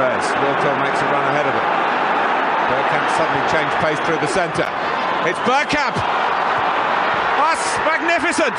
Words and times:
Perez. 0.00 0.32
Makes 0.80 1.02
a 1.02 1.08
run 1.12 1.24
ahead 1.28 1.44
of 1.44 1.52
him. 1.52 1.66
Bergkamp 2.72 3.04
suddenly 3.20 3.44
changed 3.52 3.76
pace 3.84 4.00
through 4.06 4.16
the 4.16 4.32
centre. 4.32 4.64
It's 5.28 5.38
Bergkamp! 5.44 5.92
That's 7.36 7.76
magnificent! 7.84 8.56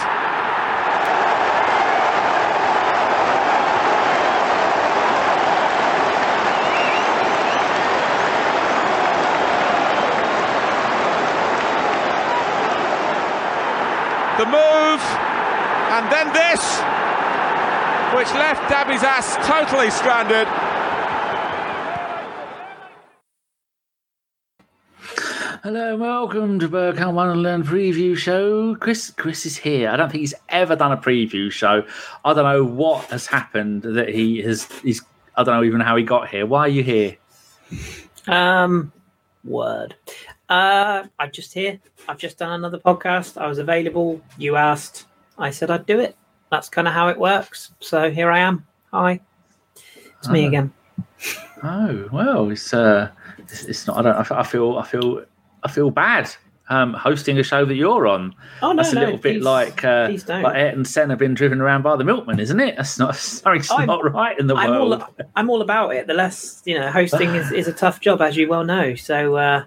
The 14.37 14.45
move, 14.45 15.01
and 15.89 16.05
then 16.11 16.33
this, 16.33 16.61
which 18.13 18.31
left 18.37 18.61
Dabizas 18.71 19.43
totally 19.45 19.89
stranded. 19.89 20.47
Hello 25.63 25.91
and 25.91 26.01
welcome 26.01 26.57
to 26.57 26.67
Bergkamp 26.67 27.13
Learn 27.39 27.61
preview 27.61 28.17
show. 28.17 28.73
Kris 28.73 29.11
Kris 29.11 29.45
is 29.45 29.57
here. 29.57 29.91
I 29.91 29.95
don't 29.95 30.09
think 30.09 30.21
he's 30.21 30.33
ever 30.49 30.75
done 30.75 30.91
a 30.91 30.97
preview 30.97 31.51
show. 31.51 31.85
I 32.25 32.33
don't 32.33 32.45
know 32.45 32.63
what 32.63 33.05
has 33.11 33.27
happened 33.27 33.83
that 33.83 34.09
he 34.09 34.41
has 34.41 34.65
he's 34.81 35.03
I 35.35 35.43
don't 35.43 35.55
know 35.55 35.63
even 35.63 35.79
how 35.79 35.95
he 35.97 36.03
got 36.03 36.29
here. 36.29 36.47
Why 36.47 36.61
are 36.61 36.67
you 36.67 36.81
here? 36.81 37.15
Um 38.27 38.91
word. 39.43 39.93
Uh 40.49 41.03
I'm 41.19 41.31
just 41.31 41.53
here. 41.53 41.79
I've 42.09 42.17
just 42.17 42.39
done 42.39 42.53
another 42.53 42.79
podcast. 42.79 43.39
I 43.39 43.45
was 43.45 43.59
available. 43.59 44.19
You 44.39 44.55
asked. 44.55 45.05
I 45.37 45.51
said 45.51 45.69
I'd 45.69 45.85
do 45.85 45.99
it. 45.99 46.15
That's 46.49 46.69
kind 46.69 46.87
of 46.87 46.95
how 46.95 47.09
it 47.09 47.19
works. 47.19 47.71
So 47.79 48.09
here 48.09 48.31
I 48.31 48.39
am. 48.39 48.65
Hi. 48.91 49.19
It's 50.17 50.27
me 50.27 50.47
again. 50.47 50.73
Oh 51.63 52.09
well, 52.11 52.49
it's 52.49 52.73
uh, 52.73 53.11
it's, 53.37 53.65
it's 53.65 53.85
not. 53.85 53.97
I 53.97 54.01
don't. 54.01 54.31
I 54.31 54.43
feel. 54.43 54.79
I 54.79 54.87
feel. 54.87 55.23
I 55.63 55.69
feel 55.69 55.91
bad. 55.91 56.29
Um, 56.69 56.93
hosting 56.93 57.37
a 57.37 57.43
show 57.43 57.65
that 57.65 57.75
you're 57.75 58.07
on. 58.07 58.33
Oh 58.61 58.71
no, 58.71 58.77
That's 58.81 58.93
a 58.93 58.95
no, 58.95 59.01
little 59.01 59.17
bit 59.17 59.41
like 59.41 59.83
uh, 59.83 60.09
like 60.29 60.55
Ayrton 60.55 60.85
Senna 60.85 61.17
being 61.17 61.33
driven 61.33 61.59
around 61.59 61.81
by 61.81 61.97
the 61.97 62.05
milkman, 62.05 62.39
isn't 62.39 62.59
it? 62.61 62.77
That's 62.77 62.97
not 62.97 63.15
something's 63.17 63.69
I'm- 63.69 63.87
not 63.87 64.09
right 64.13 64.39
in 64.39 64.47
the 64.47 64.55
I'm 64.55 64.69
world. 64.69 64.93
all 65.01 65.09
I'm 65.35 65.49
all 65.49 65.61
about 65.61 65.89
it. 65.95 66.07
The 66.07 66.13
less 66.13 66.61
you 66.65 66.79
know, 66.79 66.89
hosting 66.89 67.35
is, 67.35 67.51
is 67.51 67.67
a 67.67 67.73
tough 67.73 67.99
job, 67.99 68.21
as 68.21 68.37
you 68.37 68.47
well 68.47 68.63
know. 68.63 68.95
So, 68.95 69.35
uh, 69.35 69.65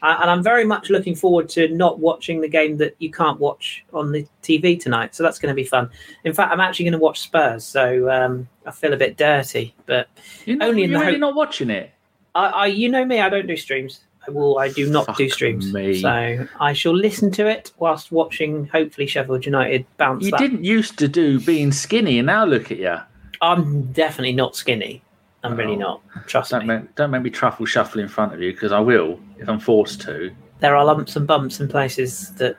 I, 0.00 0.22
and 0.22 0.30
I'm 0.30 0.42
very 0.42 0.64
much 0.64 0.88
looking 0.88 1.14
forward 1.14 1.50
to 1.50 1.68
not 1.68 1.98
watching 1.98 2.40
the 2.40 2.48
game 2.48 2.78
that 2.78 2.94
you 3.00 3.10
can't 3.10 3.38
watch 3.38 3.84
on 3.92 4.12
the 4.12 4.26
TV 4.42 4.80
tonight. 4.80 5.14
So 5.14 5.22
that's 5.22 5.38
going 5.38 5.50
to 5.50 5.54
be 5.54 5.64
fun. 5.64 5.90
In 6.24 6.32
fact, 6.32 6.52
I'm 6.52 6.60
actually 6.60 6.84
going 6.86 6.92
to 6.92 6.98
watch 6.98 7.20
Spurs. 7.20 7.64
So 7.64 8.08
um, 8.10 8.48
I 8.64 8.70
feel 8.70 8.94
a 8.94 8.96
bit 8.96 9.18
dirty, 9.18 9.74
but 9.84 10.08
You're, 10.46 10.56
not, 10.56 10.68
only 10.68 10.84
in 10.84 10.90
you're 10.90 11.00
the 11.00 11.04
really 11.04 11.16
hope- 11.16 11.20
not 11.20 11.34
watching 11.34 11.68
it. 11.68 11.90
I, 12.34 12.46
I, 12.46 12.66
you 12.66 12.88
know 12.88 13.04
me, 13.04 13.20
I 13.20 13.28
don't 13.28 13.46
do 13.46 13.56
streams. 13.56 14.00
I 14.26 14.30
will. 14.30 14.58
I 14.58 14.68
do 14.68 14.88
not 14.90 15.16
do 15.16 15.28
streams. 15.28 15.72
me. 15.72 16.00
So 16.00 16.46
I 16.60 16.72
shall 16.72 16.94
listen 16.96 17.30
to 17.32 17.46
it 17.46 17.72
whilst 17.78 18.10
watching. 18.12 18.66
Hopefully, 18.66 19.06
Sheffield 19.06 19.44
United 19.46 19.86
bounce. 19.96 20.24
You 20.24 20.30
that. 20.32 20.40
didn't 20.40 20.64
used 20.64 20.98
to 20.98 21.08
do 21.08 21.40
being 21.40 21.72
skinny, 21.72 22.18
and 22.18 22.26
now 22.26 22.44
look 22.44 22.70
at 22.70 22.78
you. 22.78 22.96
I'm 23.40 23.92
definitely 23.92 24.32
not 24.32 24.56
skinny. 24.56 25.02
I'm 25.44 25.56
really 25.56 25.74
Oh. 25.74 26.00
not. 26.14 26.26
Trust 26.26 26.50
Don't 26.50 26.66
me. 26.66 26.74
make, 26.78 26.94
don't 26.96 27.10
make 27.10 27.22
me 27.22 27.30
truffle 27.30 27.66
shuffle 27.66 28.00
in 28.00 28.08
front 28.08 28.34
of 28.34 28.40
you 28.42 28.52
because 28.52 28.72
I 28.72 28.80
will 28.80 29.20
if 29.38 29.48
I'm 29.48 29.60
forced 29.60 30.00
to. 30.02 30.32
There 30.60 30.74
are 30.74 30.84
lumps 30.84 31.14
and 31.16 31.26
bumps 31.26 31.60
in 31.60 31.68
places 31.68 32.32
that 32.36 32.56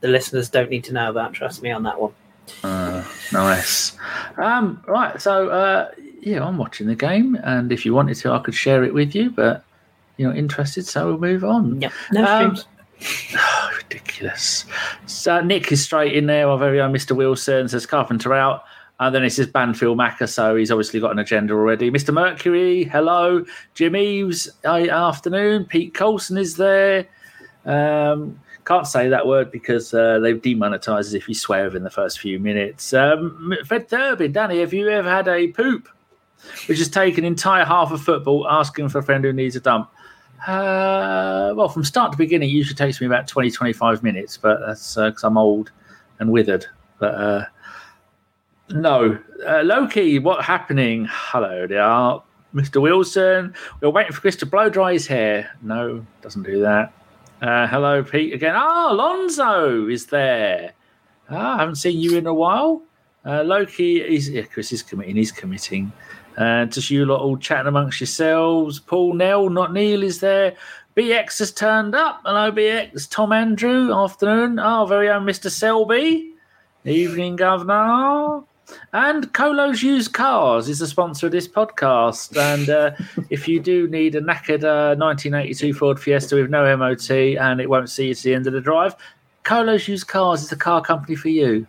the 0.00 0.08
listeners 0.08 0.48
don't 0.48 0.70
need 0.70 0.84
to 0.84 0.94
know 0.94 1.10
about. 1.10 1.34
Trust 1.34 1.62
me 1.62 1.70
on 1.70 1.82
that 1.82 2.00
one. 2.00 2.12
Uh, 2.64 3.04
nice. 3.32 3.96
Um, 4.38 4.82
right, 4.86 5.20
so 5.20 5.50
uh, 5.50 5.90
yeah, 6.20 6.42
I'm 6.46 6.56
watching 6.56 6.86
the 6.86 6.94
game, 6.94 7.36
and 7.42 7.70
if 7.72 7.84
you 7.84 7.92
wanted 7.92 8.14
to, 8.18 8.32
I 8.32 8.38
could 8.38 8.54
share 8.54 8.84
it 8.84 8.94
with 8.94 9.14
you, 9.14 9.30
but 9.30 9.64
you're 10.20 10.30
not 10.30 10.38
interested, 10.38 10.86
so 10.86 11.06
we'll 11.06 11.18
move 11.18 11.44
on. 11.44 11.80
Yep. 11.80 11.92
No 12.12 12.24
Um, 12.24 12.56
streams. 12.56 13.34
Oh, 13.36 13.70
ridiculous. 13.76 14.66
So 15.06 15.40
Nick 15.40 15.72
is 15.72 15.82
straight 15.82 16.14
in 16.14 16.26
there. 16.26 16.48
Our 16.48 16.58
very 16.58 16.80
own 16.80 16.92
Mr. 16.92 17.16
Wilson 17.16 17.68
says 17.68 17.86
Carpenter 17.86 18.34
out. 18.34 18.62
And 18.98 19.14
then 19.14 19.24
it 19.24 19.30
says 19.30 19.46
Banfield 19.46 19.96
Macca, 19.96 20.28
so 20.28 20.54
he's 20.56 20.70
obviously 20.70 21.00
got 21.00 21.10
an 21.10 21.18
agenda 21.18 21.54
already. 21.54 21.90
Mr. 21.90 22.12
Mercury, 22.12 22.84
hello. 22.84 23.42
Jim 23.72 23.96
Eves, 23.96 24.50
uh, 24.66 24.74
afternoon. 24.90 25.64
Pete 25.64 25.94
Colson 25.94 26.36
is 26.36 26.56
there. 26.56 27.06
Um, 27.64 28.38
can't 28.66 28.86
say 28.86 29.08
that 29.08 29.26
word 29.26 29.50
because 29.50 29.94
uh, 29.94 30.18
they've 30.18 30.40
demonetized 30.42 31.14
if 31.14 31.28
you 31.30 31.34
swear 31.34 31.64
within 31.64 31.82
the 31.82 31.88
first 31.90 32.20
few 32.20 32.38
minutes. 32.38 32.92
Um, 32.92 33.54
Fred 33.64 33.88
Thurbin, 33.88 34.34
Danny, 34.34 34.60
have 34.60 34.74
you 34.74 34.90
ever 34.90 35.08
had 35.08 35.28
a 35.28 35.48
poop 35.48 35.88
which 36.66 36.78
has 36.78 36.88
taken 36.90 37.24
entire 37.24 37.64
half 37.64 37.90
of 37.92 38.02
football 38.02 38.46
asking 38.50 38.90
for 38.90 38.98
a 38.98 39.02
friend 39.02 39.24
who 39.24 39.32
needs 39.32 39.56
a 39.56 39.60
dump? 39.60 39.90
Uh, 40.46 41.52
well, 41.54 41.68
from 41.68 41.84
start 41.84 42.12
to 42.12 42.18
beginning, 42.18 42.48
it 42.48 42.52
usually 42.52 42.74
takes 42.76 43.00
me 43.00 43.06
about 43.06 43.26
20, 43.28 43.50
25 43.50 44.02
minutes, 44.02 44.36
but 44.36 44.60
that's 44.66 44.94
because 44.94 45.24
I'm 45.24 45.36
old 45.36 45.70
and 46.18 46.30
withered. 46.30 46.66
But 46.98 47.14
uh, 47.14 47.44
no. 48.70 49.18
Uh, 49.46 49.62
Loki, 49.62 50.18
what 50.18 50.44
happening? 50.44 51.06
Hello 51.10 51.66
there, 51.66 52.20
Mr. 52.54 52.80
Wilson. 52.80 53.54
We're 53.80 53.90
waiting 53.90 54.12
for 54.12 54.20
Kris 54.20 54.36
to 54.36 54.46
blow 54.46 54.68
dry 54.68 54.92
his 54.92 55.06
hair. 55.06 55.50
No, 55.62 56.04
doesn't 56.22 56.42
do 56.42 56.60
that. 56.60 56.92
Uh, 57.42 57.66
hello, 57.66 58.02
Pete, 58.02 58.34
again. 58.34 58.54
Ah, 58.54 58.92
Alonso 58.92 59.88
is 59.88 60.06
there. 60.06 60.72
Ah, 61.30 61.56
I 61.56 61.58
haven't 61.60 61.76
seen 61.76 61.98
you 61.98 62.16
in 62.18 62.26
a 62.26 62.34
while. 62.34 62.82
Uh, 63.24 63.42
Loki 63.42 64.00
is, 64.00 64.28
yeah, 64.28 64.42
Kris 64.42 64.72
is 64.72 64.82
committing, 64.82 65.16
he's 65.16 65.32
committing. 65.32 65.92
Uh, 66.40 66.64
just 66.64 66.90
you 66.90 67.04
lot 67.04 67.20
all 67.20 67.36
chatting 67.36 67.66
amongst 67.66 68.00
yourselves. 68.00 68.80
Paul 68.80 69.12
Nell, 69.12 69.50
not 69.50 69.74
Neil, 69.74 70.02
is 70.02 70.20
there. 70.20 70.56
BX 70.96 71.38
has 71.40 71.52
turned 71.52 71.94
up. 71.94 72.22
Hello, 72.24 72.50
BX. 72.50 73.10
Tom 73.10 73.32
Andrew, 73.32 73.92
afternoon. 73.92 74.58
Our 74.58 74.86
very 74.86 75.10
own 75.10 75.26
Mr. 75.26 75.50
Selby. 75.50 76.32
Evening, 76.86 77.36
Governor. 77.36 78.42
And 78.94 79.30
Colo's 79.34 79.82
Used 79.82 80.14
Cars 80.14 80.70
is 80.70 80.78
the 80.78 80.86
sponsor 80.86 81.26
of 81.26 81.32
this 81.32 81.46
podcast. 81.46 82.34
And 82.38 82.70
uh, 82.70 82.92
if 83.30 83.46
you 83.46 83.60
do 83.60 83.86
need 83.88 84.14
a 84.14 84.22
knackered 84.22 84.64
uh, 84.64 84.96
1982 84.98 85.74
Ford 85.74 86.00
Fiesta 86.00 86.36
with 86.36 86.48
no 86.48 86.74
MOT 86.74 87.10
and 87.10 87.60
it 87.60 87.68
won't 87.68 87.90
see 87.90 88.08
you 88.08 88.14
to 88.14 88.22
the 88.22 88.34
end 88.34 88.46
of 88.46 88.54
the 88.54 88.62
drive, 88.62 88.96
Colo's 89.42 89.86
Used 89.86 90.08
Cars 90.08 90.42
is 90.42 90.48
the 90.48 90.56
car 90.56 90.80
company 90.80 91.16
for 91.16 91.28
you. 91.28 91.66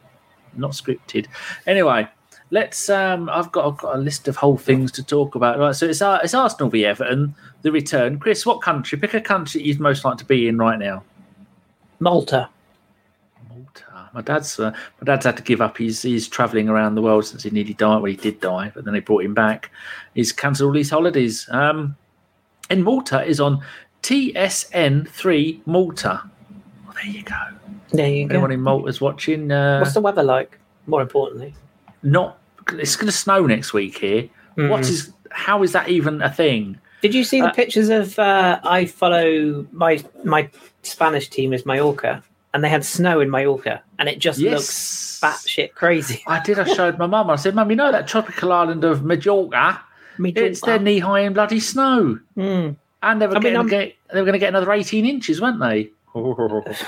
Not 0.55 0.71
scripted. 0.71 1.27
Anyway, 1.67 2.07
let's. 2.51 2.89
Um, 2.89 3.29
I've 3.29 3.51
got, 3.51 3.65
I've 3.67 3.77
got 3.77 3.95
a 3.95 3.99
list 3.99 4.27
of 4.27 4.35
whole 4.35 4.57
things 4.57 4.91
to 4.93 5.03
talk 5.03 5.35
about. 5.35 5.57
Right, 5.57 5.75
so 5.75 5.87
it's, 5.87 6.01
uh, 6.01 6.19
it's 6.23 6.33
Arsenal 6.33 6.69
v 6.69 6.85
Everton, 6.85 7.33
the 7.63 7.71
return. 7.71 8.19
Kris, 8.19 8.45
what 8.45 8.61
country? 8.61 8.97
Pick 8.99 9.13
a 9.13 9.21
country 9.21 9.63
you'd 9.63 9.79
most 9.79 10.05
like 10.05 10.17
to 10.17 10.25
be 10.25 10.47
in 10.47 10.57
right 10.57 10.77
now. 10.77 11.03
Malta. 11.99 12.49
Malta. 13.49 14.09
My 14.13 14.21
dad's 14.21 14.59
uh, 14.59 14.71
my 14.71 15.05
dad's 15.05 15.25
had 15.25 15.37
to 15.37 15.43
give 15.43 15.61
up. 15.61 15.77
He's 15.77 16.01
he's 16.01 16.27
travelling 16.27 16.67
around 16.67 16.95
the 16.95 17.01
world 17.01 17.25
since 17.25 17.43
he 17.43 17.49
nearly 17.49 17.73
died. 17.73 17.97
Well, 17.97 18.11
he 18.11 18.17
did 18.17 18.39
die, 18.41 18.71
but 18.73 18.85
then 18.85 18.93
they 18.93 18.99
brought 18.99 19.23
him 19.23 19.33
back. 19.33 19.71
He's 20.13 20.31
cancelled 20.31 20.69
all 20.69 20.75
his 20.75 20.89
holidays. 20.89 21.47
Um, 21.49 21.95
and 22.69 22.83
Malta 22.83 23.23
is 23.23 23.39
on 23.39 23.63
TSN 24.03 25.07
three 25.09 25.61
Malta. 25.65 26.23
Well, 26.85 26.95
there 26.95 27.05
you 27.05 27.23
go. 27.23 27.35
There 27.91 28.07
you 28.07 28.27
go. 28.27 28.35
Anyone 28.35 28.51
in 28.51 28.61
Malta's 28.61 28.99
watching? 28.99 29.51
Uh, 29.51 29.79
What's 29.79 29.93
the 29.93 30.01
weather 30.01 30.23
like? 30.23 30.57
More 30.87 31.01
importantly, 31.01 31.53
not. 32.01 32.39
It's 32.79 32.95
going 32.95 33.07
to 33.07 33.11
snow 33.11 33.45
next 33.45 33.73
week 33.73 33.97
here. 33.97 34.29
What 34.55 34.81
Mhm. 34.81 34.89
is? 34.89 35.11
How 35.31 35.63
is 35.63 35.71
that 35.71 35.89
even 35.89 36.21
a 36.21 36.29
thing? 36.31 36.77
Did 37.01 37.15
you 37.15 37.23
see 37.23 37.41
the 37.41 37.47
Uh, 37.47 37.53
pictures 37.53 37.89
of? 37.89 38.17
Uh, 38.19 38.59
I 38.63 38.85
follow 38.85 39.65
my 39.71 40.03
my 40.23 40.49
Spanish 40.83 41.29
team 41.29 41.53
is 41.53 41.65
Mallorca, 41.65 42.23
and 42.53 42.63
they 42.63 42.69
had 42.69 42.83
snow 42.85 43.19
in 43.21 43.29
Mallorca, 43.31 43.81
and 43.97 44.07
it 44.09 44.19
just 44.19 44.39
looks 44.39 45.19
batshit 45.21 45.73
crazy. 45.73 46.23
I 46.27 46.39
did. 46.41 46.59
I 46.59 46.65
showed 46.65 46.97
my 46.97 47.07
mum. 47.07 47.29
I 47.29 47.35
said, 47.37 47.55
"Mum, 47.55 47.69
you 47.69 47.75
know 47.75 47.91
that 47.91 48.07
tropical 48.07 48.51
island 48.51 48.83
of 48.83 49.03
Majorca? 49.03 49.79
It's 50.19 50.61
their 50.61 50.79
knee 50.79 50.99
high 50.99 51.21
in 51.21 51.33
bloody 51.33 51.59
snow." 51.59 52.19
Mm. 52.37 52.75
And 53.03 53.21
they 53.21 53.25
were 53.25 53.35
I 53.35 53.39
mean, 53.39 53.53
going 53.53 53.67
to 53.67 53.69
get 53.69 53.95
they 54.13 54.19
were 54.19 54.25
going 54.25 54.33
to 54.33 54.39
get 54.39 54.49
another 54.49 54.71
eighteen 54.71 55.05
inches, 55.05 55.41
weren't 55.41 55.59
they? 55.59 55.89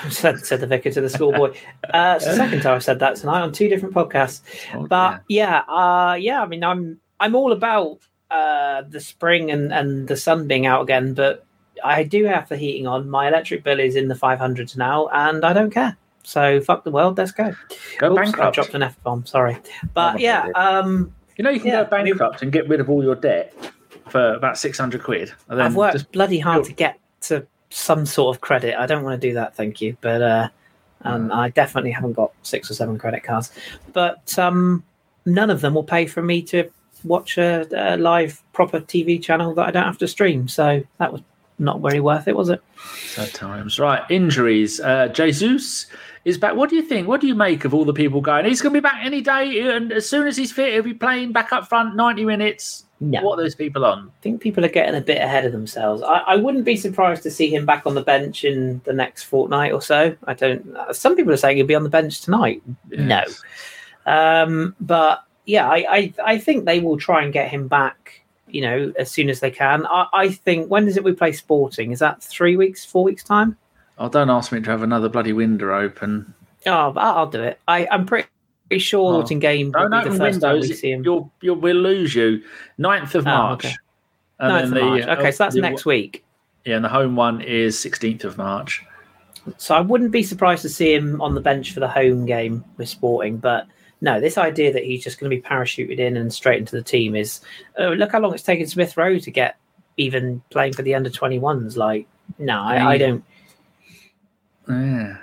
Said, 0.10 0.46
said 0.46 0.60
the 0.60 0.68
vicar 0.68 0.92
to 0.92 1.02
the 1.02 1.10
schoolboy. 1.10 1.50
Uh, 1.94 2.14
it's 2.18 2.26
the 2.26 2.36
second 2.36 2.62
time 2.62 2.76
I've 2.76 2.84
said 2.84 3.00
that 3.00 3.16
tonight 3.16 3.42
on 3.42 3.52
two 3.52 3.70
different 3.70 3.96
podcasts. 3.96 4.42
Oh, 4.74 4.86
but 4.88 5.24
yeah, 5.28 5.60
uh, 5.68 6.16
yeah. 6.20 6.42
I 6.42 6.46
mean, 6.46 6.64
I'm 6.64 7.00
I'm 7.20 7.36
all 7.36 7.52
about 7.52 8.00
uh, 8.32 8.82
the 8.90 9.00
spring 9.00 9.52
and 9.52 9.72
and 9.74 10.08
the 10.08 10.18
sun 10.18 10.48
being 10.48 10.66
out 10.66 10.82
again, 10.82 11.14
but 11.14 11.46
I 11.84 12.04
do 12.04 12.26
have 12.26 12.50
the 12.50 12.58
heating 12.58 12.88
on. 12.88 13.10
My 13.10 13.28
electric 13.28 13.64
bill 13.64 13.80
is 13.80 13.96
in 13.96 14.08
the 14.08 14.16
500s 14.16 14.78
now, 14.78 15.08
and 15.12 15.44
I 15.46 15.54
don't 15.54 15.72
care. 15.72 15.98
So 16.24 16.62
fuck 16.62 16.84
the 16.84 16.92
world. 16.92 17.18
Let's 17.18 17.32
go. 17.32 17.54
Go 18.00 18.16
bankrupt. 18.16 18.56
dropped 18.56 18.74
an 18.74 18.84
f 18.84 19.02
bomb. 19.04 19.26
Sorry, 19.26 19.58
but 19.94 20.16
Oh, 20.16 20.18
yeah. 20.18 20.48
Um, 20.56 21.14
You 21.38 21.44
know, 21.44 21.50
you 21.50 21.60
can 21.60 21.70
Yeah, 21.70 21.84
go 21.84 21.90
bankrupt 21.90 22.42
and 22.42 22.52
get 22.52 22.68
rid 22.70 22.80
of 22.80 22.90
all 22.90 23.04
your 23.04 23.16
debt 23.16 23.54
for 24.10 24.34
about 24.36 24.58
six 24.58 24.78
hundred 24.78 25.04
quid. 25.04 25.34
And 25.50 25.60
then 25.60 25.66
I've 25.66 25.76
worked 25.76 25.94
just- 25.94 26.12
bloody 26.12 26.40
hard 26.40 26.64
to 26.66 26.74
get 26.74 27.00
to 27.22 27.46
some 27.74 28.06
sort 28.06 28.36
of 28.36 28.42
credit. 28.42 28.76
I 28.78 28.86
don't 28.86 29.04
want 29.04 29.20
to 29.20 29.28
do 29.28 29.34
that, 29.34 29.56
thank 29.56 29.82
you, 29.82 29.98
but 30.02 30.22
uh, 30.22 30.50
um, 31.02 31.32
I 31.32 31.50
definitely 31.50 31.92
haven't 31.92 32.14
got 32.14 32.32
six 32.44 32.70
or 32.70 32.76
seven 32.76 32.98
credit 32.98 33.24
cards. 33.24 33.52
But 33.94 34.38
um, 34.38 34.84
none 35.26 35.50
of 35.50 35.62
them 35.62 35.74
will 35.74 35.84
pay 35.84 36.06
for 36.06 36.22
me 36.22 36.42
to 36.44 36.70
watch 37.04 37.38
a, 37.38 37.68
a 37.74 37.98
live 37.98 38.42
proper 38.54 38.80
TV 38.80 39.22
channel 39.22 39.54
that 39.56 39.68
I 39.68 39.72
don't 39.72 39.86
have 39.86 39.98
to 40.00 40.08
stream. 40.08 40.48
So 40.48 40.84
that 41.00 41.12
was 41.12 41.22
not 41.60 41.82
very 41.82 42.00
worth 42.00 42.28
it, 42.28 42.36
was 42.36 42.50
it? 42.50 42.62
Sad 43.08 43.34
times. 43.34 43.80
Right, 43.80 44.02
injuries. 44.10 44.80
Uh, 44.80 45.08
Jesus 45.08 45.88
is 46.26 46.38
back. 46.38 46.56
What 46.56 46.70
do 46.70 46.76
you 46.76 46.84
think? 46.84 47.08
What 47.08 47.22
do 47.22 47.28
you 47.28 47.36
make 47.36 47.66
of 47.66 47.74
all 47.74 47.86
the 47.86 47.94
people 47.94 48.22
going? 48.22 48.46
He's 48.46 48.62
going 48.62 48.74
to 48.74 48.78
be 48.80 48.84
back 48.84 49.04
any 49.04 49.22
day, 49.22 49.60
and 49.60 49.92
as 49.92 50.08
soon 50.10 50.28
as 50.28 50.38
he's 50.38 50.52
fit, 50.52 50.74
he'll 50.74 50.84
be 50.84 50.94
playing 50.94 51.32
back 51.32 51.52
up 51.52 51.68
front, 51.68 51.96
ninety 51.96 52.26
minutes. 52.26 52.86
No. 53.00 53.22
What 53.22 53.38
are 53.38 53.44
those 53.44 53.56
people 53.56 53.84
on? 53.84 54.08
I 54.08 54.22
think 54.22 54.40
people 54.40 54.64
are 54.64 54.70
getting 54.70 54.96
a 54.96 55.02
bit 55.02 55.22
ahead 55.22 55.44
of 55.44 55.52
themselves. 55.52 56.02
I, 56.02 56.20
I 56.20 56.36
wouldn't 56.38 56.64
be 56.64 56.78
surprised 56.78 57.22
to 57.24 57.32
see 57.32 57.54
him 57.54 57.66
back 57.66 57.86
on 57.86 57.96
the 57.96 58.02
bench 58.02 58.46
in 58.46 58.80
the 58.86 58.94
next 58.94 59.24
fortnight 59.24 59.74
or 59.74 59.82
so. 59.82 60.16
I 60.24 60.34
don't. 60.34 60.66
Some 60.94 61.18
people 61.18 61.34
are 61.34 61.38
saying 61.38 61.58
he'll 61.58 61.66
be 61.66 61.76
on 61.76 61.84
the 61.84 61.90
bench 61.90 62.22
tonight. 62.22 62.64
Yes. 62.90 63.42
No, 64.06 64.14
um, 64.14 64.76
but 64.80 65.26
yeah, 65.46 65.68
I, 65.68 65.86
I 65.90 66.14
I 66.24 66.38
think 66.38 66.64
they 66.64 66.80
will 66.80 66.98
try 66.98 67.24
and 67.24 67.34
get 67.34 67.50
him 67.50 67.68
back. 67.68 68.23
You 68.54 68.62
know, 68.62 68.94
as 69.00 69.10
soon 69.12 69.30
as 69.30 69.40
they 69.42 69.52
can. 69.52 69.86
I, 69.88 70.06
I 70.14 70.30
think 70.30 70.70
when 70.70 70.88
is 70.88 70.96
it 70.96 71.04
we 71.04 71.12
play 71.12 71.32
Sporting? 71.34 71.92
Is 71.92 72.00
that 72.00 72.22
three 72.24 72.56
weeks, 72.56 72.86
four 72.86 73.04
weeks 73.04 73.24
time? 73.24 73.58
Oh, 73.98 74.08
don't 74.10 74.30
ask 74.30 74.52
me 74.52 74.62
to 74.62 74.70
have 74.70 74.84
another 74.84 75.10
bloody 75.10 75.34
window 75.34 75.76
open. 75.78 76.34
Oh, 76.68 76.94
I- 76.96 77.12
I'll 77.14 77.28
do 77.28 77.42
it. 77.44 77.60
I, 77.68 77.88
I'm 77.92 78.06
pretty, 78.06 78.28
pretty 78.70 78.80
sure 78.80 79.12
Oh. 79.14 79.18
Luton 79.18 79.40
game 79.40 79.72
will 79.74 79.90
Don't 79.90 79.92
be 79.92 79.98
the 79.98 80.06
open 80.06 80.18
first 80.20 80.42
time 80.42 80.54
we 80.54 80.60
windows. 80.62 80.80
see 80.80 80.92
him. 80.92 81.04
You'll, 81.04 81.32
you'll, 81.42 81.56
we'll 81.56 81.76
lose 81.78 82.14
you. 82.16 82.44
9th 82.80 83.16
of 83.16 83.26
Oh, 83.28 83.32
March. 83.32 83.66
okay. 83.66 83.76
And 84.40 84.52
9th 84.52 84.56
then 84.56 84.64
of 84.64 84.70
the- 84.74 84.82
March. 85.08 85.20
Okay, 85.20 85.32
so 85.32 85.44
that's 85.44 85.56
the- 85.56 85.62
next 85.62 85.86
week. 85.86 86.24
Yeah, 86.66 86.76
and 86.78 86.86
the 86.86 86.90
home 86.90 87.16
one 87.16 87.42
is 87.42 87.76
16th 87.76 88.24
of 88.24 88.38
March. 88.38 88.84
So 89.58 89.76
I 89.76 89.82
wouldn't 89.82 90.12
be 90.12 90.24
surprised 90.24 90.62
to 90.62 90.70
see 90.70 90.94
him 90.94 91.20
on 91.22 91.34
the 91.36 91.42
bench 91.42 91.74
for 91.74 91.80
the 91.82 91.88
home 91.90 92.26
game 92.26 92.64
with 92.78 92.88
Sporting. 92.88 93.38
But 93.38 93.66
no, 94.04 94.20
this 94.20 94.38
idea 94.38 94.74
that 94.74 94.84
he's 94.84 95.02
just 95.02 95.18
going 95.18 95.32
to 95.32 95.36
be 95.36 95.42
parachuted 95.42 95.98
in 95.98 96.18
and 96.18 96.32
straight 96.32 96.60
into 96.60 96.76
the 96.76 96.84
team 96.84 97.16
is 97.16 97.40
oh, 97.78 97.94
look 97.94 98.12
how 98.12 98.20
long 98.20 98.34
it's 98.34 98.44
taken 98.44 98.68
Smith 98.68 98.98
Rowe 98.98 99.18
to 99.18 99.32
get 99.32 99.56
even 99.96 100.42
playing 100.50 100.74
for 100.74 100.82
the 100.82 100.94
under 100.94 101.10
21s. 101.10 101.78
Like, 101.78 102.06
no, 102.38 102.62
I, 102.62 102.86
I 102.86 102.98
don't. 102.98 103.24
Yeah. 104.68 105.16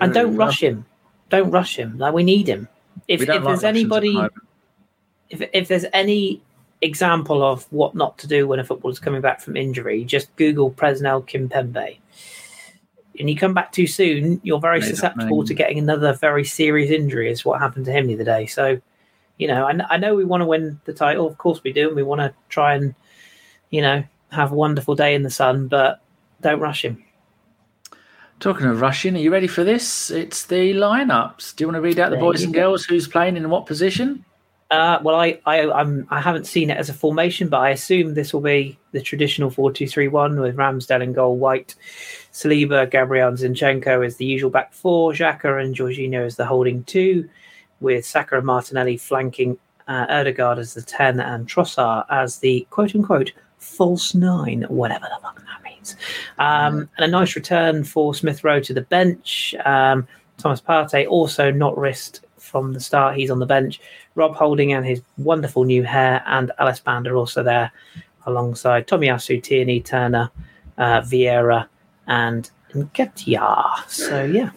And 0.00 0.12
don't 0.12 0.34
rush 0.34 0.60
him. 0.60 0.84
Don't 1.28 1.52
rush 1.52 1.78
him. 1.78 1.96
Like, 1.96 2.12
we 2.12 2.24
need 2.24 2.48
him. 2.48 2.66
If, 3.06 3.22
if 3.22 3.28
like 3.28 3.44
there's 3.44 3.60
the 3.60 3.68
anybody, 3.68 4.18
if, 5.30 5.48
if 5.52 5.68
there's 5.68 5.86
any 5.92 6.42
example 6.82 7.40
of 7.40 7.70
what 7.70 7.94
not 7.94 8.18
to 8.18 8.26
do 8.26 8.48
when 8.48 8.58
a 8.58 8.64
footballer's 8.64 8.98
coming 8.98 9.20
back 9.20 9.42
from 9.42 9.56
injury, 9.56 10.04
just 10.04 10.34
Google 10.34 10.72
Presnel 10.72 11.24
Kimpembe. 11.24 11.98
And 13.18 13.30
you 13.30 13.36
come 13.36 13.54
back 13.54 13.70
too 13.70 13.86
soon, 13.86 14.40
you're 14.42 14.60
very 14.60 14.82
susceptible 14.82 15.44
to 15.44 15.54
getting 15.54 15.78
another 15.78 16.14
very 16.14 16.44
serious 16.44 16.90
injury, 16.90 17.30
is 17.30 17.44
what 17.44 17.60
happened 17.60 17.84
to 17.84 17.92
him 17.92 18.08
the 18.08 18.14
other 18.14 18.24
day. 18.24 18.46
So, 18.46 18.80
you 19.38 19.46
know, 19.46 19.66
I, 19.66 19.78
I 19.88 19.96
know 19.98 20.14
we 20.14 20.24
want 20.24 20.40
to 20.40 20.46
win 20.46 20.80
the 20.84 20.92
title, 20.92 21.26
of 21.26 21.38
course 21.38 21.62
we 21.62 21.72
do, 21.72 21.86
and 21.86 21.96
we 21.96 22.02
want 22.02 22.20
to 22.20 22.34
try 22.48 22.74
and, 22.74 22.94
you 23.70 23.80
know, 23.82 24.02
have 24.30 24.50
a 24.50 24.56
wonderful 24.56 24.96
day 24.96 25.14
in 25.14 25.22
the 25.22 25.30
sun, 25.30 25.68
but 25.68 26.00
don't 26.40 26.58
rush 26.58 26.84
him. 26.84 27.04
Talking 28.40 28.66
of 28.66 28.80
rushing, 28.80 29.14
are 29.14 29.20
you 29.20 29.32
ready 29.32 29.46
for 29.46 29.62
this? 29.62 30.10
It's 30.10 30.46
the 30.46 30.74
lineups. 30.74 31.54
Do 31.54 31.62
you 31.62 31.68
want 31.68 31.76
to 31.76 31.80
read 31.80 32.00
out 32.00 32.10
the 32.10 32.16
There 32.16 32.24
boys 32.24 32.42
and 32.42 32.52
go. 32.52 32.62
girls 32.62 32.84
who's 32.84 33.06
playing 33.06 33.36
in 33.36 33.48
what 33.48 33.66
position? 33.66 34.24
Uh, 34.70 34.98
well, 35.02 35.16
I, 35.16 35.38
I, 35.46 35.70
I'm, 35.70 36.06
I 36.10 36.20
haven't 36.20 36.46
seen 36.46 36.70
it 36.70 36.78
as 36.78 36.88
a 36.88 36.94
formation, 36.94 37.48
but 37.48 37.60
I 37.60 37.70
assume 37.70 38.14
this 38.14 38.32
will 38.32 38.40
be 38.40 38.78
the 38.92 39.00
traditional 39.00 39.50
4 39.50 39.72
2 39.72 39.86
3 39.86 40.08
1 40.08 40.40
with 40.40 40.56
Ramsdale 40.56 41.02
in 41.02 41.12
goal, 41.12 41.36
White, 41.36 41.74
Saliba, 42.32 42.90
Gabriel, 42.90 43.28
and 43.28 43.38
Zinchenko 43.38 44.04
as 44.04 44.16
the 44.16 44.24
usual 44.24 44.50
back 44.50 44.72
four, 44.72 45.12
Xhaka 45.12 45.62
and 45.62 45.74
Jorginho 45.74 46.26
as 46.26 46.36
the 46.36 46.46
holding 46.46 46.82
two, 46.84 47.28
with 47.80 48.06
Saka 48.06 48.38
and 48.38 48.46
Martinelli 48.46 48.96
flanking 48.96 49.58
uh, 49.86 50.06
Odegaard 50.08 50.58
as 50.58 50.74
the 50.74 50.82
10 50.82 51.20
and 51.20 51.46
Trossard 51.46 52.06
as 52.10 52.38
the 52.38 52.66
quote 52.70 52.94
unquote 52.94 53.32
false 53.58 54.14
nine, 54.14 54.62
whatever 54.68 55.06
the 55.14 55.20
fuck 55.22 55.36
that 55.44 55.62
means. 55.62 55.96
Um, 56.38 56.88
and 56.96 57.04
a 57.04 57.08
nice 57.08 57.36
return 57.36 57.84
for 57.84 58.14
Smith 58.14 58.44
Rowe 58.44 58.60
to 58.60 58.74
the 58.74 58.82
bench. 58.82 59.54
Um, 59.64 60.06
Thomas 60.38 60.60
Partey 60.60 61.06
also 61.08 61.50
not 61.50 61.76
risked 61.78 62.20
from 62.54 62.72
the 62.72 62.78
start. 62.78 63.16
He's 63.16 63.32
on 63.32 63.40
the 63.40 63.46
bench. 63.46 63.80
Rob 64.14 64.36
Holding 64.36 64.72
and 64.72 64.86
his 64.86 65.02
wonderful 65.18 65.64
new 65.64 65.82
hair, 65.82 66.22
and 66.24 66.52
Alice 66.60 66.78
Band 66.78 67.08
are 67.08 67.16
also 67.16 67.42
there 67.42 67.72
alongside 68.26 68.86
Tomiyasu, 68.86 69.42
Tierney, 69.42 69.80
Turner, 69.80 70.30
uh, 70.78 71.00
Vieira, 71.00 71.66
and 72.06 72.48
Nketiah. 72.72 73.88
So, 73.88 74.22
yeah. 74.22 74.50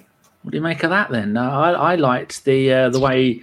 What 0.44 0.52
do 0.52 0.58
you 0.58 0.62
make 0.62 0.84
of 0.84 0.92
that 0.92 1.10
then? 1.10 1.34
No, 1.34 1.50
I, 1.50 1.72
I 1.72 1.96
liked 1.96 2.46
the 2.46 2.72
uh, 2.72 2.90
the 2.90 3.00
way 3.00 3.42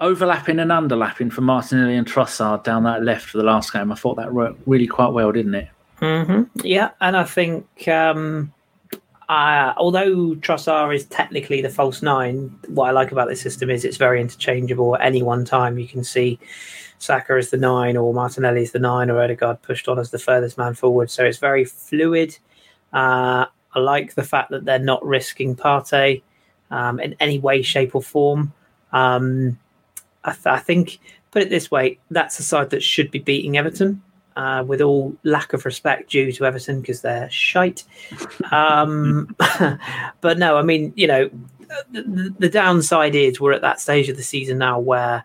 overlapping 0.00 0.60
and 0.60 0.70
underlapping 0.70 1.30
from 1.30 1.44
Martinelli 1.44 1.96
and 1.96 2.06
Trossard 2.06 2.64
down 2.64 2.84
that 2.84 3.04
left 3.04 3.26
for 3.26 3.36
the 3.36 3.44
last 3.44 3.70
game. 3.70 3.92
I 3.92 3.96
thought 3.96 4.16
that 4.16 4.32
worked 4.32 4.62
really 4.66 4.86
quite 4.86 5.12
well, 5.12 5.30
didn't 5.30 5.56
it? 5.56 5.68
hmm 5.98 6.44
Yeah, 6.64 6.92
and 7.02 7.18
I 7.18 7.24
think 7.24 7.86
um, 7.86 8.50
uh, 9.30 9.72
although 9.76 10.34
Trossard 10.34 10.92
is 10.92 11.06
technically 11.06 11.62
the 11.62 11.68
false 11.70 12.02
nine, 12.02 12.58
what 12.66 12.88
I 12.88 12.90
like 12.90 13.12
about 13.12 13.28
this 13.28 13.40
system 13.40 13.70
is 13.70 13.84
it's 13.84 13.96
very 13.96 14.20
interchangeable. 14.20 14.96
At 14.96 15.02
any 15.02 15.22
one 15.22 15.44
time, 15.44 15.78
you 15.78 15.86
can 15.86 16.02
see 16.02 16.40
Saka 16.98 17.34
as 17.34 17.50
the 17.50 17.56
nine, 17.56 17.96
or 17.96 18.12
Martinelli 18.12 18.62
as 18.62 18.72
the 18.72 18.80
nine, 18.80 19.08
or 19.08 19.22
Odegaard 19.22 19.62
pushed 19.62 19.86
on 19.86 20.00
as 20.00 20.10
the 20.10 20.18
furthest 20.18 20.58
man 20.58 20.74
forward. 20.74 21.12
So 21.12 21.24
it's 21.24 21.38
very 21.38 21.64
fluid. 21.64 22.36
Uh, 22.92 23.46
I 23.72 23.78
like 23.78 24.16
the 24.16 24.24
fact 24.24 24.50
that 24.50 24.64
they're 24.64 24.80
not 24.80 25.06
risking 25.06 25.54
Partey 25.54 26.22
um, 26.72 26.98
in 26.98 27.14
any 27.20 27.38
way, 27.38 27.62
shape, 27.62 27.94
or 27.94 28.02
form. 28.02 28.52
Um, 28.90 29.60
I, 30.24 30.32
th- 30.32 30.46
I 30.46 30.58
think, 30.58 30.98
put 31.30 31.42
it 31.42 31.50
this 31.50 31.70
way, 31.70 32.00
that's 32.10 32.40
a 32.40 32.42
side 32.42 32.70
that 32.70 32.82
should 32.82 33.12
be 33.12 33.20
beating 33.20 33.56
Everton 33.56 34.02
uh, 34.40 34.62
with 34.62 34.80
all 34.80 35.14
lack 35.22 35.52
of 35.52 35.66
respect 35.66 36.10
due 36.10 36.32
to 36.32 36.46
Everton 36.46 36.80
because 36.80 37.02
they're 37.02 37.28
shite. 37.30 37.84
Um, 38.50 39.36
but 40.22 40.38
no, 40.38 40.56
I 40.56 40.62
mean, 40.62 40.94
you 40.96 41.06
know, 41.06 41.30
the, 41.90 42.34
the 42.38 42.48
downside 42.48 43.14
is 43.14 43.38
we're 43.38 43.52
at 43.52 43.60
that 43.60 43.80
stage 43.80 44.08
of 44.08 44.16
the 44.16 44.22
season 44.22 44.56
now 44.56 44.78
where 44.78 45.24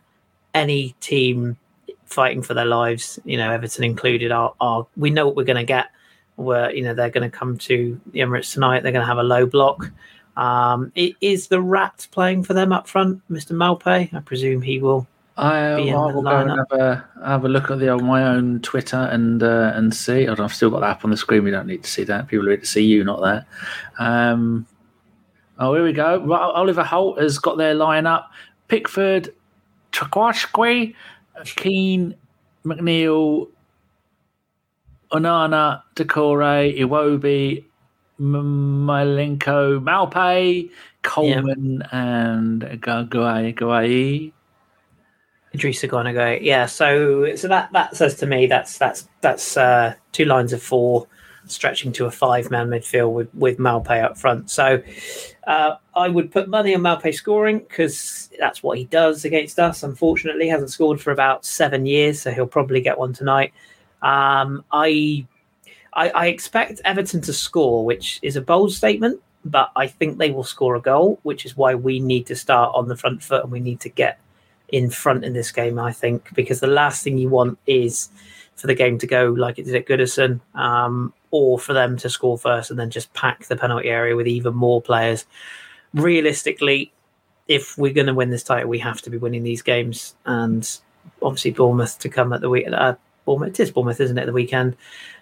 any 0.54 0.96
team 1.00 1.56
fighting 2.04 2.42
for 2.42 2.54
their 2.54 2.66
lives, 2.66 3.18
you 3.24 3.38
know, 3.38 3.52
Everton 3.52 3.86
included, 3.86 4.34
are, 4.34 4.54
are 4.60 4.86
we 4.98 5.12
know 5.12 5.26
what 5.26 5.38
we're 5.38 5.44
going 5.44 5.56
to 5.56 5.64
get. 5.64 5.88
Where 6.36 6.70
you 6.76 6.84
know 6.84 6.94
they're 6.94 7.10
going 7.10 7.32
to 7.32 7.38
come 7.38 7.58
to 7.60 8.02
the 8.12 8.20
Emirates 8.20 8.54
tonight, 8.54 8.84
they're 8.84 8.92
going 8.92 9.04
to 9.04 9.08
have 9.08 9.20
a 9.20 9.24
low 9.24 9.46
block. 9.46 9.90
Um, 10.36 10.92
is 10.94 11.48
the 11.48 11.62
rat 11.62 12.06
playing 12.12 12.44
for 12.44 12.54
them 12.54 12.74
up 12.74 12.90
front, 12.90 13.22
Mr. 13.32 13.54
Maupay? 13.54 14.14
I 14.14 14.20
presume 14.20 14.62
he 14.62 14.82
will. 14.82 15.08
I, 15.38 15.74
I 15.74 15.76
will 16.14 16.22
go 16.22 16.30
and 16.30 16.50
have 16.50 16.72
a 16.72 17.06
have 17.26 17.44
a 17.44 17.50
look 17.50 17.70
at 17.70 17.80
the 17.80 17.90
on 17.90 18.06
my 18.06 18.24
own 18.24 18.62
Twitter 18.62 19.10
and 19.12 19.44
uh, 19.44 19.74
and 19.76 19.94
see. 19.94 20.28
I've 20.28 20.54
still 20.54 20.70
got 20.70 20.80
the 20.80 20.88
app 20.88 21.04
on 21.04 21.12
the 21.12 21.18
screen. 21.18 21.44
We 21.44 21.52
don't 21.52 21.68
need 21.68 21.84
to 21.84 21.90
see 21.90 22.06
that. 22.06 22.30
People 22.30 22.46
need 22.46 22.62
to 22.62 22.66
see 22.66 22.86
you, 22.86 23.04
not 23.04 23.22
that. 23.22 23.46
Um, 24.00 24.66
oh, 25.60 25.74
here 25.74 25.84
we 25.84 25.92
go. 25.92 26.32
Oliver 26.34 26.84
Holt 26.84 27.20
has 27.20 27.38
got 27.38 27.58
their 27.58 27.76
lineup: 27.76 28.28
Pickford, 28.70 29.34
Tarkowski, 29.92 30.96
Keane, 31.44 32.16
McNeil, 32.66 33.50
Onana, 35.12 35.82
Doucouré, 35.98 36.80
Iwobi, 36.80 37.66
M- 38.20 38.88
Mykolenko, 38.88 39.84
Maupay, 39.84 40.70
Coleman, 41.04 41.84
and 41.92 42.62
Gagai. 42.62 44.32
Idrissa 45.56 45.90
Guanago. 45.90 46.40
Yeah, 46.42 46.66
so 46.66 47.36
so 47.36 47.48
that 47.48 47.72
that 47.74 47.96
says 47.96 48.16
to 48.16 48.26
me 48.26 48.48
that's 48.48 48.78
that's 48.78 49.08
that's 49.22 49.58
uh, 49.58 49.94
two 50.12 50.26
lines 50.26 50.54
of 50.54 50.62
four 50.62 51.08
stretching 51.48 51.92
to 51.94 52.06
a 52.06 52.12
five 52.12 52.50
man 52.50 52.68
midfield 52.68 53.14
with 53.14 53.34
with 53.34 53.58
Maupay 53.58 54.04
up 54.04 54.18
front. 54.18 54.50
So 54.50 54.82
uh, 55.48 55.76
I 55.96 56.10
would 56.10 56.32
put 56.32 56.50
money 56.50 56.76
on 56.76 56.82
Maupay 56.82 57.14
scoring 57.14 57.60
because 57.60 58.30
that's 58.40 58.64
what 58.64 58.78
he 58.78 58.86
does 58.86 59.26
against 59.26 59.60
us. 59.60 59.84
Unfortunately, 59.84 60.48
hasn't 60.48 60.72
scored 60.72 61.02
for 61.02 61.12
about 61.12 61.46
seven 61.46 61.86
years, 61.86 62.22
so 62.22 62.32
he'll 62.32 62.48
probably 62.48 62.82
get 62.82 62.98
one 62.98 63.14
tonight. 63.14 63.54
Um, 64.02 64.64
I, 64.72 65.26
I 65.94 66.10
I 66.10 66.28
expect 66.28 66.82
Everton 66.86 67.22
to 67.22 67.34
score, 67.34 67.86
which 67.86 68.20
is 68.22 68.36
a 68.36 68.42
bold 68.42 68.74
statement, 68.74 69.22
but 69.46 69.72
I 69.76 69.88
think 69.88 70.18
they 70.18 70.32
will 70.32 70.44
score 70.44 70.76
a 70.76 70.82
goal, 70.82 71.20
which 71.24 71.46
is 71.46 71.56
why 71.56 71.76
we 71.76 72.00
need 72.00 72.26
to 72.28 72.36
start 72.36 72.72
on 72.76 72.88
the 72.88 72.98
front 72.98 73.24
foot 73.24 73.44
and 73.44 73.52
we 73.52 73.60
need 73.60 73.80
to 73.82 73.90
get 73.90 74.20
in 74.76 74.90
front 74.90 75.24
in 75.24 75.32
this 75.32 75.54
game, 75.54 75.80
I 75.80 75.94
think, 75.94 76.36
because 76.36 76.60
the 76.60 76.68
last 76.68 77.02
thing 77.02 77.18
you 77.18 77.30
want 77.30 77.58
is 77.66 78.10
for 78.56 78.68
the 78.68 78.76
game 78.76 78.98
to 78.98 79.08
go 79.08 79.28
like 79.28 79.58
it 79.58 79.64
did 79.64 79.76
at 79.76 79.88
Goodison, 79.88 80.42
um, 80.54 81.14
or 81.32 81.58
for 81.58 81.72
them 81.72 81.96
to 81.96 82.10
score 82.10 82.38
first 82.38 82.72
and 82.72 82.78
then 82.78 82.90
just 82.90 83.14
pack 83.14 83.46
the 83.46 83.56
penalty 83.56 83.88
area 83.88 84.18
with 84.18 84.28
even 84.28 84.54
more 84.54 84.82
players. 84.82 85.26
Realistically, 85.94 86.92
if 87.48 87.78
we're 87.78 87.94
going 87.94 88.08
to 88.08 88.14
win 88.14 88.32
this 88.32 88.44
title, 88.44 88.68
we 88.68 88.80
have 88.80 89.02
to 89.04 89.10
be 89.10 89.18
winning 89.18 89.44
these 89.44 89.62
games, 89.62 90.14
and 90.26 90.78
obviously 91.22 91.52
Bournemouth 91.52 91.98
to 92.00 92.10
come 92.10 92.34
at 92.34 92.42
the 92.42 92.50
week. 92.50 92.68
Uh, 92.70 92.96
Bournemouth, 93.24 93.52
it 93.52 93.62
is 93.62 93.72
Bournemouth, 93.72 94.02
isn't 94.02 94.18
it? 94.18 94.26
The 94.26 94.34
weekend. 94.34 94.76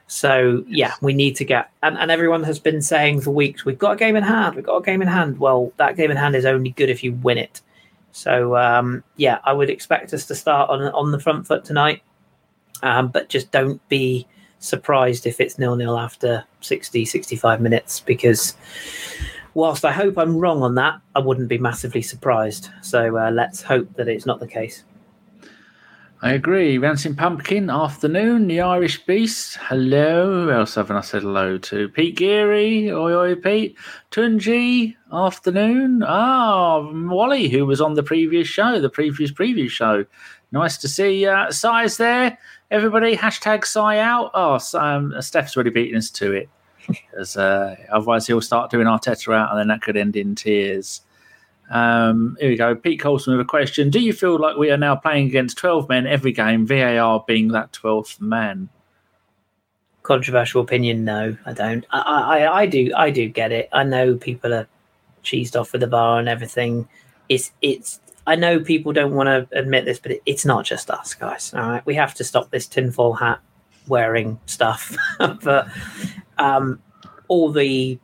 So 0.07 0.65
yeah, 0.67 0.95
we 0.99 1.13
need 1.13 1.35
to 1.35 1.45
get 1.45 1.69
and, 1.83 1.95
and 1.99 2.09
everyone 2.09 2.43
has 2.43 2.57
been 2.57 2.81
saying 2.81 3.21
for 3.21 3.29
weeks 3.29 3.65
we've 3.65 3.77
got 3.77 3.91
a 3.91 3.97
game 3.97 4.15
in 4.15 4.23
hand, 4.23 4.55
we've 4.55 4.65
got 4.65 4.77
a 4.77 4.83
game 4.83 5.03
in 5.03 5.07
hand. 5.07 5.39
Well, 5.39 5.71
that 5.77 5.95
game 5.95 6.09
in 6.09 6.17
hand 6.17 6.35
is 6.35 6.45
only 6.45 6.71
good 6.71 6.89
if 6.89 7.03
you 7.03 7.13
win 7.13 7.37
it. 7.37 7.61
So 8.13 8.55
um, 8.55 9.03
yeah, 9.17 9.39
I 9.43 9.51
would 9.51 9.69
expect 9.69 10.13
us 10.13 10.25
to 10.27 10.35
start 10.35 10.69
on 10.69 10.81
on 10.81 11.11
the 11.11 11.19
front 11.19 11.45
foot 11.45 11.65
tonight. 11.65 12.01
Um, 12.81 13.09
but 13.09 13.27
just 13.27 13.51
don't 13.51 13.85
be 13.89 14.27
surprised 14.59 15.25
if 15.25 15.41
it's 15.41 15.59
nil 15.59 15.75
nil 15.75 15.97
after 15.97 16.45
60, 16.61 17.05
65 17.05 17.59
minutes 17.59 17.99
because 17.99 18.55
whilst 19.55 19.83
I 19.83 19.91
hope 19.91 20.17
I'm 20.17 20.37
wrong 20.37 20.63
on 20.63 20.75
that, 20.75 21.01
I 21.15 21.19
wouldn't 21.19 21.49
be 21.49 21.57
massively 21.57 22.01
surprised. 22.01 22.69
So 22.81 23.17
uh, 23.17 23.31
let's 23.31 23.61
hope 23.61 23.93
that 23.95 24.07
it's 24.07 24.25
not 24.25 24.39
the 24.39 24.47
case. 24.47 24.83
I 26.23 26.31
agree. 26.31 26.77
Rancid 26.77 27.17
Pumpkin, 27.17 27.69
afternoon. 27.69 28.47
The 28.47 28.61
Irish 28.61 29.05
Beast, 29.05 29.57
hello. 29.59 30.45
Who 30.45 30.51
else 30.51 30.75
haven't 30.75 30.95
I 30.95 31.01
said 31.01 31.23
hello 31.23 31.57
to? 31.57 31.89
Pete 31.89 32.15
Geary, 32.15 32.89
oi 32.89 33.11
oi 33.11 33.35
Pete. 33.35 33.75
Tunji, 34.09 34.95
afternoon. 35.11 36.01
Ah, 36.01 36.79
Wally, 36.79 37.49
who 37.49 37.65
was 37.65 37.81
on 37.81 37.95
the 37.95 38.03
previous 38.03 38.47
show, 38.47 38.79
the 38.79 38.89
previous 38.89 39.33
previous 39.33 39.73
show. 39.73 40.05
Nice 40.53 40.77
to 40.77 40.87
see 40.87 41.27
uh, 41.27 41.51
Size 41.51 41.97
there. 41.97 42.37
Everybody, 42.71 43.17
hashtag 43.17 43.65
Psy 43.65 43.97
out. 43.97 44.31
Oh, 44.33 44.57
um, 44.75 45.13
Steph's 45.19 45.57
already 45.57 45.71
beaten 45.71 45.97
us 45.97 46.09
to 46.11 46.31
it. 46.31 46.49
Because 46.87 47.35
uh, 47.35 47.75
otherwise 47.91 48.27
he'll 48.27 48.39
start 48.39 48.71
doing 48.71 48.87
Arteta 48.87 49.35
out 49.35 49.49
and 49.51 49.59
then 49.59 49.67
that 49.67 49.81
could 49.81 49.97
end 49.97 50.15
in 50.15 50.35
tears. 50.35 51.01
Um, 51.69 52.37
here 52.39 52.49
we 52.49 52.55
go. 52.55 52.75
Pete 52.75 52.99
Colson 52.99 53.35
with 53.35 53.45
a 53.45 53.49
question. 53.49 53.89
Do 53.89 53.99
you 53.99 54.13
feel 54.13 54.39
like 54.39 54.57
we 54.57 54.71
are 54.71 54.77
now 54.77 54.95
playing 54.95 55.27
against 55.27 55.57
12 55.57 55.89
men 55.89 56.05
every 56.05 56.31
game, 56.31 56.65
VAR 56.67 57.23
being 57.27 57.49
that 57.49 57.71
12th 57.71 58.21
man? 58.21 58.69
Controversial 60.03 60.61
opinion, 60.61 61.05
no, 61.05 61.37
I 61.45 61.53
don't. 61.53 61.85
I, 61.91 61.99
I, 61.99 62.61
I 62.61 62.65
do 62.65 62.91
I 62.95 63.09
do 63.09 63.29
get 63.29 63.53
it. 63.53 63.69
I 63.71 63.83
know 63.83 64.15
people 64.15 64.53
are 64.53 64.67
cheesed 65.23 65.59
off 65.59 65.71
with 65.71 65.79
the 65.79 65.87
bar 65.87 66.19
and 66.19 66.27
everything. 66.27 66.89
It's 67.29 67.53
it's 67.61 68.01
I 68.27 68.35
know 68.35 68.59
people 68.59 68.91
don't 68.91 69.13
want 69.13 69.27
to 69.27 69.57
admit 69.57 69.85
this, 69.85 69.99
but 69.99 70.11
it, 70.11 70.21
it's 70.25 70.45
not 70.45 70.65
just 70.65 70.89
us, 70.91 71.13
guys. 71.13 71.53
All 71.53 71.61
right, 71.61 71.85
we 71.85 71.95
have 71.95 72.13
to 72.15 72.25
stop 72.25 72.51
this 72.51 72.67
tinfoil 72.67 73.13
hat 73.13 73.39
wearing 73.87 74.39
stuff. 74.45 74.95
but 75.41 75.67
um, 76.37 76.81
all 77.27 77.51
the 77.51 77.97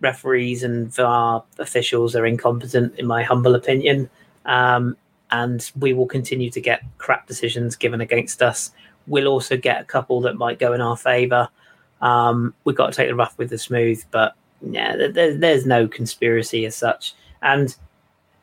referees 0.00 0.62
and 0.62 0.92
VAR 0.92 1.44
officials 1.58 2.14
are 2.14 2.26
incompetent, 2.26 2.98
in 2.98 3.06
my 3.06 3.22
humble 3.22 3.54
opinion. 3.54 4.08
Um, 4.46 4.96
and 5.30 5.70
we 5.78 5.92
will 5.92 6.06
continue 6.06 6.50
to 6.50 6.60
get 6.60 6.82
crap 6.98 7.26
decisions 7.26 7.76
given 7.76 8.00
against 8.00 8.42
us. 8.42 8.70
We'll 9.06 9.28
also 9.28 9.56
get 9.56 9.80
a 9.80 9.84
couple 9.84 10.20
that 10.22 10.36
might 10.36 10.58
go 10.58 10.72
in 10.72 10.80
our 10.80 10.96
favour. 10.96 11.48
Um, 12.00 12.54
we've 12.64 12.76
got 12.76 12.92
to 12.92 12.96
take 12.96 13.08
the 13.08 13.14
rough 13.14 13.36
with 13.38 13.50
the 13.50 13.58
smooth, 13.58 14.02
but 14.10 14.34
yeah, 14.62 14.96
there, 14.96 15.36
there's 15.36 15.66
no 15.66 15.86
conspiracy 15.86 16.64
as 16.64 16.76
such. 16.76 17.14
And 17.42 17.74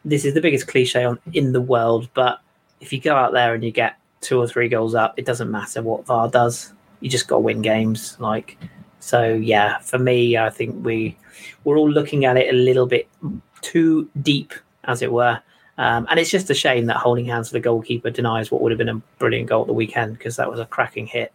this 0.03 0.25
is 0.25 0.33
the 0.33 0.41
biggest 0.41 0.67
cliche 0.67 1.03
on 1.03 1.19
in 1.33 1.53
the 1.53 1.61
world, 1.61 2.09
but 2.13 2.39
if 2.79 2.93
you 2.93 2.99
go 2.99 3.15
out 3.15 3.33
there 3.33 3.53
and 3.53 3.63
you 3.63 3.71
get 3.71 3.97
two 4.21 4.39
or 4.39 4.47
three 4.47 4.69
goals 4.69 4.95
up, 4.95 5.13
it 5.17 5.25
doesn't 5.25 5.51
matter 5.51 5.81
what 5.81 6.05
VAR 6.05 6.29
does. 6.29 6.73
You 6.99 7.09
just 7.09 7.27
got 7.27 7.37
to 7.37 7.41
win 7.41 7.61
games. 7.61 8.17
Like 8.19 8.57
so, 9.05 9.35
yeah. 9.35 9.77
For 9.81 9.99
me, 9.99 10.35
I 10.35 10.49
think 10.49 10.83
we 10.83 11.15
we're 11.63 11.77
all 11.77 11.91
looking 11.91 12.25
at 12.25 12.37
it 12.37 12.51
a 12.51 12.57
little 12.57 12.87
bit 12.87 13.07
too 13.61 14.09
deep, 14.23 14.51
as 14.85 15.03
it 15.03 15.11
were. 15.11 15.39
Um, 15.77 16.07
and 16.09 16.19
it's 16.19 16.31
just 16.31 16.49
a 16.49 16.55
shame 16.55 16.87
that 16.87 16.97
holding 16.97 17.25
hands 17.25 17.49
for 17.49 17.53
the 17.53 17.59
goalkeeper 17.59 18.09
denies 18.09 18.49
what 18.49 18.61
would 18.61 18.71
have 18.71 18.79
been 18.79 18.89
a 18.89 19.01
brilliant 19.19 19.47
goal 19.47 19.61
at 19.61 19.67
the 19.67 19.73
weekend 19.73 20.17
because 20.17 20.37
that 20.37 20.49
was 20.49 20.59
a 20.59 20.65
cracking 20.65 21.05
hit. 21.05 21.31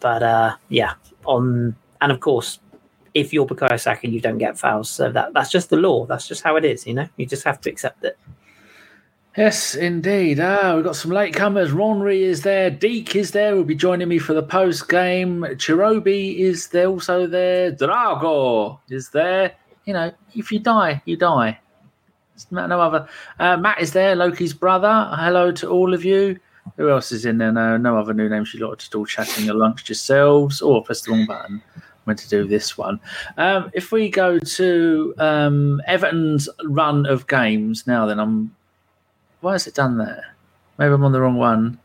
But 0.00 0.24
uh, 0.24 0.56
yeah, 0.68 0.94
on 1.24 1.76
and 2.00 2.10
of 2.10 2.18
course, 2.18 2.58
if 3.14 3.32
you're 3.32 3.46
Bukayo 3.46 3.80
Saka, 3.80 4.08
you 4.08 4.20
don't 4.20 4.38
get 4.38 4.58
fouls. 4.58 4.90
So 4.90 5.12
that 5.12 5.32
that's 5.32 5.50
just 5.52 5.70
the 5.70 5.76
law. 5.76 6.06
That's 6.06 6.26
just 6.26 6.42
how 6.42 6.56
it 6.56 6.64
is. 6.64 6.88
You 6.88 6.94
know, 6.94 7.08
you 7.18 7.24
just 7.26 7.44
have 7.44 7.60
to 7.60 7.70
accept 7.70 8.04
it. 8.04 8.18
Yes, 9.36 9.74
indeed. 9.74 10.40
Ah, 10.40 10.74
we've 10.74 10.84
got 10.84 10.96
some 10.96 11.10
latecomers. 11.10 11.68
Ronry 11.68 12.20
is 12.20 12.40
there. 12.40 12.70
Deek 12.70 13.14
is 13.14 13.32
there. 13.32 13.54
Will 13.54 13.64
be 13.64 13.74
joining 13.74 14.08
me 14.08 14.18
for 14.18 14.32
the 14.32 14.42
post 14.42 14.88
game. 14.88 15.42
Chirobi 15.56 16.38
is 16.38 16.68
there 16.68 16.86
also 16.86 17.26
there. 17.26 17.70
Drago 17.70 18.78
is 18.88 19.10
there. 19.10 19.52
You 19.84 19.92
know, 19.92 20.10
if 20.34 20.50
you 20.50 20.58
die, 20.58 21.02
you 21.04 21.18
die. 21.18 21.60
no 22.50 22.80
other. 22.80 23.06
Uh, 23.38 23.58
Matt 23.58 23.78
is 23.78 23.92
there. 23.92 24.16
Loki's 24.16 24.54
brother. 24.54 25.10
Hello 25.12 25.52
to 25.52 25.68
all 25.68 25.92
of 25.92 26.02
you. 26.02 26.40
Who 26.78 26.88
else 26.88 27.12
is 27.12 27.26
in 27.26 27.36
there? 27.36 27.52
No, 27.52 27.76
no 27.76 27.98
other 27.98 28.14
new 28.14 28.30
names. 28.30 28.54
You 28.54 28.60
lot 28.60 28.72
are 28.72 28.76
just 28.76 28.94
all 28.94 29.04
chatting 29.04 29.50
amongst 29.50 29.90
yourselves. 29.90 30.62
Oh, 30.62 30.80
press 30.80 31.02
the 31.02 31.12
wrong 31.12 31.26
button. 31.26 31.62
Went 32.06 32.18
to 32.20 32.28
do 32.30 32.46
this 32.46 32.78
one. 32.78 33.00
Um, 33.36 33.70
if 33.74 33.92
we 33.92 34.08
go 34.08 34.38
to 34.38 35.14
um, 35.18 35.82
Everton's 35.86 36.48
run 36.64 37.04
of 37.04 37.26
games 37.26 37.86
now, 37.86 38.06
then 38.06 38.18
I'm 38.18 38.56
why 39.46 39.54
is 39.54 39.68
it 39.68 39.74
done 39.74 39.96
there? 39.96 40.34
Maybe 40.76 40.92
I'm 40.92 41.04
on 41.04 41.12
the 41.12 41.20
wrong 41.20 41.36
one. 41.36 41.78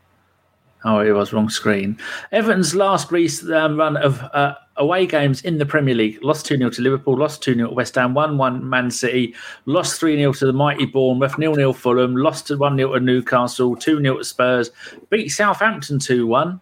Oh, 0.84 0.98
it 0.98 1.12
was 1.12 1.32
wrong 1.32 1.48
screen. 1.48 1.96
Everton's 2.32 2.74
last 2.74 3.12
um, 3.12 3.76
run 3.76 3.96
of 3.96 4.20
uh, 4.20 4.56
away 4.78 5.06
games 5.06 5.42
in 5.42 5.58
the 5.58 5.64
Premier 5.64 5.94
League 5.94 6.18
lost 6.24 6.44
2 6.46 6.56
0 6.56 6.70
to 6.70 6.82
Liverpool, 6.82 7.16
lost 7.16 7.40
2 7.44 7.54
0 7.54 7.68
to 7.68 7.74
West 7.74 7.94
Ham, 7.94 8.14
1 8.14 8.36
1 8.36 8.68
Man 8.68 8.90
City, 8.90 9.36
lost 9.66 10.00
3 10.00 10.16
0 10.16 10.32
to 10.32 10.46
the 10.46 10.52
mighty 10.52 10.86
Bournemouth, 10.86 11.36
0 11.36 11.54
0 11.54 11.72
Fulham, 11.72 12.16
lost 12.16 12.50
1 12.50 12.76
0 12.76 12.94
to 12.94 12.98
Newcastle, 12.98 13.76
2 13.76 14.02
0 14.02 14.18
to 14.18 14.24
Spurs, 14.24 14.72
beat 15.08 15.28
Southampton 15.28 16.00
2 16.00 16.26
1, 16.26 16.60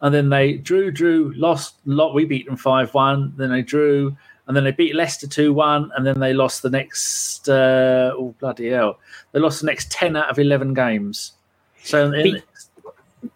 and 0.00 0.14
then 0.14 0.30
they 0.30 0.54
drew, 0.54 0.90
drew, 0.90 1.34
lost, 1.36 1.74
lot. 1.84 2.14
We 2.14 2.24
beat 2.24 2.46
them 2.46 2.56
5 2.56 2.94
1, 2.94 3.34
then 3.36 3.50
they 3.50 3.60
drew, 3.60 4.16
and 4.48 4.56
then 4.56 4.64
they 4.64 4.72
beat 4.72 4.96
Leicester 4.96 5.28
2 5.28 5.52
1, 5.52 5.92
and 5.94 6.06
then 6.06 6.18
they 6.18 6.32
lost 6.32 6.62
the 6.62 6.70
next, 6.70 7.48
uh, 7.48 8.12
oh, 8.16 8.34
bloody 8.40 8.70
hell. 8.70 8.98
They 9.32 9.40
lost 9.40 9.60
the 9.60 9.66
next 9.66 9.92
10 9.92 10.16
out 10.16 10.30
of 10.30 10.38
11 10.38 10.72
games. 10.74 11.32
So 11.84 12.10
in, 12.12 12.42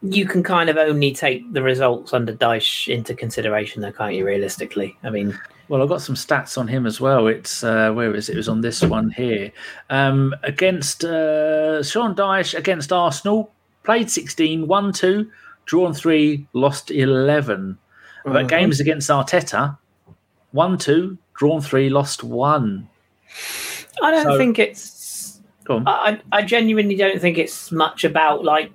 you 0.03 0.27
can 0.27 0.43
kind 0.43 0.71
of 0.71 0.79
only 0.79 1.13
take 1.13 1.53
the 1.53 1.63
results 1.63 2.13
under 2.13 2.33
Dyche 2.33 2.89
into 2.89 3.15
consideration, 3.15 3.83
though, 3.83 3.93
can't 3.93 4.15
you, 4.15 4.27
realistically? 4.27 4.97
I 5.03 5.11
mean, 5.11 5.39
well, 5.69 5.83
I've 5.83 5.89
got 5.89 6.03
some 6.03 6.15
stats 6.15 6.57
on 6.57 6.67
him 6.67 6.87
as 6.87 7.01
well. 7.01 7.27
It's 7.27 7.63
uh, 7.63 7.93
where 7.93 8.15
is 8.15 8.29
it? 8.29 8.35
It 8.35 8.37
was 8.37 8.49
on 8.49 8.63
this 8.63 8.83
one 8.83 9.11
here. 9.11 9.53
Um, 9.91 10.35
against 10.43 11.05
uh, 11.05 11.83
Sean 11.83 12.15
Dyche 12.15 12.55
against 12.55 12.93
Arsenal, 12.93 13.53
played 13.83 14.11
16, 14.11 14.67
won 14.67 14.93
2, 14.93 15.31
drawn 15.67 15.93
3, 15.93 16.47
lost 16.53 16.91
11. 16.91 17.79
But 18.25 18.33
mm-hmm. 18.33 18.47
games 18.47 18.81
against 18.81 19.11
Arteta, 19.11 19.77
won 20.53 20.79
two, 20.79 21.19
drawn 21.35 21.61
three, 21.61 21.89
lost 21.89 22.25
one. 22.25 22.89
I 24.03 24.11
don't 24.11 24.25
so, 24.25 24.39
think 24.39 24.59
it's. 24.59 25.41
I, 25.69 26.21
I 26.33 26.43
genuinely 26.43 26.97
don't 26.97 27.21
think 27.21 27.39
it's 27.39 27.73
much 27.73 28.05
about 28.05 28.45
like. 28.45 28.73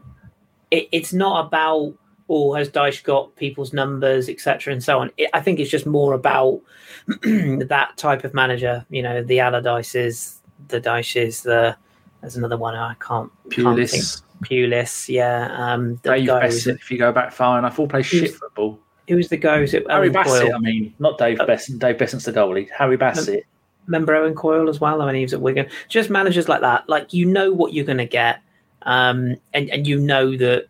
It, 0.71 0.89
it's 0.91 1.13
not 1.13 1.45
about 1.45 1.93
or 2.27 2.51
oh, 2.51 2.57
has 2.57 2.69
Dyche 2.69 3.03
got 3.03 3.35
people's 3.35 3.73
numbers, 3.73 4.27
etc., 4.27 4.73
and 4.73 4.83
so 4.83 4.99
on. 4.99 5.11
It, 5.17 5.29
I 5.33 5.39
think 5.39 5.59
it's 5.59 5.71
just 5.71 5.85
more 5.85 6.13
about 6.13 6.61
that 7.07 7.93
type 7.95 8.23
of 8.23 8.33
manager. 8.33 8.85
You 8.89 9.01
know, 9.01 9.23
the 9.23 9.37
Allardyces, 9.37 10.39
the 10.67 10.81
Dyches, 10.81 11.43
the 11.43 11.77
there's 12.21 12.35
another 12.35 12.57
one 12.57 12.75
I 12.75 12.95
can't. 12.95 13.31
Pulis. 13.49 13.63
Can't 13.63 13.89
think. 13.89 14.49
Pulis, 14.49 15.09
yeah. 15.09 15.49
Um, 15.51 15.95
Dave 15.95 16.27
Beckett, 16.27 16.67
if 16.67 16.91
you 16.91 16.97
go 16.97 17.11
back 17.11 17.31
far 17.31 17.57
enough, 17.57 17.79
all 17.79 17.87
play 17.87 18.03
shit 18.03 18.35
football. 18.35 18.79
Who 19.07 19.15
was 19.15 19.29
the 19.29 19.37
guy? 19.37 19.59
Was 19.59 19.73
it 19.73 19.89
Harry 19.89 20.07
Owen 20.07 20.13
Bassett? 20.13 20.41
Coyle? 20.43 20.55
I 20.55 20.59
mean, 20.59 20.93
not 20.99 21.17
Dave 21.17 21.39
uh, 21.39 21.45
Beasant. 21.45 21.79
Dave 21.79 21.97
Beasant's 21.97 22.25
the 22.25 22.33
goalie. 22.33 22.69
Harry 22.71 22.97
Bassett. 22.97 23.45
Remember 23.85 24.13
Owen 24.15 24.35
Coyle 24.35 24.69
as 24.69 24.81
well? 24.81 25.01
I 25.01 25.05
mean, 25.05 25.15
he 25.15 25.21
was 25.21 25.33
at 25.33 25.41
Wigan. 25.41 25.67
Just 25.87 26.09
managers 26.09 26.49
like 26.49 26.61
that. 26.61 26.87
Like 26.89 27.13
you 27.13 27.25
know 27.25 27.53
what 27.53 27.73
you're 27.73 27.85
going 27.85 27.99
to 27.99 28.05
get, 28.05 28.41
um, 28.81 29.37
and 29.53 29.69
and 29.69 29.87
you 29.87 29.99
know 29.99 30.35
that 30.35 30.67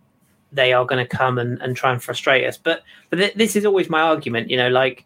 they 0.52 0.72
are 0.72 0.86
going 0.86 1.04
to 1.04 1.16
come 1.16 1.38
and, 1.38 1.60
and 1.60 1.76
try 1.76 1.92
and 1.92 2.02
frustrate 2.02 2.46
us. 2.46 2.56
But 2.56 2.84
but 3.10 3.16
th- 3.16 3.34
this 3.34 3.56
is 3.56 3.66
always 3.66 3.90
my 3.90 4.00
argument. 4.00 4.50
You 4.50 4.56
know, 4.56 4.68
like 4.68 5.04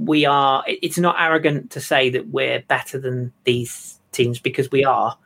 we 0.00 0.26
are. 0.26 0.64
It's 0.66 0.98
not 0.98 1.14
arrogant 1.18 1.70
to 1.72 1.80
say 1.80 2.10
that 2.10 2.28
we're 2.28 2.60
better 2.62 2.98
than 2.98 3.32
these 3.44 4.00
teams 4.10 4.40
because 4.40 4.70
we 4.72 4.84
are. 4.84 5.16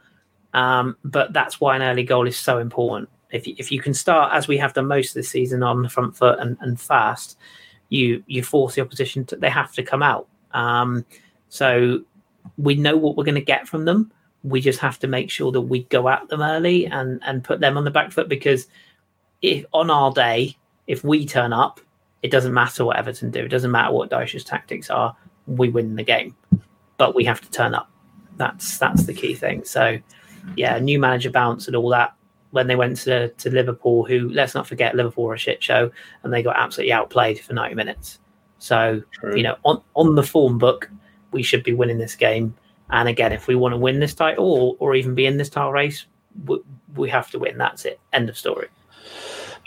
Um, 0.52 0.97
but 1.02 1.33
that's 1.33 1.61
why 1.61 1.76
an 1.76 1.83
early 1.83 2.02
goal 2.02 2.26
is 2.26 2.37
so 2.37 2.59
important 2.59 3.09
if 3.30 3.47
you, 3.47 3.54
if 3.58 3.70
you 3.70 3.80
can 3.80 3.94
start 3.94 4.32
as 4.32 4.49
we 4.49 4.56
have 4.58 4.75
done 4.75 4.87
most 4.87 5.11
of 5.11 5.14
the 5.14 5.23
season 5.23 5.62
on 5.62 5.82
the 5.82 5.88
front 5.88 6.16
foot 6.16 6.38
and, 6.38 6.56
and 6.61 6.80
fast, 6.80 7.37
you 7.88 8.23
you 8.26 8.42
force 8.42 8.75
the 8.75 8.82
opposition 8.82 9.25
to 9.26 9.37
they 9.37 9.50
have 9.50 9.73
to 9.73 9.82
come 9.82 10.02
out. 10.02 10.28
Um, 10.52 11.04
so 11.49 12.02
we 12.56 12.75
know 12.75 12.97
what 12.97 13.16
we're 13.16 13.25
going 13.25 13.35
to 13.35 13.40
get 13.40 13.68
from 13.68 13.85
them. 13.85 14.12
We 14.44 14.61
just 14.61 14.78
have 14.80 14.99
to 15.00 15.06
make 15.06 15.30
sure 15.30 15.52
that 15.52 15.61
we 15.61 15.85
go 15.85 16.08
at 16.08 16.28
them 16.28 16.42
early 16.42 16.87
and 16.87 17.20
and 17.25 17.44
put 17.44 17.61
them 17.61 17.76
on 17.76 17.85
the 17.85 17.90
back 17.90 18.12
foot 18.12 18.28
because 18.28 18.66
if 19.42 19.64
on 19.73 19.90
our 19.90 20.12
day, 20.12 20.56
if 20.87 21.04
we 21.04 21.26
turn 21.26 21.52
up, 21.52 21.80
it 22.23 22.30
doesn't 22.30 22.54
matter 22.54 22.85
what 22.85 22.97
Everton 22.97 23.30
do. 23.30 23.44
It 23.44 23.49
doesn't 23.49 23.70
matter 23.70 23.92
what 23.92 24.11
Dyche's 24.11 24.44
tactics 24.44 24.90
are. 24.90 25.16
We 25.47 25.68
win 25.68 25.97
the 25.97 26.02
game, 26.02 26.35
but 26.97 27.14
we 27.14 27.25
have 27.25 27.40
to 27.40 27.50
turn 27.50 27.75
up. 27.75 27.90
That's 28.37 28.78
that's 28.78 29.04
the 29.04 29.14
key 29.14 29.35
thing. 29.35 29.64
So, 29.64 29.99
yeah, 30.56 30.78
new 30.78 30.99
manager 30.99 31.30
bounce 31.30 31.66
and 31.66 31.76
all 31.76 31.88
that 31.90 32.14
when 32.50 32.67
they 32.67 32.76
went 32.76 32.97
to, 32.99 33.28
to 33.28 33.50
Liverpool, 33.50 34.05
who 34.05 34.28
let's 34.31 34.55
not 34.55 34.67
forget 34.67 34.95
Liverpool 34.95 35.25
were 35.25 35.35
a 35.35 35.38
shit 35.38 35.62
show 35.62 35.90
and 36.23 36.33
they 36.33 36.43
got 36.43 36.57
absolutely 36.57 36.93
outplayed 36.93 37.38
for 37.40 37.52
90 37.52 37.75
minutes. 37.75 38.19
So, 38.59 39.02
True. 39.12 39.37
you 39.37 39.43
know, 39.43 39.57
on, 39.64 39.83
on 39.95 40.14
the 40.14 40.23
form 40.23 40.59
book, 40.59 40.90
we 41.31 41.43
should 41.43 41.62
be 41.62 41.75
winning 41.75 41.99
this 41.99 42.17
game. 42.17 42.55
And 42.90 43.09
again, 43.09 43.33
if 43.33 43.47
we 43.47 43.55
want 43.55 43.73
to 43.73 43.76
win 43.76 44.00
this 44.00 44.14
title 44.14 44.50
or, 44.50 44.76
or 44.78 44.95
even 44.95 45.14
be 45.14 45.26
in 45.26 45.37
this 45.37 45.50
title 45.50 45.73
race, 45.73 46.07
we, 46.47 46.59
we 46.95 47.11
have 47.11 47.31
to 47.33 47.38
win. 47.38 47.59
That's 47.59 47.85
it. 47.85 48.00
End 48.12 48.28
of 48.28 48.38
story. 48.38 48.69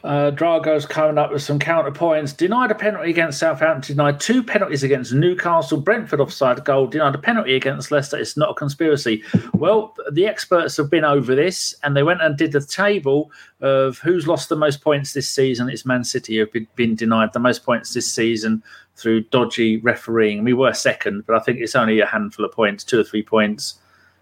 Uh, 0.04 0.32
Drago's 0.32 0.86
coming 0.86 1.18
up 1.18 1.32
with 1.32 1.44
some 1.44 1.60
counter 1.60 1.92
points. 1.92 2.34
Denied 2.34 2.72
a 2.72 2.76
penalty 2.76 3.12
against 3.12 3.40
Southampton. 3.40 3.96
Denied 3.96 4.20
two 4.20 4.42
penalties 4.42 4.84
against 4.84 5.14
Newcastle. 5.14 5.80
Brentford 5.80 6.20
offside 6.20 6.64
goal. 6.66 6.88
Denied 6.88 7.16
a 7.16 7.20
penalty 7.20 7.56
against 7.56 7.92
Leicester. 7.92 8.18
It's 8.18 8.36
not 8.36 8.50
a 8.50 8.54
conspiracy. 8.54 9.24
Well, 9.54 9.96
the 10.12 10.26
experts 10.26 10.78
have 10.78 10.90
been 10.90 11.04
over 11.04 11.36
this, 11.36 11.76
and 11.84 11.96
they 11.96 12.04
went 12.04 12.22
and 12.22 12.36
did 12.36 12.52
the 12.52 12.62
table 12.62 13.32
of 13.62 14.00
who's 14.00 14.28
lost 14.28 14.50
the 14.50 14.56
most 14.56 14.82
points 14.82 15.14
this 15.14 15.30
season. 15.30 15.70
It's 15.70 15.86
Man 15.86 16.04
City 16.04 16.38
who've 16.38 16.76
been 16.76 16.96
denied 16.96 17.34
the 17.34 17.40
most 17.40 17.64
points 17.64 17.94
this 17.94 18.12
season 18.12 18.64
through 18.96 19.22
dodgy 19.26 19.78
refereeing. 19.78 20.44
We 20.44 20.54
were 20.54 20.74
second, 20.74 21.26
but 21.28 21.36
I 21.36 21.40
think 21.40 21.60
it's 21.60 21.76
only 21.76 22.00
a 22.00 22.06
handful 22.06 22.46
of 22.46 22.52
points, 22.52 22.84
two 22.84 23.00
or 23.00 23.04
three 23.04 23.24
points. 23.24 23.80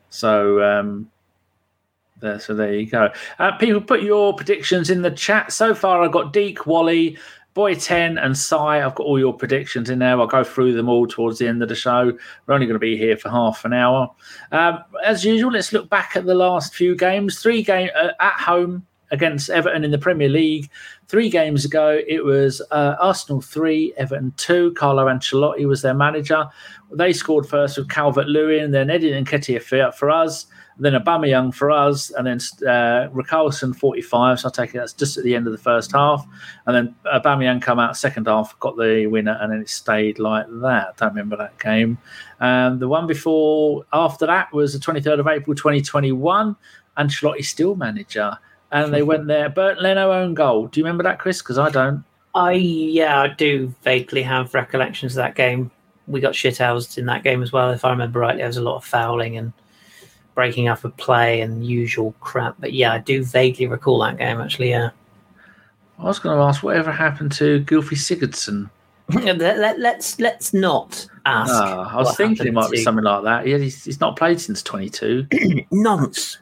So. 0.09 0.61
Um, 0.61 1.09
there, 2.19 2.39
so 2.39 2.53
there 2.53 2.73
you 2.73 2.85
go. 2.85 3.09
Uh, 3.37 3.51
people, 3.57 3.81
put 3.81 4.01
your 4.01 4.33
predictions 4.33 4.89
in 4.89 5.01
the 5.01 5.11
chat. 5.11 5.51
So 5.51 5.73
far, 5.73 6.03
I've 6.03 6.11
got 6.11 6.33
Deek, 6.33 6.65
Wally, 6.65 7.17
Boy 7.53 7.75
10, 7.75 8.17
and 8.17 8.37
Sai. 8.37 8.85
I've 8.85 8.95
got 8.95 9.05
all 9.05 9.19
your 9.19 9.33
predictions 9.33 9.89
in 9.89 9.99
there. 9.99 10.19
I'll 10.19 10.27
go 10.27 10.43
through 10.43 10.73
them 10.73 10.89
all 10.89 11.07
towards 11.07 11.39
the 11.39 11.47
end 11.47 11.63
of 11.63 11.69
the 11.69 11.75
show. 11.75 12.11
We're 12.45 12.53
only 12.53 12.65
going 12.65 12.75
to 12.75 12.79
be 12.79 12.97
here 12.97 13.17
for 13.17 13.29
half 13.29 13.65
an 13.65 13.73
hour. 13.73 14.11
Um, 14.51 14.83
as 15.03 15.25
usual, 15.25 15.51
let's 15.51 15.73
look 15.73 15.89
back 15.89 16.15
at 16.15 16.25
the 16.25 16.35
last 16.35 16.73
few 16.73 16.95
games. 16.95 17.39
Three 17.39 17.63
game 17.63 17.89
uh, 17.95 18.11
at 18.19 18.39
home 18.39 18.85
against 19.11 19.49
Everton 19.49 19.83
in 19.83 19.91
the 19.91 19.97
Premier 19.97 20.29
League. 20.29 20.69
Three 21.07 21.29
games 21.29 21.65
ago, 21.65 21.99
it 22.07 22.23
was 22.23 22.61
uh, 22.69 22.95
Arsenal 22.99 23.41
3, 23.41 23.93
Everton 23.97 24.31
2. 24.37 24.73
Carlo 24.73 25.07
Ancelotti 25.07 25.65
was 25.65 25.81
their 25.81 25.95
manager. 25.95 26.47
They 26.93 27.13
scored 27.13 27.49
first 27.49 27.77
with 27.77 27.89
Calvert 27.89 28.27
Lewin, 28.27 28.71
then 28.71 28.91
Eddie 28.91 29.11
Nketiah 29.11 29.93
for 29.93 30.11
us 30.11 30.45
then 30.79 30.93
Aubameyang 30.93 31.53
for 31.53 31.71
us, 31.71 32.09
and 32.11 32.25
then 32.25 32.37
uh, 32.67 33.09
Richarlison 33.09 33.75
45. 33.75 34.39
So 34.39 34.47
I 34.47 34.51
take 34.51 34.73
it 34.73 34.77
that's 34.77 34.93
just 34.93 35.17
at 35.17 35.23
the 35.23 35.35
end 35.35 35.45
of 35.45 35.51
the 35.51 35.59
first 35.59 35.91
half, 35.91 36.25
and 36.65 36.75
then 36.75 36.95
Aubameyang 37.13 37.61
come 37.61 37.79
out 37.79 37.97
second 37.97 38.27
half, 38.27 38.57
got 38.59 38.77
the 38.77 39.07
winner, 39.07 39.37
and 39.41 39.51
then 39.51 39.61
it 39.61 39.69
stayed 39.69 40.19
like 40.19 40.47
that. 40.61 40.87
I 40.87 40.93
Don't 40.97 41.09
remember 41.09 41.37
that 41.37 41.59
game. 41.59 41.97
Um, 42.39 42.79
the 42.79 42.87
one 42.87 43.07
before 43.07 43.85
after 43.91 44.25
that 44.25 44.53
was 44.53 44.73
the 44.73 44.79
23rd 44.79 45.19
of 45.19 45.27
April 45.27 45.55
2021. 45.55 46.55
Ancelotti 46.97 47.45
still 47.45 47.75
manager, 47.75 48.37
and 48.71 48.93
they 48.93 49.03
went 49.03 49.27
there. 49.27 49.49
Bernd 49.49 49.79
Leno 49.79 50.11
own 50.11 50.33
goal. 50.33 50.67
Do 50.67 50.79
you 50.79 50.85
remember 50.85 51.03
that, 51.03 51.19
Kris? 51.19 51.41
Because 51.41 51.57
I 51.57 51.69
don't. 51.69 52.03
I 52.35 52.53
yeah, 52.53 53.21
I 53.21 53.27
do 53.27 53.73
vaguely 53.83 54.21
have 54.21 54.53
recollections 54.53 55.13
of 55.13 55.17
that 55.17 55.35
game. 55.35 55.71
We 56.07 56.19
got 56.19 56.35
shit 56.35 56.55
shithoused 56.55 56.97
in 56.97 57.05
that 57.05 57.23
game 57.23 57.43
as 57.43 57.51
well, 57.51 57.71
if 57.71 57.85
I 57.85 57.91
remember 57.91 58.19
rightly. 58.19 58.39
There 58.39 58.47
was 58.47 58.57
a 58.57 58.61
lot 58.61 58.77
of 58.77 58.85
fouling 58.85 59.37
and 59.37 59.53
breaking 60.39 60.69
up 60.69 60.85
a 60.85 60.89
play 60.89 61.41
and 61.41 61.65
usual 61.67 62.15
crap. 62.21 62.55
But 62.59 62.71
yeah, 62.71 62.93
I 62.93 62.99
do 62.99 63.25
vaguely 63.25 63.67
recall 63.67 63.99
that 63.99 64.17
game 64.17 64.39
actually. 64.39 64.69
Yeah. 64.69 64.91
I 65.97 66.03
was 66.03 66.17
going 66.17 66.37
to 66.37 66.41
ask 66.41 66.63
whatever 66.63 66.93
happened 66.93 67.33
to 67.33 67.61
Gylfi 67.65 67.97
Sigurdsson. 67.97 68.69
let, 69.09 69.41
us 69.41 69.77
let's, 69.79 70.19
let's 70.21 70.53
not 70.53 71.05
ask. 71.25 71.51
Oh, 71.53 71.81
I 71.91 71.97
was 71.97 72.15
thinking 72.15 72.47
it 72.47 72.53
might 72.53 72.67
to... 72.67 72.69
be 72.69 72.81
something 72.81 73.03
like 73.03 73.25
that. 73.25 73.47
Yeah, 73.47 73.57
he's, 73.57 73.83
he's 73.83 73.99
not 73.99 74.15
played 74.15 74.39
since 74.39 74.63
twenty 74.63 74.89
two. 74.89 75.27
Nonce. 75.71 76.37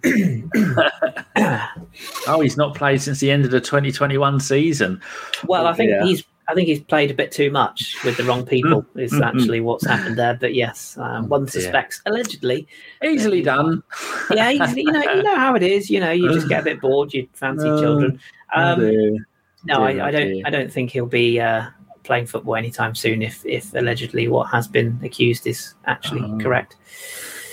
oh, 2.28 2.40
he's 2.42 2.56
not 2.56 2.76
played 2.76 3.02
since 3.02 3.20
the 3.20 3.32
end 3.32 3.46
of 3.46 3.52
the 3.52 3.62
twenty 3.62 3.92
twenty 3.92 4.20
one 4.20 4.40
season. 4.40 5.02
Well, 5.46 5.66
I 5.66 5.74
think 5.74 5.90
yeah. 5.90 6.04
he's 6.06 6.24
I 6.50 6.54
think 6.54 6.68
he's 6.68 6.82
played 6.82 7.12
a 7.12 7.14
bit 7.14 7.32
too 7.32 7.52
much 7.52 7.98
with 8.06 8.16
the 8.16 8.24
wrong 8.24 8.46
people. 8.46 8.86
is 8.96 9.14
actually 9.14 9.60
what's 9.60 9.86
happened 9.86 10.18
there. 10.18 10.36
But 10.36 10.54
yes, 10.54 10.98
um, 10.98 11.28
one 11.28 11.48
suspects 11.48 12.02
yeah. 12.06 12.12
allegedly. 12.12 12.68
Easily 13.04 13.42
done. 13.42 13.84
yeah, 14.32 14.52
easily, 14.52 14.84
you 14.84 14.92
know, 14.92 15.02
you 15.02 15.24
know 15.24 15.36
how 15.36 15.56
it 15.56 15.64
is. 15.64 15.90
You 15.90 16.00
know, 16.00 16.12
you 16.12 16.32
just 16.34 16.48
get 16.48 16.62
a 16.62 16.64
bit 16.64 16.80
bored. 16.80 17.14
You 17.14 17.28
fancy 17.34 17.68
oh, 17.68 17.82
children. 17.82 18.20
Um, 18.56 19.26
no, 19.66 19.84
I, 19.84 20.08
I, 20.08 20.12
don't. 20.12 20.46
I 20.46 20.50
don't 20.50 20.72
think 20.72 20.92
he'll 20.92 21.06
be 21.06 21.40
uh, 21.40 21.68
playing 22.04 22.28
football 22.28 22.56
anytime 22.56 22.96
soon. 22.96 23.22
If 23.22 23.46
if 23.46 23.74
allegedly 23.74 24.30
what 24.30 24.46
has 24.46 24.68
been 24.68 25.00
accused 25.04 25.48
is 25.48 25.74
actually 25.86 26.22
oh. 26.24 26.38
correct. 26.40 26.78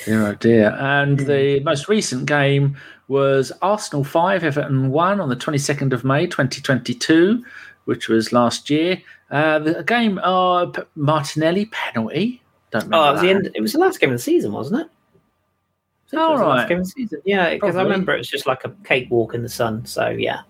Dear 0.05 0.27
oh 0.27 0.35
dear. 0.35 0.71
And 0.79 1.19
the 1.19 1.61
most 1.61 1.89
recent 1.89 2.27
game 2.27 2.77
was 3.09 3.53
Arsenal 3.61 4.05
5, 4.05 4.45
Everton 4.45 4.91
1 4.91 5.21
on 5.21 5.29
the 5.29 5.37
22nd 5.37 5.93
of 5.93 6.05
May 6.05 6.27
2022 6.27 7.45
which 7.85 8.09
was 8.09 8.33
last 8.33 8.71
year. 8.71 9.03
Uh, 9.31 9.59
the 9.59 9.85
game, 9.85 10.19
uh, 10.23 10.71
Martinelli 10.95 11.67
penalty. 11.67 12.43
Don't 12.71 12.89
know. 12.89 13.01
Oh, 13.01 13.09
it 13.11 13.13
was, 13.13 13.21
the 13.21 13.31
end, 13.31 13.51
it 13.55 13.61
was 13.61 13.73
the 13.73 13.79
last 13.79 14.01
game 14.01 14.11
of 14.11 14.17
the 14.17 14.23
season, 14.23 14.53
wasn't 14.53 14.83
it? 14.83 16.17
All 16.17 16.39
right. 16.39 16.69
game 16.69 16.79
of 16.79 16.85
the 16.85 16.91
season. 16.91 17.21
Yeah, 17.25 17.55
because 17.55 17.77
I 17.77 17.83
remember 17.83 18.15
it 18.15 18.19
was 18.19 18.29
just 18.29 18.47
like 18.47 18.65
a 18.65 18.71
cakewalk 18.85 19.35
in 19.35 19.43
the 19.43 19.49
sun. 19.49 19.85
So 19.87 20.09
yeah. 20.09 20.43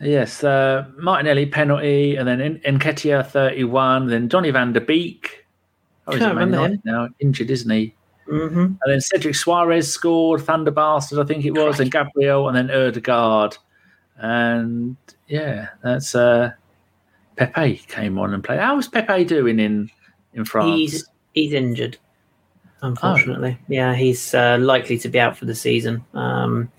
Yes, 0.00 0.42
uh, 0.42 0.86
Martinelli 0.96 1.46
penalty, 1.46 2.16
and 2.16 2.26
then 2.26 2.60
Nketiah 2.66 3.24
31, 3.24 4.08
then 4.08 4.26
Donny 4.26 4.50
van 4.50 4.72
der 4.72 4.80
Beek. 4.80 5.46
Oh, 6.08 6.12
he's 6.12 6.26
remember 6.26 6.76
now, 6.84 7.08
injured, 7.20 7.50
isn't 7.50 7.70
he? 7.70 7.94
Mm-hmm. 8.28 8.58
And 8.58 8.78
then 8.86 9.00
Cedric 9.00 9.34
Soares 9.34 9.86
scored, 9.86 10.42
Thunder 10.42 10.72
Bastard, 10.72 11.20
I 11.20 11.24
think 11.24 11.44
it 11.44 11.52
was, 11.52 11.78
and 11.78 11.90
Gabriel, 11.90 12.48
and 12.48 12.56
then 12.56 12.70
Odegaard. 12.70 13.56
And 14.16 14.96
yeah, 15.28 15.68
that's 15.82 16.14
uh, 16.14 16.52
Pepe 17.36 17.76
came 17.88 18.18
on 18.18 18.34
and 18.34 18.42
played. 18.42 18.60
How 18.60 18.76
was 18.76 18.88
Pepe 18.88 19.24
doing 19.24 19.58
in 19.58 19.90
in 20.34 20.44
France? 20.44 20.70
He's 20.70 21.08
he's 21.34 21.52
injured, 21.52 21.98
unfortunately. 22.82 23.58
Oh. 23.60 23.64
Yeah, 23.68 23.94
he's 23.94 24.34
uh, 24.34 24.58
likely 24.60 24.98
to 24.98 25.08
be 25.08 25.20
out 25.20 25.36
for 25.36 25.46
the 25.46 25.54
season 25.54 26.04
um, 26.14 26.70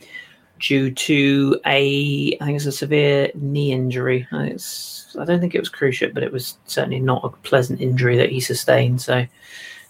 due 0.59 0.91
to 0.91 1.59
a 1.65 2.37
I 2.39 2.45
think 2.45 2.57
it's 2.57 2.65
a 2.65 2.71
severe 2.71 3.31
knee 3.35 3.71
injury. 3.71 4.27
It's 4.31 5.15
I 5.19 5.25
don't 5.25 5.39
think 5.39 5.55
it 5.55 5.59
was 5.59 5.69
cruciate, 5.69 6.13
but 6.13 6.23
it 6.23 6.31
was 6.31 6.57
certainly 6.65 6.99
not 6.99 7.23
a 7.23 7.29
pleasant 7.29 7.81
injury 7.81 8.17
that 8.17 8.29
he 8.29 8.39
sustained. 8.39 9.01
So. 9.01 9.25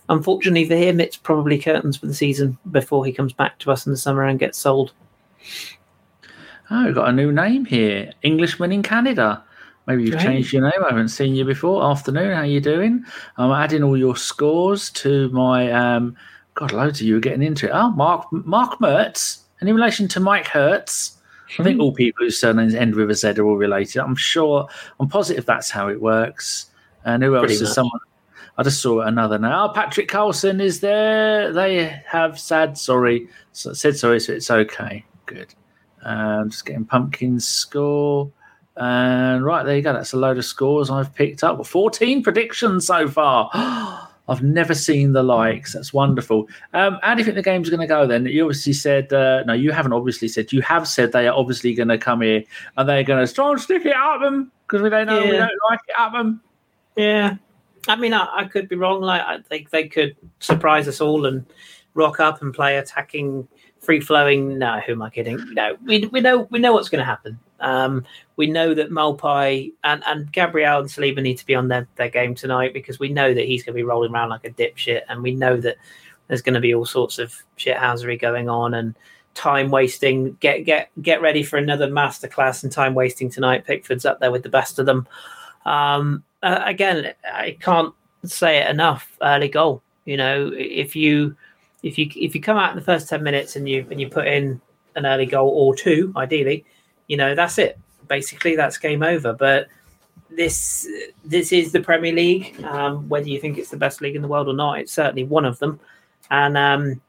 Unfortunately 0.09 0.67
for 0.67 0.75
him, 0.75 0.99
it's 0.99 1.15
probably 1.15 1.57
curtains 1.57 1.95
for 1.95 2.07
the 2.07 2.13
season 2.13 2.57
before 2.71 3.05
he 3.05 3.13
comes 3.13 3.31
back 3.31 3.57
to 3.59 3.71
us 3.71 3.85
in 3.85 3.93
the 3.93 3.97
summer 3.97 4.23
and 4.25 4.37
gets 4.37 4.57
sold. 4.57 4.91
Oh, 6.71 6.85
we've 6.85 6.95
got 6.95 7.09
a 7.09 7.11
new 7.11 7.31
name 7.31 7.65
here. 7.65 8.11
Englishman 8.21 8.71
in 8.71 8.83
Canada. 8.83 9.43
Maybe 9.85 10.03
you've 10.03 10.19
changed 10.19 10.53
your 10.53 10.63
name. 10.63 10.81
I 10.83 10.89
haven't 10.89 11.09
seen 11.09 11.35
you 11.35 11.43
before. 11.43 11.83
Afternoon, 11.83 12.31
how 12.31 12.41
are 12.41 12.45
you 12.45 12.61
doing? 12.61 13.03
I'm 13.37 13.51
adding 13.51 13.83
all 13.83 13.97
your 13.97 14.15
scores 14.15 14.89
to 14.91 15.29
my. 15.29 15.71
Um, 15.71 16.15
God, 16.55 16.71
loads 16.71 17.01
of 17.01 17.07
you 17.07 17.17
are 17.17 17.21
getting 17.21 17.43
into 17.43 17.67
it. 17.67 17.71
Oh, 17.73 17.89
Mark 17.91 18.31
Mark 18.31 18.79
Mertz. 18.79 19.39
And 19.59 19.69
in 19.69 19.75
relation 19.75 20.07
to 20.09 20.19
Mike 20.19 20.47
Hertz, 20.47 21.17
I 21.59 21.63
think 21.63 21.77
hmm. 21.77 21.81
all 21.81 21.93
people 21.93 22.25
whose 22.25 22.39
surnames 22.39 22.75
end 22.75 22.95
with 22.95 23.11
a 23.11 23.15
Z 23.15 23.31
are 23.37 23.45
all 23.45 23.57
related. 23.57 23.99
I'm 23.99 24.15
sure. 24.15 24.67
I'm 24.99 25.09
positive 25.09 25.45
that's 25.45 25.69
how 25.69 25.89
it 25.89 26.01
works. 26.01 26.67
And 27.03 27.21
who 27.21 27.35
else 27.35 27.41
Pretty 27.41 27.55
is 27.55 27.61
much. 27.63 27.71
someone? 27.71 27.99
I 28.57 28.63
just 28.63 28.81
saw 28.81 29.01
another 29.01 29.37
now. 29.37 29.65
Oh, 29.65 29.73
Patrick 29.73 30.07
Carlson 30.07 30.61
is 30.61 30.79
there. 30.79 31.51
They 31.51 32.01
have 32.07 32.39
sad 32.39 32.77
sorry, 32.77 33.27
said 33.51 33.97
sorry, 33.97 34.19
so 34.19 34.33
it's 34.33 34.51
okay. 34.51 35.03
Good. 35.25 35.53
Um, 36.05 36.49
just 36.49 36.65
getting 36.65 36.85
Pumpkin's 36.85 37.47
score. 37.47 38.31
And 38.75 39.45
right, 39.45 39.63
there 39.63 39.75
you 39.75 39.81
go. 39.81 39.93
That's 39.93 40.13
a 40.13 40.17
load 40.17 40.37
of 40.37 40.45
scores 40.45 40.89
I've 40.89 41.13
picked 41.13 41.43
up. 41.43 41.63
14 41.65 42.23
predictions 42.23 42.87
so 42.87 43.07
far. 43.07 43.49
I've 44.29 44.41
never 44.41 44.73
seen 44.73 45.11
the 45.11 45.21
likes. 45.21 45.73
That's 45.73 45.93
wonderful. 45.93 46.47
Um, 46.73 46.97
how 47.03 47.13
do 47.13 47.19
you 47.19 47.25
think 47.25 47.35
the 47.35 47.43
game's 47.43 47.69
going 47.69 47.81
to 47.81 47.87
go 47.87 48.07
then? 48.07 48.25
You 48.25 48.45
obviously 48.45 48.71
said, 48.71 49.11
uh, 49.11 49.43
no, 49.43 49.53
you 49.53 49.71
haven't 49.71 49.91
obviously 49.91 50.29
said, 50.29 50.53
you 50.53 50.61
have 50.61 50.87
said 50.87 51.11
they 51.11 51.27
are 51.27 51.37
obviously 51.37 51.73
going 51.73 51.89
to 51.89 51.97
come 51.97 52.21
here 52.21 52.43
and 52.77 52.87
they're 52.87 53.03
going 53.03 53.25
to 53.25 53.33
try 53.33 53.51
and 53.51 53.59
stick 53.59 53.85
it 53.85 53.93
at 53.93 54.19
them 54.19 54.51
because 54.65 54.81
we 54.81 54.89
don't 54.89 55.07
know 55.07 55.19
yeah. 55.19 55.31
we 55.31 55.37
don't 55.37 55.51
like 55.69 55.79
it 55.87 55.95
at 55.99 56.11
them. 56.13 56.41
Yeah. 56.95 57.35
I 57.89 57.97
mean, 57.97 58.13
I, 58.13 58.27
I 58.33 58.45
could 58.45 58.69
be 58.69 58.77
wrong. 58.77 59.01
Like, 59.01 59.21
I 59.21 59.39
think 59.41 59.71
they 59.71 59.89
could 59.89 60.15
surprise 60.39 60.87
us 60.87 61.01
all 61.01 61.25
and 61.25 61.45
rock 61.93 62.21
up 62.21 62.41
and 62.41 62.53
play 62.53 62.77
attacking 62.77 63.47
free 63.83 63.99
flowing. 63.99 64.57
No, 64.57 64.79
who 64.79 64.93
am 64.93 65.01
I 65.01 65.09
kidding? 65.09 65.39
No, 65.53 65.77
we, 65.85 66.05
we 66.07 66.21
know 66.21 66.47
we 66.49 66.59
know 66.59 66.73
what's 66.73 66.89
going 66.89 66.99
to 66.99 67.05
happen. 67.05 67.37
Um, 67.59 68.05
we 68.35 68.47
know 68.47 68.73
that 68.73 68.91
Maupay 68.91 69.71
and, 69.83 70.03
and 70.05 70.31
Gabriel 70.31 70.79
and 70.79 70.89
Saliba 70.89 71.21
need 71.21 71.37
to 71.37 71.45
be 71.45 71.55
on 71.55 71.67
their, 71.67 71.87
their 71.95 72.09
game 72.09 72.35
tonight 72.35 72.73
because 72.73 72.99
we 72.99 73.09
know 73.09 73.33
that 73.33 73.45
he's 73.45 73.63
going 73.63 73.73
to 73.73 73.79
be 73.79 73.83
rolling 73.83 74.11
around 74.11 74.29
like 74.29 74.45
a 74.45 74.49
dipshit, 74.49 75.01
and 75.09 75.21
we 75.21 75.33
know 75.33 75.57
that 75.57 75.77
there's 76.27 76.41
going 76.41 76.55
to 76.55 76.59
be 76.59 76.73
all 76.73 76.85
sorts 76.85 77.19
of 77.19 77.33
shithousery 77.57 78.19
going 78.19 78.49
on 78.49 78.73
and 78.73 78.95
time 79.33 79.69
wasting. 79.69 80.33
Get 80.39 80.65
get 80.65 80.89
get 81.01 81.21
ready 81.21 81.43
for 81.43 81.57
another 81.57 81.87
masterclass 81.87 82.63
and 82.63 82.71
time 82.71 82.93
wasting 82.93 83.29
tonight. 83.29 83.65
Pickford's 83.65 84.05
up 84.05 84.19
there 84.19 84.31
with 84.31 84.43
the 84.43 84.49
best 84.49 84.79
of 84.79 84.85
them. 84.85 85.07
Um, 85.65 86.23
uh, 86.41 86.61
again, 86.65 87.13
I 87.31 87.57
can't 87.59 87.93
say 88.25 88.57
it 88.57 88.69
enough. 88.69 89.17
Early 89.21 89.47
goal. 89.47 89.81
You 90.05 90.17
know, 90.17 90.51
if 90.53 90.95
you 90.95 91.35
if 91.83 91.97
you 91.97 92.09
if 92.15 92.33
you 92.33 92.41
come 92.41 92.57
out 92.57 92.71
in 92.71 92.75
the 92.75 92.81
first 92.81 93.09
ten 93.09 93.21
minutes 93.21 93.55
and 93.55 93.67
you 93.67 93.85
and 93.91 93.99
you 93.99 94.09
put 94.09 94.25
in 94.25 94.59
an 94.95 95.05
early 95.05 95.25
goal 95.25 95.49
or 95.49 95.75
two, 95.75 96.13
ideally, 96.15 96.65
you 97.07 97.17
know 97.17 97.35
that's 97.35 97.57
it. 97.57 97.77
Basically, 98.07 98.55
that's 98.55 98.77
game 98.77 99.03
over. 99.03 99.33
But 99.33 99.67
this 100.29 100.87
this 101.23 101.51
is 101.51 101.71
the 101.71 101.81
Premier 101.81 102.13
League. 102.13 102.61
Um, 102.63 103.07
whether 103.09 103.27
you 103.27 103.39
think 103.39 103.57
it's 103.57 103.69
the 103.69 103.77
best 103.77 104.01
league 104.01 104.15
in 104.15 104.21
the 104.21 104.27
world 104.27 104.47
or 104.47 104.53
not, 104.53 104.79
it's 104.79 104.93
certainly 104.93 105.25
one 105.25 105.45
of 105.45 105.59
them. 105.59 105.79
And 106.31 106.57
um, 106.57 107.01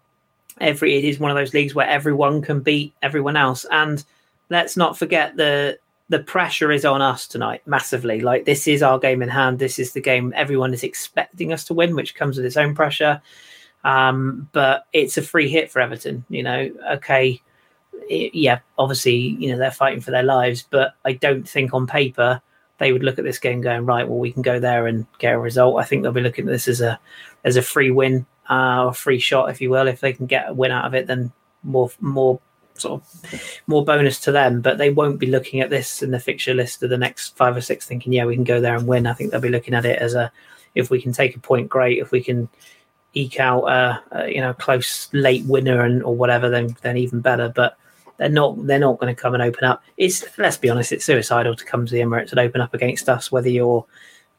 every 0.60 0.96
it 0.96 1.04
is 1.04 1.18
one 1.18 1.30
of 1.30 1.36
those 1.36 1.54
leagues 1.54 1.74
where 1.74 1.88
everyone 1.88 2.42
can 2.42 2.60
beat 2.60 2.92
everyone 3.02 3.36
else. 3.36 3.64
And 3.70 4.04
let's 4.50 4.76
not 4.76 4.98
forget 4.98 5.36
the 5.36 5.78
the 6.10 6.18
pressure 6.18 6.70
is 6.70 6.84
on 6.84 7.00
us 7.00 7.26
tonight 7.26 7.62
massively. 7.66 8.20
Like 8.20 8.44
this 8.44 8.68
is 8.68 8.82
our 8.82 8.98
game 8.98 9.22
in 9.22 9.28
hand. 9.28 9.58
This 9.58 9.78
is 9.78 9.92
the 9.92 10.00
game 10.00 10.32
everyone 10.36 10.74
is 10.74 10.82
expecting 10.82 11.52
us 11.52 11.64
to 11.64 11.74
win, 11.74 11.94
which 11.94 12.14
comes 12.14 12.36
with 12.36 12.46
its 12.46 12.56
own 12.56 12.74
pressure. 12.74 13.22
Um, 13.84 14.48
but 14.52 14.86
it's 14.92 15.18
a 15.18 15.22
free 15.22 15.48
hit 15.48 15.70
for 15.70 15.80
Everton. 15.80 16.24
You 16.28 16.42
know, 16.42 16.70
okay, 16.92 17.40
it, 18.08 18.34
yeah, 18.34 18.60
obviously, 18.78 19.16
you 19.16 19.52
know 19.52 19.58
they're 19.58 19.70
fighting 19.70 20.00
for 20.00 20.10
their 20.10 20.22
lives, 20.22 20.66
but 20.68 20.94
I 21.04 21.12
don't 21.12 21.48
think 21.48 21.74
on 21.74 21.86
paper 21.86 22.40
they 22.78 22.92
would 22.92 23.04
look 23.04 23.18
at 23.18 23.24
this 23.24 23.38
game 23.38 23.60
going 23.60 23.86
right. 23.86 24.08
Well, 24.08 24.18
we 24.18 24.32
can 24.32 24.42
go 24.42 24.58
there 24.58 24.86
and 24.86 25.06
get 25.18 25.34
a 25.34 25.38
result. 25.38 25.78
I 25.78 25.84
think 25.84 26.02
they'll 26.02 26.12
be 26.12 26.20
looking 26.20 26.46
at 26.46 26.52
this 26.52 26.68
as 26.68 26.80
a 26.80 26.98
as 27.44 27.56
a 27.56 27.62
free 27.62 27.90
win 27.90 28.26
uh, 28.50 28.86
or 28.86 28.94
free 28.94 29.18
shot, 29.18 29.50
if 29.50 29.60
you 29.60 29.70
will. 29.70 29.86
If 29.86 30.00
they 30.00 30.12
can 30.12 30.26
get 30.26 30.48
a 30.48 30.54
win 30.54 30.72
out 30.72 30.86
of 30.86 30.94
it, 30.94 31.06
then 31.06 31.32
more 31.62 31.90
more 32.00 32.40
sort 32.74 33.00
of 33.00 33.60
more 33.66 33.84
bonus 33.84 34.18
to 34.20 34.32
them. 34.32 34.60
But 34.60 34.78
they 34.78 34.90
won't 34.90 35.20
be 35.20 35.26
looking 35.26 35.60
at 35.60 35.70
this 35.70 36.02
in 36.02 36.10
the 36.10 36.18
fixture 36.18 36.54
list 36.54 36.82
of 36.82 36.90
the 36.90 36.98
next 36.98 37.36
five 37.36 37.56
or 37.56 37.60
six, 37.60 37.86
thinking, 37.86 38.12
yeah, 38.12 38.24
we 38.24 38.34
can 38.34 38.44
go 38.44 38.60
there 38.60 38.76
and 38.76 38.86
win. 38.86 39.06
I 39.06 39.12
think 39.12 39.30
they'll 39.30 39.40
be 39.40 39.48
looking 39.48 39.74
at 39.74 39.86
it 39.86 40.00
as 40.00 40.14
a 40.14 40.32
if 40.74 40.90
we 40.90 41.00
can 41.00 41.12
take 41.12 41.36
a 41.36 41.40
point, 41.40 41.68
great. 41.68 41.98
If 41.98 42.10
we 42.10 42.22
can 42.22 42.48
eke 43.14 43.40
out 43.40 43.64
a, 43.64 44.02
a 44.12 44.28
you 44.28 44.40
know 44.40 44.52
close 44.54 45.08
late 45.12 45.44
winner 45.46 45.82
and 45.82 46.02
or 46.02 46.14
whatever, 46.14 46.48
then 46.48 46.76
then 46.82 46.96
even 46.96 47.20
better. 47.20 47.48
But 47.48 47.76
they're 48.16 48.28
not 48.28 48.66
they're 48.66 48.78
not 48.78 48.98
going 48.98 49.14
to 49.14 49.20
come 49.20 49.34
and 49.34 49.42
open 49.42 49.64
up. 49.64 49.82
It's 49.96 50.24
let's 50.38 50.56
be 50.56 50.70
honest, 50.70 50.92
it's 50.92 51.04
suicidal 51.04 51.56
to 51.56 51.64
come 51.64 51.86
to 51.86 51.92
the 51.92 52.00
Emirates 52.00 52.30
and 52.30 52.40
open 52.40 52.60
up 52.60 52.74
against 52.74 53.08
us, 53.08 53.32
whether 53.32 53.48
you're 53.48 53.84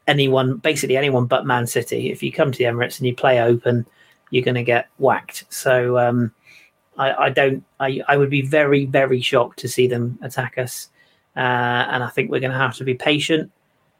anyone, 0.06 0.56
basically 0.58 0.96
anyone 0.96 1.26
but 1.26 1.46
Man 1.46 1.66
City. 1.66 2.10
If 2.10 2.22
you 2.22 2.32
come 2.32 2.52
to 2.52 2.58
the 2.58 2.64
Emirates 2.64 2.98
and 2.98 3.06
you 3.06 3.14
play 3.14 3.40
open, 3.40 3.86
you're 4.30 4.44
going 4.44 4.54
to 4.54 4.62
get 4.62 4.88
whacked. 4.98 5.44
So 5.50 5.98
um, 5.98 6.32
I, 6.96 7.12
I, 7.12 7.30
don't. 7.30 7.64
I, 7.80 8.00
I 8.08 8.16
would 8.16 8.30
be 8.30 8.42
very 8.42 8.86
very 8.86 9.20
shocked 9.20 9.58
to 9.60 9.68
see 9.68 9.86
them 9.86 10.18
attack 10.22 10.58
us, 10.58 10.88
uh, 11.36 11.40
and 11.40 12.02
I 12.02 12.08
think 12.08 12.30
we're 12.30 12.40
going 12.40 12.52
to 12.52 12.58
have 12.58 12.76
to 12.76 12.84
be 12.84 12.94
patient. 12.94 13.50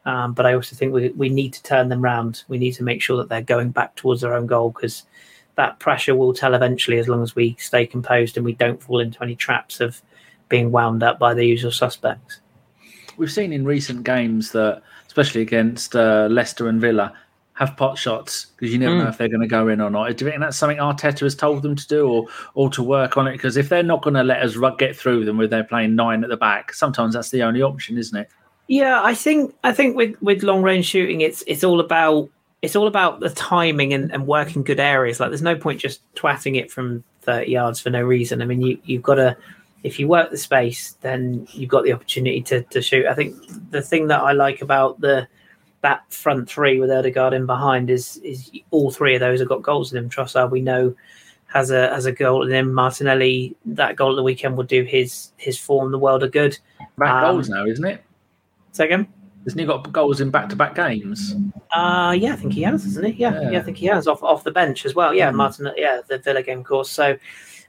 Um, 0.07 0.31
but 0.31 0.45
I 0.45 0.53
also 0.53 0.73
think 0.73 0.93
we 0.93 1.09
we 1.09 1.27
need 1.27 1.51
to 1.53 1.63
turn 1.63 1.89
them 1.89 2.01
round. 2.01 2.43
We 2.47 2.57
need 2.57 2.71
to 2.75 2.83
make 2.83 3.01
sure 3.01 3.17
that 3.17 3.27
they're 3.27 3.41
going 3.41 3.71
back 3.71 3.95
towards 3.95 4.21
their 4.21 4.33
own 4.33 4.47
goal 4.47 4.69
because 4.71 5.03
that 5.55 5.79
pressure 5.79 6.15
will 6.15 6.33
tell 6.33 6.53
eventually 6.53 6.97
as 6.97 7.09
long 7.09 7.21
as 7.21 7.35
we 7.35 7.57
stay 7.59 7.85
composed 7.85 8.37
and 8.37 8.45
we 8.45 8.53
don't 8.53 8.81
fall 8.81 9.01
into 9.01 9.21
any 9.21 9.35
traps 9.35 9.81
of 9.81 10.01
being 10.47 10.71
wound 10.71 11.03
up 11.03 11.19
by 11.19 11.33
the 11.33 11.43
usual 11.45 11.71
suspects. 11.71 12.39
We've 13.17 13.31
seen 13.31 13.51
in 13.51 13.65
recent 13.65 14.03
games 14.03 14.51
that, 14.53 14.81
especially 15.07 15.41
against 15.41 15.93
uh, 15.93 16.29
Leicester 16.31 16.69
and 16.69 16.79
Villa, 16.79 17.13
have 17.55 17.75
pot 17.75 17.97
shots 17.97 18.45
because 18.55 18.71
you 18.71 18.79
never 18.79 18.95
mm. 18.95 19.03
know 19.03 19.09
if 19.09 19.17
they're 19.17 19.27
going 19.27 19.41
to 19.41 19.47
go 19.47 19.67
in 19.67 19.81
or 19.81 19.89
not. 19.89 20.15
Do 20.15 20.23
you 20.23 20.31
think 20.31 20.41
that's 20.41 20.55
something 20.55 20.77
Arteta 20.77 21.21
has 21.21 21.35
told 21.35 21.63
them 21.63 21.75
to 21.75 21.87
do 21.87 22.07
or, 22.07 22.27
or 22.53 22.69
to 22.69 22.81
work 22.81 23.17
on 23.17 23.27
it? 23.27 23.33
Because 23.33 23.57
if 23.57 23.67
they're 23.67 23.83
not 23.83 24.03
going 24.03 24.13
to 24.13 24.23
let 24.23 24.41
us 24.41 24.55
get 24.77 24.95
through 24.95 25.25
them 25.25 25.37
with 25.37 25.49
they're 25.49 25.65
playing 25.65 25.95
nine 25.95 26.23
at 26.23 26.29
the 26.29 26.37
back, 26.37 26.71
sometimes 26.71 27.13
that's 27.13 27.31
the 27.31 27.43
only 27.43 27.61
option, 27.61 27.97
isn't 27.97 28.17
it? 28.17 28.29
Yeah, 28.67 29.01
I 29.01 29.13
think 29.13 29.55
I 29.63 29.71
think 29.71 29.95
with, 29.95 30.21
with 30.21 30.43
long 30.43 30.61
range 30.61 30.85
shooting, 30.85 31.21
it's 31.21 31.43
it's 31.47 31.63
all 31.63 31.79
about 31.79 32.29
it's 32.61 32.75
all 32.75 32.87
about 32.87 33.19
the 33.19 33.29
timing 33.29 33.93
and, 33.93 34.11
and 34.11 34.27
working 34.27 34.63
good 34.63 34.79
areas. 34.79 35.19
Like 35.19 35.29
there's 35.29 35.41
no 35.41 35.55
point 35.55 35.79
just 35.79 36.01
twatting 36.15 36.57
it 36.57 36.71
from 36.71 37.03
30 37.21 37.51
yards 37.51 37.79
for 37.79 37.89
no 37.89 38.01
reason. 38.01 38.41
I 38.41 38.45
mean, 38.45 38.61
you, 38.61 38.79
you've 38.83 39.03
got 39.03 39.15
to, 39.15 39.37
if 39.83 39.99
you 39.99 40.07
work 40.07 40.31
the 40.31 40.37
space, 40.37 40.97
then 41.01 41.47
you've 41.51 41.69
got 41.69 41.83
the 41.83 41.93
opportunity 41.93 42.41
to, 42.43 42.63
to 42.63 42.81
shoot. 42.81 43.05
I 43.05 43.13
think 43.13 43.35
the 43.69 43.81
thing 43.81 44.07
that 44.07 44.21
I 44.21 44.31
like 44.31 44.61
about 44.61 44.99
the 44.99 45.27
that 45.81 46.11
front 46.11 46.49
three 46.49 46.79
with 46.79 46.89
Odegaard 46.89 47.33
in 47.33 47.45
behind 47.45 47.91
is 47.91 48.17
is 48.17 48.49
all 48.71 48.89
three 48.89 49.13
of 49.13 49.19
those 49.19 49.39
have 49.39 49.49
got 49.49 49.61
goals 49.61 49.93
in 49.93 50.01
them. 50.01 50.09
Trossard, 50.09 50.49
we 50.49 50.59
know, 50.59 50.95
has 51.45 51.69
a 51.69 51.89
has 51.89 52.07
a 52.07 52.11
goal 52.11 52.43
in 52.43 52.51
him. 52.51 52.73
Martinelli, 52.73 53.55
that 53.65 53.95
goal 53.95 54.13
at 54.13 54.15
the 54.15 54.23
weekend 54.23 54.57
will 54.57 54.63
do 54.63 54.83
his 54.83 55.31
his 55.37 55.59
form 55.59 55.91
the 55.91 55.99
world 55.99 56.23
of 56.23 56.31
good. 56.31 56.57
Back 56.97 57.23
um, 57.23 57.35
goals 57.35 57.49
now, 57.49 57.65
isn't 57.65 57.85
it? 57.85 58.03
Second. 58.77 59.07
Hasn't 59.43 59.59
he 59.59 59.65
got 59.65 59.91
goals 59.91 60.21
in 60.21 60.29
back 60.29 60.49
to 60.49 60.55
back 60.55 60.75
games? 60.75 61.35
Uh 61.73 62.15
yeah, 62.15 62.33
I 62.33 62.35
think 62.35 62.53
he 62.53 62.61
has, 62.61 62.85
isn't 62.85 63.05
he? 63.05 63.13
Yeah, 63.13 63.41
yeah, 63.41 63.51
yeah 63.51 63.59
I 63.59 63.63
think 63.63 63.77
he 63.77 63.87
has 63.87 64.07
off 64.07 64.21
off 64.21 64.43
the 64.43 64.51
bench 64.51 64.85
as 64.85 64.93
well. 64.93 65.15
Yeah, 65.15 65.31
mm. 65.31 65.35
Martin. 65.35 65.71
Yeah, 65.75 66.01
the 66.07 66.19
Villa 66.19 66.43
game, 66.43 66.59
of 66.59 66.65
course. 66.65 66.91
So, 66.91 67.17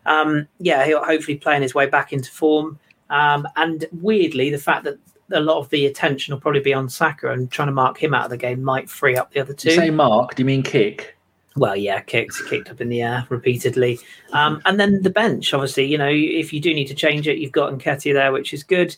um, 0.04 0.46
yeah, 0.58 0.84
he'll 0.84 1.02
hopefully 1.02 1.38
playing 1.38 1.62
his 1.62 1.74
way 1.74 1.86
back 1.86 2.12
into 2.12 2.30
form. 2.30 2.78
Um, 3.08 3.48
and 3.56 3.86
weirdly, 3.90 4.50
the 4.50 4.58
fact 4.58 4.84
that 4.84 4.98
a 5.32 5.40
lot 5.40 5.58
of 5.58 5.70
the 5.70 5.86
attention 5.86 6.34
will 6.34 6.40
probably 6.42 6.60
be 6.60 6.74
on 6.74 6.90
Saka 6.90 7.32
and 7.32 7.50
trying 7.50 7.68
to 7.68 7.72
mark 7.72 8.02
him 8.02 8.12
out 8.12 8.24
of 8.24 8.30
the 8.30 8.36
game 8.36 8.62
might 8.62 8.90
free 8.90 9.16
up 9.16 9.32
the 9.32 9.40
other 9.40 9.54
two. 9.54 9.70
You 9.70 9.76
say 9.76 9.90
mark? 9.90 10.34
Do 10.34 10.42
you 10.42 10.46
mean 10.46 10.62
kick? 10.62 11.16
Well, 11.56 11.76
yeah, 11.76 12.00
kicks 12.00 12.46
kicked 12.48 12.70
up 12.70 12.82
in 12.82 12.90
the 12.90 13.00
air 13.00 13.26
repeatedly, 13.30 13.98
um, 14.32 14.60
and 14.66 14.78
then 14.78 15.00
the 15.00 15.10
bench. 15.10 15.54
Obviously, 15.54 15.86
you 15.86 15.96
know, 15.96 16.10
if 16.10 16.52
you 16.52 16.60
do 16.60 16.74
need 16.74 16.88
to 16.88 16.94
change 16.94 17.26
it, 17.26 17.38
you've 17.38 17.52
got 17.52 17.72
Nketiah 17.72 18.12
there, 18.12 18.30
which 18.32 18.52
is 18.52 18.62
good. 18.62 18.94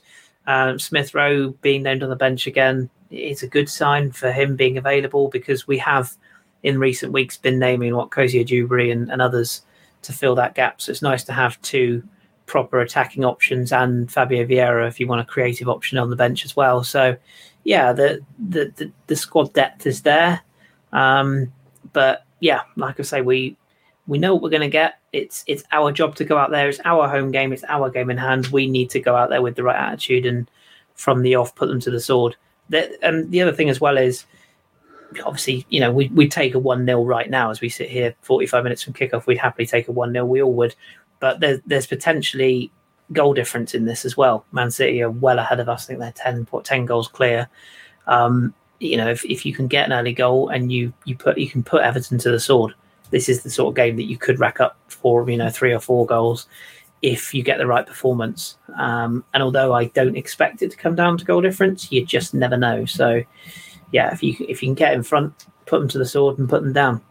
Um, 0.46 0.79
Smith 0.79 1.14
Rowe 1.14 1.50
being 1.62 1.83
named 1.83 2.03
on 2.03 2.11
the 2.11 2.16
bench 2.16 2.46
again 2.46 2.90
is 3.11 3.42
a 3.42 3.48
good 3.48 3.68
sign 3.68 4.12
for 4.12 4.33
him 4.33 4.57
being 4.57 4.79
available 4.79 5.29
because 5.29 5.66
we 5.66 5.79
have 5.79 6.16
in 6.62 6.79
recent 6.79 7.12
weeks 7.12 7.37
been 7.37 7.59
naming 7.59 7.94
what 7.94 8.11
Kosi 8.11 8.44
Ejeabri 8.44 8.92
and, 8.92 9.11
and 9.11 9.22
others 9.22 9.62
to 10.03 10.12
fill 10.12 10.35
that 10.37 10.55
gap. 10.55 10.81
So 10.81 10.90
it's 10.90 11.03
nice 11.03 11.24
to 11.24 11.33
have 11.33 11.61
two 11.62 12.03
proper 12.46 12.81
attacking 12.81 13.24
options 13.24 13.72
and 13.72 14.11
Fabio 14.11 14.44
Vieira 14.44 14.88
if 14.88 14.98
you 14.98 15.07
want 15.07 15.20
a 15.20 15.24
creative 15.24 15.68
option 15.68 15.98
on 15.98 16.11
the 16.11 16.16
bench 16.16 16.44
as 16.44 16.57
well. 16.57 16.83
So 16.83 17.16
yeah, 17.64 17.92
the 17.92 18.20
the 18.48 18.72
the, 18.76 18.92
the 19.07 19.16
squad 19.16 19.53
depth 19.53 19.87
is 19.87 20.03
there. 20.03 20.40
Um, 20.92 21.53
but 21.92 22.24
yeah, 22.40 22.62
like 22.76 22.98
I 22.98 23.03
say, 23.03 23.20
we 23.20 23.57
we 24.07 24.18
know 24.18 24.35
what 24.35 24.42
we're 24.42 24.50
going 24.50 24.62
to 24.62 24.68
get. 24.68 25.00
It's 25.12 25.44
it's 25.46 25.64
our 25.73 25.90
job 25.92 26.14
to 26.16 26.25
go 26.25 26.38
out 26.38 26.51
there. 26.51 26.68
It's 26.68 26.81
our 26.85 27.09
home 27.09 27.31
game. 27.31 27.53
It's 27.53 27.64
our 27.68 27.90
game 27.90 28.11
in 28.11 28.16
hand. 28.16 28.49
We 28.49 28.68
need 28.68 28.90
to 28.90 29.01
go 29.01 29.16
out 29.16 29.31
there 29.31 29.42
with 29.42 29.57
the 29.57 29.64
right 29.64 29.77
attitude 29.77 30.27
and 30.27 30.49
from 30.94 31.23
the 31.23 31.35
off 31.35 31.55
put 31.55 31.68
them 31.68 31.81
to 31.81 31.90
the 31.90 32.01
sword. 32.01 32.37
The, 32.68 32.96
and 33.05 33.31
the 33.31 33.42
other 33.42 33.53
thing 33.53 33.70
as 33.70 33.81
well 33.81 33.99
is 33.99 34.25
obviously, 35.25 35.66
you 35.68 35.81
know, 35.81 35.90
we 35.90 36.09
we 36.09 36.29
take 36.29 36.55
a 36.55 36.59
one 36.59 36.87
0 36.87 37.05
right 37.05 37.29
now 37.29 37.51
as 37.51 37.61
we 37.61 37.68
sit 37.68 37.90
here, 37.90 38.14
forty 38.23 38.46
five 38.46 38.62
minutes 38.62 38.83
from 38.83 38.92
kickoff. 38.92 39.27
We'd 39.27 39.38
happily 39.38 39.66
take 39.66 39.88
a 39.88 39.92
one 39.92 40.12
0 40.12 40.25
We 40.27 40.42
all 40.42 40.53
would, 40.55 40.77
but 41.18 41.40
there's 41.40 41.61
there's 41.66 41.87
potentially 41.87 42.70
goal 43.12 43.35
difference 43.35 43.75
in 43.75 43.87
this 43.87 44.05
as 44.05 44.16
well. 44.16 44.44
Man 44.53 44.70
City 44.70 45.03
are 45.03 45.11
well 45.11 45.38
ahead 45.38 45.59
of 45.59 45.68
us. 45.68 45.85
I 45.85 45.87
think 45.88 45.99
they're 45.99 46.12
10, 46.12 46.46
10 46.62 46.87
goals 46.87 47.09
clear. 47.09 47.49
Um, 48.07 48.55
you 48.79 48.96
know, 48.96 49.09
if, 49.11 49.25
if 49.25 49.44
you 49.44 49.53
can 49.53 49.66
get 49.66 49.87
an 49.87 49.92
early 49.92 50.12
goal 50.12 50.49
and 50.49 50.73
you 50.73 50.92
you 51.05 51.16
put 51.16 51.38
you 51.38 51.51
can 51.51 51.62
put 51.62 51.83
Everton 51.83 52.18
to 52.18 52.31
the 52.31 52.40
sword 52.40 52.75
this 53.11 53.29
is 53.29 53.42
the 53.42 53.51
sort 53.51 53.73
of 53.73 53.77
game 53.77 53.96
that 53.96 54.05
you 54.05 54.16
could 54.16 54.38
rack 54.40 54.61
up 54.61 54.77
for 54.88 55.29
you 55.29 55.37
know 55.37 55.51
three 55.51 55.73
or 55.73 55.81
four 55.81 56.07
goals 56.07 56.46
if 57.03 57.33
you 57.33 57.42
get 57.42 57.59
the 57.59 57.66
right 57.66 57.87
performance. 57.87 58.59
Um, 58.79 59.25
and 59.33 59.42
although 59.42 59.73
I 59.73 59.87
don't 59.87 60.16
expect 60.16 60.62
it 60.62 60.70
to 60.70 60.77
come 60.77 60.94
down 60.94 61.16
to 61.18 61.25
goal 61.25 61.40
difference, 61.40 61.90
you 61.90 62.05
just 62.05 62.35
never 62.35 62.57
know. 62.57 62.85
So 62.85 63.23
yeah, 63.92 64.12
if 64.12 64.23
you 64.23 64.35
if 64.40 64.62
you 64.62 64.68
can 64.68 64.75
get 64.75 64.94
in 64.94 65.03
front, 65.03 65.46
put 65.66 65.81
them 65.81 65.88
to 65.88 65.99
the 65.99 66.07
sword 66.07 66.38
and 66.38 66.49
put 66.49 66.62
them 66.62 66.73
down. 66.73 67.03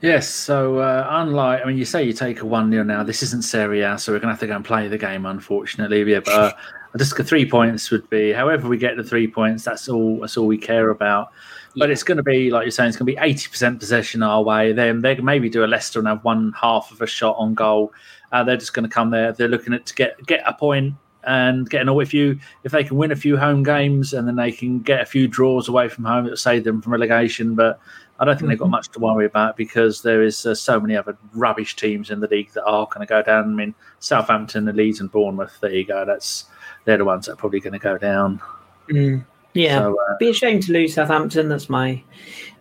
Yes, 0.00 0.28
so 0.28 0.80
uh, 0.80 1.06
unlike, 1.08 1.62
I 1.62 1.66
mean, 1.66 1.78
you 1.78 1.86
say 1.86 2.04
you 2.04 2.12
take 2.12 2.42
a 2.42 2.44
1 2.44 2.70
0 2.70 2.84
now. 2.84 3.02
This 3.02 3.22
isn't 3.22 3.40
Serie 3.40 3.80
A, 3.80 3.96
so 3.96 4.12
we're 4.12 4.18
going 4.18 4.28
to 4.28 4.32
have 4.32 4.40
to 4.40 4.46
go 4.46 4.56
and 4.56 4.64
play 4.64 4.86
the 4.86 4.98
game, 4.98 5.24
unfortunately. 5.24 6.02
Yeah, 6.02 6.20
but 6.20 6.34
uh, 6.34 6.52
just 6.98 7.16
three 7.16 7.48
points 7.48 7.90
would 7.90 8.10
be, 8.10 8.30
however, 8.30 8.68
we 8.68 8.76
get 8.76 8.98
the 8.98 9.02
three 9.02 9.26
points, 9.26 9.64
that's 9.64 9.88
all 9.88 10.20
That's 10.20 10.36
all 10.36 10.46
we 10.46 10.58
care 10.58 10.90
about. 10.90 11.30
But 11.76 11.90
it's 11.90 12.02
going 12.02 12.18
to 12.18 12.22
be 12.22 12.50
like 12.50 12.64
you're 12.64 12.70
saying, 12.70 12.88
it's 12.88 12.96
going 12.96 13.06
to 13.06 13.12
be 13.12 13.18
eighty 13.18 13.48
percent 13.48 13.80
possession 13.80 14.22
our 14.22 14.42
way. 14.42 14.72
Then 14.72 15.00
they 15.00 15.16
maybe 15.16 15.48
do 15.48 15.64
a 15.64 15.66
Leicester 15.66 15.98
and 15.98 16.08
have 16.08 16.22
one 16.22 16.52
half 16.60 16.92
of 16.92 17.00
a 17.00 17.06
shot 17.06 17.36
on 17.38 17.54
goal. 17.54 17.92
Uh, 18.32 18.44
they're 18.44 18.56
just 18.56 18.74
going 18.74 18.88
to 18.88 18.94
come 18.94 19.10
there. 19.10 19.32
They're 19.32 19.48
looking 19.48 19.74
at 19.74 19.86
to 19.86 19.94
get 19.94 20.24
get 20.26 20.42
a 20.46 20.54
point 20.54 20.94
and 21.26 21.68
getting 21.68 21.88
away. 21.88 22.02
If 22.02 22.14
you 22.14 22.38
if 22.62 22.72
they 22.72 22.84
can 22.84 22.96
win 22.96 23.12
a 23.12 23.16
few 23.16 23.36
home 23.36 23.62
games 23.62 24.12
and 24.12 24.26
then 24.26 24.36
they 24.36 24.52
can 24.52 24.80
get 24.80 25.00
a 25.00 25.06
few 25.06 25.26
draws 25.26 25.68
away 25.68 25.88
from 25.88 26.04
home, 26.04 26.26
it'll 26.26 26.36
save 26.36 26.64
them 26.64 26.80
from 26.80 26.92
relegation. 26.92 27.54
But 27.54 27.80
I 28.20 28.24
don't 28.24 28.34
think 28.34 28.42
mm-hmm. 28.42 28.50
they've 28.50 28.58
got 28.58 28.64
mm-hmm. 28.66 28.70
much 28.72 28.88
to 28.90 29.00
worry 29.00 29.26
about 29.26 29.56
because 29.56 30.02
there 30.02 30.22
is 30.22 30.46
uh, 30.46 30.54
so 30.54 30.78
many 30.78 30.96
other 30.96 31.16
rubbish 31.32 31.76
teams 31.76 32.10
in 32.10 32.20
the 32.20 32.28
league 32.28 32.52
that 32.52 32.64
are 32.64 32.86
going 32.86 33.06
to 33.06 33.10
go 33.10 33.22
down. 33.22 33.44
I 33.44 33.54
mean, 33.54 33.74
Southampton, 33.98 34.64
the 34.64 34.72
Leeds, 34.72 35.00
and 35.00 35.10
Bournemouth. 35.10 35.58
There 35.60 35.74
you 35.74 35.84
go. 35.84 36.04
That's 36.04 36.44
they're 36.84 36.98
the 36.98 37.04
ones 37.04 37.26
that 37.26 37.32
are 37.32 37.36
probably 37.36 37.60
going 37.60 37.72
to 37.72 37.78
go 37.78 37.98
down. 37.98 38.40
Mm. 38.88 39.24
Yeah, 39.54 39.78
so, 39.78 39.96
uh, 40.08 40.16
be 40.18 40.30
ashamed 40.30 40.64
to 40.64 40.72
lose 40.72 40.94
Southampton. 40.94 41.48
That's 41.48 41.68
my 41.68 42.02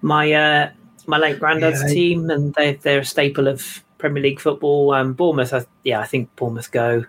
my 0.02 0.32
uh, 0.32 0.72
my 1.08 1.18
late 1.18 1.40
granddad's 1.40 1.82
yeah, 1.82 1.90
team, 1.90 2.30
and 2.30 2.54
they 2.54 2.76
they're 2.76 3.00
a 3.00 3.06
staple 3.06 3.48
of 3.48 3.84
Premier 3.98 4.22
League 4.22 4.40
football. 4.40 4.94
Um, 4.94 5.14
Bournemouth, 5.14 5.54
I, 5.54 5.66
yeah, 5.84 6.00
I 6.00 6.06
think 6.06 6.34
Bournemouth 6.36 6.72
go. 6.72 7.04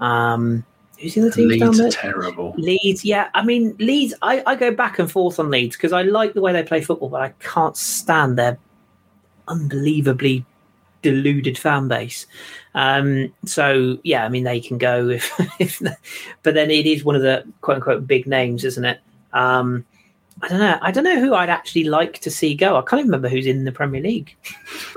Um, 0.00 0.64
who's 0.98 1.16
in 1.16 1.24
the 1.24 1.30
team 1.30 1.48
Leeds 1.48 1.78
there? 1.78 1.90
terrible. 1.90 2.54
Leeds, 2.58 3.04
yeah. 3.04 3.28
I 3.34 3.44
mean, 3.44 3.76
Leeds. 3.78 4.14
I, 4.22 4.42
I 4.46 4.56
go 4.56 4.72
back 4.72 4.98
and 4.98 5.10
forth 5.10 5.38
on 5.38 5.50
Leeds 5.50 5.76
because 5.76 5.92
I 5.92 6.02
like 6.02 6.34
the 6.34 6.40
way 6.40 6.52
they 6.52 6.62
play 6.62 6.80
football, 6.80 7.08
but 7.08 7.22
I 7.22 7.28
can't 7.40 7.76
stand 7.76 8.36
their 8.36 8.58
unbelievably 9.48 10.44
deluded 11.02 11.58
fan 11.58 11.88
base. 11.88 12.26
Um, 12.74 13.32
so 13.44 13.98
yeah, 14.02 14.24
I 14.24 14.28
mean 14.28 14.44
they 14.44 14.60
can 14.60 14.78
go 14.78 15.08
if, 15.08 15.32
if, 15.60 15.82
but 16.42 16.54
then 16.54 16.70
it 16.70 16.86
is 16.86 17.04
one 17.04 17.16
of 17.16 17.22
the 17.22 17.44
quote 17.60 17.76
unquote 17.76 18.06
big 18.06 18.26
names, 18.26 18.64
isn't 18.64 18.84
it? 18.84 19.00
Um, 19.32 19.84
I 20.42 20.48
don't 20.48 20.58
know. 20.58 20.78
I 20.80 20.90
don't 20.90 21.04
know 21.04 21.20
who 21.20 21.34
I'd 21.34 21.50
actually 21.50 21.84
like 21.84 22.20
to 22.20 22.30
see 22.30 22.54
go. 22.54 22.76
I 22.76 22.82
can't 22.82 23.00
even 23.00 23.10
remember 23.10 23.28
who's 23.28 23.46
in 23.46 23.64
the 23.64 23.72
Premier 23.72 24.00
League. 24.00 24.34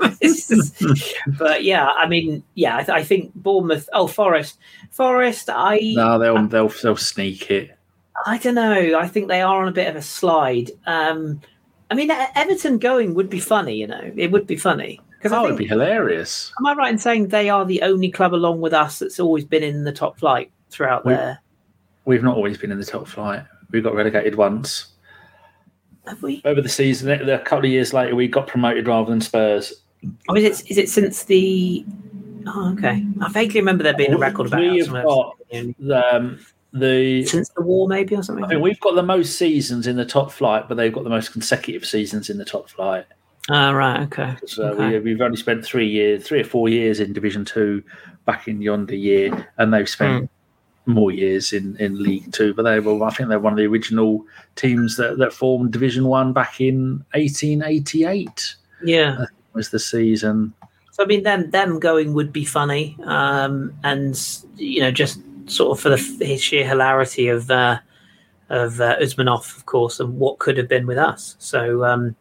but 1.38 1.64
yeah, 1.64 1.88
I 1.88 2.08
mean, 2.08 2.42
yeah, 2.54 2.76
I, 2.76 2.82
th- 2.82 2.96
I, 2.96 3.04
think 3.04 3.34
Bournemouth. 3.34 3.88
Oh, 3.92 4.06
Forest, 4.06 4.58
Forest. 4.90 5.50
I 5.50 5.80
no, 5.94 6.18
they'll 6.18 6.38
I, 6.38 6.46
they'll 6.46 6.68
they'll 6.68 6.96
sneak 6.96 7.50
it. 7.50 7.76
I 8.26 8.38
don't 8.38 8.54
know. 8.54 8.98
I 8.98 9.06
think 9.06 9.28
they 9.28 9.42
are 9.42 9.62
on 9.62 9.68
a 9.68 9.72
bit 9.72 9.88
of 9.88 9.96
a 9.96 10.02
slide. 10.02 10.70
Um, 10.86 11.42
I 11.90 11.94
mean, 11.94 12.10
Everton 12.10 12.78
going 12.78 13.14
would 13.14 13.28
be 13.28 13.40
funny. 13.40 13.76
You 13.76 13.88
know, 13.88 14.12
it 14.16 14.30
would 14.30 14.46
be 14.46 14.56
funny 14.56 15.00
because 15.18 15.32
oh, 15.32 15.44
it'd 15.44 15.58
be 15.58 15.66
hilarious. 15.66 16.52
Am 16.58 16.66
I 16.66 16.74
right 16.74 16.92
in 16.92 16.98
saying 16.98 17.28
they 17.28 17.50
are 17.50 17.66
the 17.66 17.82
only 17.82 18.10
club 18.10 18.34
along 18.34 18.60
with 18.60 18.72
us 18.72 18.98
that's 18.98 19.20
always 19.20 19.44
been 19.44 19.62
in 19.62 19.84
the 19.84 19.92
top 19.92 20.18
flight 20.18 20.50
throughout 20.70 21.04
we've, 21.04 21.16
there? 21.16 21.40
We've 22.06 22.22
not 22.22 22.36
always 22.36 22.56
been 22.56 22.72
in 22.72 22.78
the 22.78 22.84
top 22.84 23.06
flight. 23.06 23.42
We 23.74 23.80
got 23.80 23.94
relegated 23.94 24.36
once. 24.36 24.92
Have 26.06 26.22
we? 26.22 26.40
Over 26.44 26.60
the 26.60 26.68
season, 26.68 27.10
a 27.10 27.38
couple 27.40 27.66
of 27.66 27.72
years 27.72 27.92
later, 27.92 28.14
we 28.14 28.28
got 28.28 28.46
promoted 28.46 28.86
rather 28.86 29.10
than 29.10 29.20
Spurs. 29.20 29.82
Oh, 30.28 30.36
is 30.36 30.44
it? 30.44 30.70
Is 30.70 30.78
it 30.78 30.88
since 30.88 31.24
the? 31.24 31.84
Oh, 32.46 32.72
okay. 32.72 33.04
I 33.20 33.32
vaguely 33.32 33.60
remember 33.60 33.82
there 33.82 33.94
being 33.94 34.12
a 34.12 34.18
record 34.18 34.46
about 34.46 34.60
we 34.60 34.78
have 34.78 34.92
got 34.92 35.36
the, 35.50 36.14
um, 36.14 36.38
the 36.72 37.24
since 37.24 37.48
the 37.50 37.62
war, 37.62 37.88
maybe 37.88 38.14
or 38.14 38.22
something. 38.22 38.44
I 38.44 38.48
think 38.48 38.62
we've 38.62 38.80
got 38.80 38.94
the 38.94 39.02
most 39.02 39.38
seasons 39.38 39.86
in 39.86 39.96
the 39.96 40.04
top 40.04 40.30
flight, 40.30 40.68
but 40.68 40.76
they've 40.76 40.92
got 40.92 41.04
the 41.04 41.10
most 41.10 41.32
consecutive 41.32 41.86
seasons 41.86 42.28
in 42.28 42.36
the 42.36 42.44
top 42.44 42.68
flight. 42.68 43.06
Ah, 43.50 43.68
uh, 43.68 43.72
right. 43.72 44.00
Okay. 44.02 44.36
So 44.46 44.68
okay. 44.68 44.98
We, 45.00 45.12
have 45.12 45.20
only 45.22 45.36
spent 45.36 45.64
three 45.64 45.88
years, 45.88 46.26
three 46.26 46.40
or 46.40 46.44
four 46.44 46.68
years 46.68 47.00
in 47.00 47.12
Division 47.12 47.44
Two 47.44 47.82
back 48.26 48.46
in 48.46 48.60
yonder 48.60 48.94
year, 48.94 49.50
and 49.58 49.72
they've 49.72 49.88
spent. 49.88 50.24
Mm 50.24 50.28
more 50.86 51.10
years 51.10 51.52
in, 51.52 51.76
in 51.78 52.02
League 52.02 52.32
Two, 52.32 52.54
but 52.54 52.62
they 52.62 52.80
were 52.80 53.02
I 53.04 53.10
think 53.10 53.28
they're 53.28 53.38
one 53.38 53.52
of 53.52 53.58
the 53.58 53.66
original 53.66 54.24
teams 54.56 54.96
that, 54.96 55.18
that 55.18 55.32
formed 55.32 55.72
Division 55.72 56.06
One 56.06 56.32
back 56.32 56.60
in 56.60 57.04
1888. 57.12 58.56
Yeah, 58.84 59.26
was 59.54 59.70
the 59.70 59.78
season. 59.78 60.52
So 60.90 61.02
I 61.02 61.06
mean, 61.06 61.22
them 61.22 61.50
them 61.50 61.80
going 61.80 62.14
would 62.14 62.32
be 62.32 62.44
funny, 62.44 62.96
um, 63.04 63.74
and 63.82 64.20
you 64.56 64.80
know, 64.80 64.90
just 64.90 65.20
sort 65.46 65.76
of 65.76 65.82
for 65.82 65.88
the 65.88 65.96
his 66.24 66.42
sheer 66.42 66.66
hilarity 66.66 67.28
of 67.28 67.50
uh, 67.50 67.78
of 68.48 68.80
uh, 68.80 68.96
Usmanov, 68.98 69.56
of 69.56 69.66
course, 69.66 70.00
and 70.00 70.18
what 70.18 70.38
could 70.38 70.56
have 70.56 70.68
been 70.68 70.86
with 70.86 70.98
us. 70.98 71.36
So 71.38 71.84
um, 71.84 72.14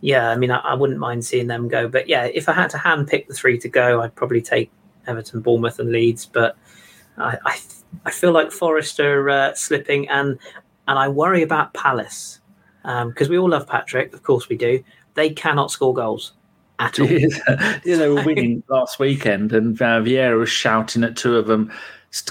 yeah, 0.00 0.30
I 0.30 0.36
mean, 0.36 0.50
I, 0.50 0.58
I, 0.58 0.74
wouldn't 0.74 0.98
mind 0.98 1.24
seeing 1.24 1.46
them 1.46 1.68
go. 1.68 1.88
But 1.88 2.08
yeah, 2.08 2.24
if 2.24 2.48
I 2.48 2.52
had 2.52 2.70
to 2.70 2.76
handpick 2.76 3.26
the 3.26 3.34
three 3.34 3.58
to 3.58 3.68
go, 3.68 4.02
I'd 4.02 4.14
probably 4.14 4.42
take 4.42 4.70
Everton, 5.06 5.40
Bournemouth, 5.40 5.78
and 5.78 5.90
Leeds. 5.90 6.26
But 6.26 6.56
I, 7.16 7.38
I 7.44 7.58
I 8.04 8.10
feel 8.10 8.32
like 8.32 8.52
Forest 8.52 9.00
are 9.00 9.28
uh, 9.28 9.54
slipping, 9.54 10.08
and 10.08 10.38
and 10.86 10.98
I 10.98 11.08
worry 11.08 11.42
about 11.42 11.74
Palace 11.74 12.40
because 12.82 13.28
um, 13.28 13.30
we 13.30 13.38
all 13.38 13.50
love 13.50 13.66
Patrick, 13.66 14.14
of 14.14 14.22
course 14.22 14.48
we 14.48 14.56
do. 14.56 14.82
They 15.14 15.30
cannot 15.30 15.70
score 15.70 15.92
goals 15.92 16.32
at 16.78 16.98
all. 17.00 17.06
yeah, 17.08 17.78
they 17.84 18.08
were 18.08 18.24
winning 18.24 18.62
last 18.68 18.98
weekend, 18.98 19.52
and 19.52 19.80
uh, 19.80 20.00
Vieira 20.00 20.38
was 20.38 20.48
shouting 20.48 21.04
at 21.04 21.16
two 21.16 21.36
of 21.36 21.46
them. 21.46 21.72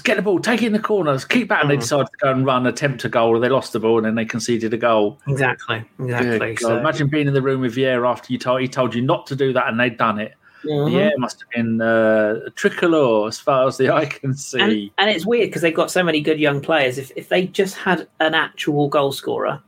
Get 0.02 0.16
the 0.16 0.22
ball, 0.22 0.40
take 0.40 0.60
it 0.62 0.66
in 0.66 0.72
the 0.72 0.80
corners, 0.80 1.24
keep 1.24 1.48
back. 1.48 1.62
And 1.62 1.70
they 1.70 1.76
mm. 1.76 1.80
decided 1.80 2.06
to 2.06 2.16
go 2.20 2.32
and 2.32 2.44
run, 2.44 2.66
attempt 2.66 3.04
a 3.04 3.08
goal, 3.08 3.36
and 3.36 3.44
they 3.44 3.48
lost 3.48 3.72
the 3.72 3.78
ball, 3.78 3.98
and 3.98 4.06
then 4.06 4.16
they 4.16 4.24
conceded 4.24 4.74
a 4.74 4.76
goal. 4.76 5.20
Exactly, 5.28 5.84
exactly. 6.00 6.56
so. 6.56 6.76
Imagine 6.76 7.06
being 7.06 7.28
in 7.28 7.34
the 7.34 7.42
room 7.42 7.60
with 7.60 7.76
Vieira 7.76 8.08
after 8.10 8.32
you 8.32 8.40
told 8.40 8.60
he 8.60 8.66
told 8.66 8.92
you 8.92 9.02
not 9.02 9.26
to 9.28 9.36
do 9.36 9.52
that, 9.52 9.68
and 9.68 9.78
they'd 9.78 9.96
done 9.96 10.18
it. 10.18 10.34
Mm-hmm. 10.64 10.94
Yeah, 10.94 11.08
it 11.08 11.18
must 11.18 11.40
have 11.40 11.50
been 11.50 11.80
uh, 11.80 12.40
tricolor 12.54 13.28
as 13.28 13.38
far 13.38 13.66
as 13.66 13.76
the 13.76 13.90
eye 13.90 14.06
can 14.06 14.34
see. 14.34 14.60
And, 14.60 14.90
and 14.98 15.10
it's 15.10 15.24
weird 15.24 15.48
because 15.48 15.62
they've 15.62 15.74
got 15.74 15.90
so 15.90 16.02
many 16.02 16.20
good 16.20 16.40
young 16.40 16.60
players. 16.60 16.98
If 16.98 17.12
if 17.16 17.28
they 17.28 17.46
just 17.46 17.76
had 17.76 18.08
an 18.20 18.34
actual 18.34 18.88
goal 18.88 19.12
scorer, 19.12 19.62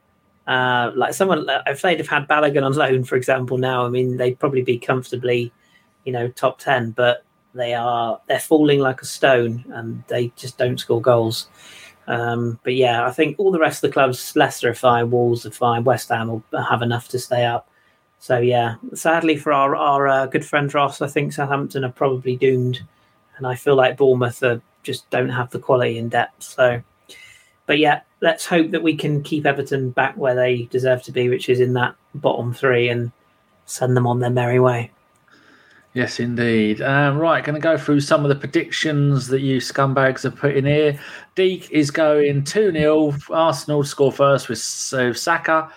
uh, 0.46 0.90
like 0.96 1.14
someone, 1.14 1.46
if 1.66 1.83
they'd 1.83 1.98
have 1.98 2.09
had 2.09 2.26
Balogun 2.26 2.64
on 2.64 2.72
loan, 2.72 3.05
for 3.05 3.16
example, 3.16 3.57
now, 3.57 3.87
I 3.87 3.88
mean, 3.88 4.16
they'd 4.16 4.38
probably 4.38 4.62
be 4.62 4.79
comfortably, 4.79 5.53
you 6.05 6.12
know, 6.12 6.29
top 6.29 6.59
ten. 6.59 6.90
But 6.90 7.24
they 7.55 7.74
are 7.74 8.20
they're 8.26 8.40
falling 8.40 8.81
like 8.81 9.00
a 9.00 9.07
stone, 9.07 9.64
and 9.72 10.03
they 10.09 10.33
just 10.37 10.59
don't 10.59 10.79
score 10.79 11.00
goals. 11.00 11.48
Um, 12.09 12.59
but 12.64 12.74
yeah, 12.74 13.07
I 13.07 13.12
think 13.12 13.38
all 13.38 13.53
the 13.53 13.61
rest 13.61 13.85
of 13.85 13.88
the 13.88 13.92
clubs, 13.92 14.35
Leicester 14.35 14.70
are 14.70 14.74
fine, 14.74 15.12
Wolves 15.12 15.46
are 15.46 15.53
fine, 15.53 15.85
West 15.85 16.09
Ham 16.09 16.26
will 16.29 16.44
have 16.68 16.83
enough 16.83 17.07
to 17.09 17.20
stay 17.20 17.44
up. 17.44 17.69
So 18.20 18.38
yeah, 18.38 18.76
sadly 18.94 19.37
for 19.37 19.52
our 19.52 19.74
our 19.74 20.06
uh, 20.06 20.26
good 20.26 20.44
friend 20.44 20.72
Ross, 20.72 21.00
I 21.00 21.09
think 21.09 21.33
Southampton 21.33 21.85
are 21.85 21.92
probably 21.92 22.37
doomed, 22.37 22.80
and 23.37 23.46
I 23.46 23.54
feel 23.54 23.74
like 23.74 23.96
Bournemouth 23.96 24.42
are, 24.42 24.61
just 24.83 25.09
don't 25.09 25.30
have 25.30 25.50
the 25.50 25.59
quality 25.59 25.96
in 25.96 26.11
depth. 26.11 26.42
So, 26.42 26.83
but 27.64 27.78
yeah, 27.78 28.02
let's 28.20 28.44
hope 28.44 28.70
that 28.72 28.83
we 28.83 28.94
can 28.94 29.22
keep 29.22 29.46
Everton 29.46 29.90
back 29.90 30.16
where 30.18 30.35
they 30.35 30.64
deserve 30.64 31.02
to 31.04 31.12
be, 31.12 31.30
which 31.30 31.48
is 31.48 31.61
in 31.61 31.72
that 31.74 31.96
bottom 32.14 32.52
three, 32.52 32.90
and 32.90 33.11
send 33.64 33.96
them 33.96 34.06
on 34.06 34.20
their 34.20 34.30
merry 34.30 34.61
way. 34.61 34.90
Yes, 35.94 36.20
indeed. 36.20 36.83
Um, 36.83 37.18
right, 37.18 37.42
going 37.42 37.54
to 37.54 37.61
go 37.61 37.76
through 37.76 38.00
some 38.00 38.24
of 38.24 38.28
the 38.28 38.37
predictions 38.37 39.26
that 39.26 39.40
you 39.40 39.59
scumbags 39.59 40.22
have 40.22 40.37
put 40.37 40.56
in 40.56 40.64
here. 40.64 41.00
Deek 41.35 41.68
is 41.70 41.90
going 41.90 42.44
2 42.44 42.70
0. 42.70 43.14
Arsenal 43.30 43.83
score 43.83 44.12
first 44.12 44.48
with 44.48 44.61
uh, 44.92 45.12
Saka. 45.12 45.72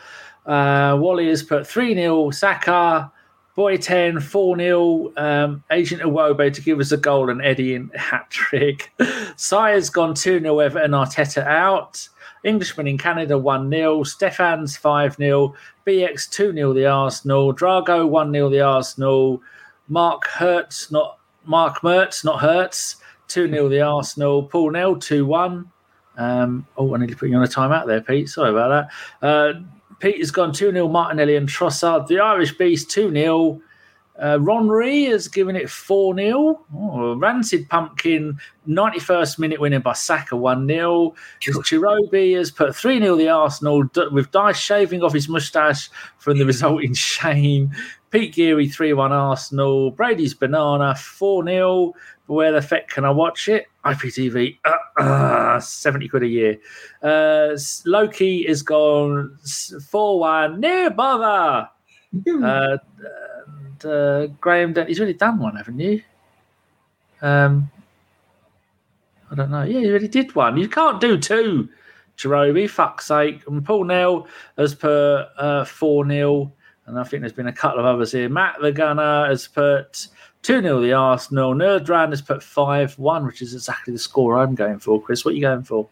Uh, 0.46 0.98
Wally 1.00 1.28
has 1.28 1.44
put 1.44 1.66
3 1.66 1.94
0 1.96 2.32
Saka, 2.32 3.12
Boy 3.56 3.78
10, 3.78 4.20
4 4.20 4.58
0. 4.58 5.14
Um, 5.16 5.64
Agent 5.70 6.02
Iwobi 6.02 6.52
to 6.54 6.62
give 6.62 6.80
us 6.80 6.92
a 6.92 6.98
goal 6.98 7.30
and 7.30 7.42
Eddie 7.44 7.76
in 7.76 7.90
hat 7.96 8.30
trick. 8.32 8.92
Sire's 9.36 9.90
gone 9.90 10.16
2 10.16 10.40
0 10.40 10.60
Everton, 10.60 10.92
Arteta 10.92 11.46
out. 11.46 12.08
Englishman 12.44 12.88
in 12.88 12.98
Canada 12.98 13.38
1 13.38 13.70
0. 13.70 14.04
Stefan's 14.04 14.76
5 14.76 15.16
0. 15.18 15.54
BX 15.86 16.30
2 16.32 16.54
0 16.54 16.74
the 16.74 16.88
Arsenal. 16.88 17.54
Drago 17.54 18.10
1 18.10 18.32
0 18.32 18.50
the 18.50 18.62
Arsenal. 18.62 19.42
Mark 19.88 20.26
Hertz, 20.28 20.92
not 20.92 21.20
Mark 21.46 21.82
Mertz, 21.82 22.26
not 22.26 22.40
Hertz. 22.40 22.98
2 23.28 23.50
0 23.50 23.70
the 23.70 23.82
Arsenal. 23.82 24.44
Paul 24.44 24.72
Nell 24.72 24.96
2 24.96 25.28
1. 25.28 25.72
Um, 26.18 26.68
oh, 26.78 26.96
I 26.96 27.00
need 27.00 27.10
to 27.10 27.16
put 27.16 27.30
you 27.30 27.38
on 27.38 27.44
a 27.44 27.48
timeout 27.48 27.86
there, 27.86 28.02
Pete. 28.02 28.30
Sorry 28.30 28.50
about 28.50 28.90
that. 29.22 29.28
Uh, 29.28 29.60
Peter's 30.00 30.32
gone 30.32 30.52
2 30.52 30.72
0 30.72 30.88
Martinelli 30.88 31.36
and 31.36 31.48
Trossard. 31.48 32.08
The 32.08 32.20
Irish 32.20 32.58
Beast 32.58 32.90
2 32.92 33.12
0. 33.12 33.62
Uh, 34.22 34.38
Ron 34.40 34.70
Ree 34.70 35.06
has 35.06 35.28
given 35.28 35.56
it 35.56 35.70
4 35.70 36.16
0. 36.16 36.66
Oh, 36.76 37.16
Rancid 37.16 37.68
Pumpkin, 37.70 38.38
91st 38.68 39.40
minute 39.40 39.60
winning 39.60 39.82
by 39.82 39.94
Saka 39.94 40.36
1 40.36 40.68
0. 40.68 41.16
Chirobi 41.42 42.38
has 42.38 42.52
put 42.52 42.76
3 42.76 43.00
0 43.00 43.16
the 43.16 43.30
Arsenal 43.30 43.80
with 44.12 44.32
Dyche 44.32 44.56
shaving 44.56 45.02
off 45.02 45.14
his 45.14 45.28
moustache 45.28 45.90
from 46.20 46.38
the 46.38 46.46
resulting 46.54 46.94
shame. 46.94 47.72
Pete 48.14 48.36
Geary 48.36 48.70
3 48.70 48.94
1 48.94 49.12
Arsenal. 49.12 49.90
Brady's 49.90 50.36
Banana 50.36 50.94
4 50.94 51.46
0. 51.46 51.94
Where 52.28 52.52
the 52.52 52.62
feck 52.62 52.88
can 52.88 53.06
I 53.06 53.10
watch 53.10 53.50
it? 53.50 53.66
IPTV, 53.84 54.60
uh, 54.64 55.02
uh, 55.02 55.60
70 55.60 56.08
quid 56.10 56.22
a 56.22 56.28
year. 56.28 56.58
Uh, 57.02 57.58
Loki 57.88 58.48
is 58.48 58.62
gone 58.62 59.36
4 59.90 60.20
1. 60.20 60.60
Near 60.60 60.92
bother. 60.92 61.70
Uh, 62.28 62.78
and, 63.82 63.86
uh, 63.88 64.28
Graham, 64.40 64.76
he's 64.86 65.00
really 65.00 65.14
done 65.14 65.40
one, 65.40 65.56
haven't 65.56 65.80
you? 65.80 66.00
Um, 67.24 67.72
I 69.32 69.36
don't 69.36 69.50
know. 69.50 69.64
Yeah, 69.64 69.80
he 69.80 69.90
already 69.90 70.08
did 70.08 70.36
one. 70.36 70.58
You 70.58 70.70
can't 70.70 71.02
do 71.02 71.18
two, 71.18 71.68
Jeromy, 72.16 72.70
fuck's 72.70 73.08
sake. 73.08 73.42
And 73.48 73.66
Paul 73.66 73.86
Nell 73.86 74.28
has 74.56 74.76
put 74.76 75.26
uh, 75.40 75.66
4 75.66 76.08
0. 76.08 76.54
And 76.86 77.00
I 77.00 77.04
think 77.04 77.22
there's 77.22 77.34
been 77.34 77.48
a 77.48 77.54
couple 77.54 77.80
of 77.80 77.86
others 77.86 78.12
here. 78.12 78.28
Matt 78.30 78.56
the 78.62 78.72
Gunner 78.72 79.28
has 79.28 79.48
put 79.48 80.08
2 80.44 80.62
0 80.62 80.82
the 80.82 80.94
Arsenal. 80.94 81.54
Nerdran 81.54 82.10
has 82.10 82.22
put 82.22 82.44
5 82.44 83.00
1, 83.00 83.26
which 83.26 83.42
is 83.42 83.54
exactly 83.54 83.94
the 83.94 84.00
score 84.00 84.38
I'm 84.38 84.56
going 84.56 84.80
for. 84.80 85.02
Kris, 85.02 85.24
what 85.24 85.32
are 85.32 85.36
you 85.36 85.42
going 85.42 85.64
for? 85.64 85.88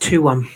2 0.00 0.22
1. 0.22 0.48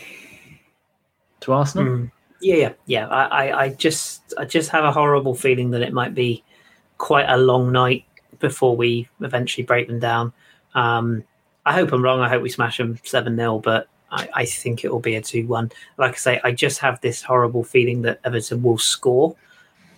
To 1.41 1.53
Arsenal? 1.53 1.85
Mm. 1.85 2.11
Yeah, 2.41 2.55
yeah, 2.55 2.73
yeah. 2.85 3.07
I, 3.07 3.25
I, 3.25 3.63
I 3.63 3.69
just 3.69 4.33
I 4.37 4.45
just 4.45 4.69
have 4.69 4.85
a 4.85 4.91
horrible 4.91 5.35
feeling 5.35 5.71
that 5.71 5.81
it 5.81 5.93
might 5.93 6.15
be 6.15 6.43
quite 6.97 7.29
a 7.29 7.37
long 7.37 7.71
night 7.71 8.05
before 8.39 8.75
we 8.75 9.07
eventually 9.21 9.65
break 9.65 9.87
them 9.87 9.99
down. 9.99 10.33
Um, 10.73 11.23
I 11.65 11.73
hope 11.73 11.91
I'm 11.91 12.03
wrong. 12.03 12.21
I 12.21 12.29
hope 12.29 12.41
we 12.41 12.49
smash 12.49 12.77
them 12.77 12.97
7 13.03 13.35
0, 13.35 13.59
but 13.59 13.87
I, 14.11 14.29
I, 14.33 14.45
think 14.45 14.83
it 14.83 14.91
will 14.91 14.99
be 14.99 15.15
a 15.15 15.21
2 15.21 15.47
1. 15.47 15.71
Like 15.97 16.13
I 16.13 16.17
say, 16.17 16.41
I 16.43 16.51
just 16.51 16.79
have 16.79 16.99
this 17.01 17.21
horrible 17.21 17.63
feeling 17.63 18.01
that 18.03 18.19
Everton 18.23 18.63
will 18.63 18.77
score. 18.77 19.35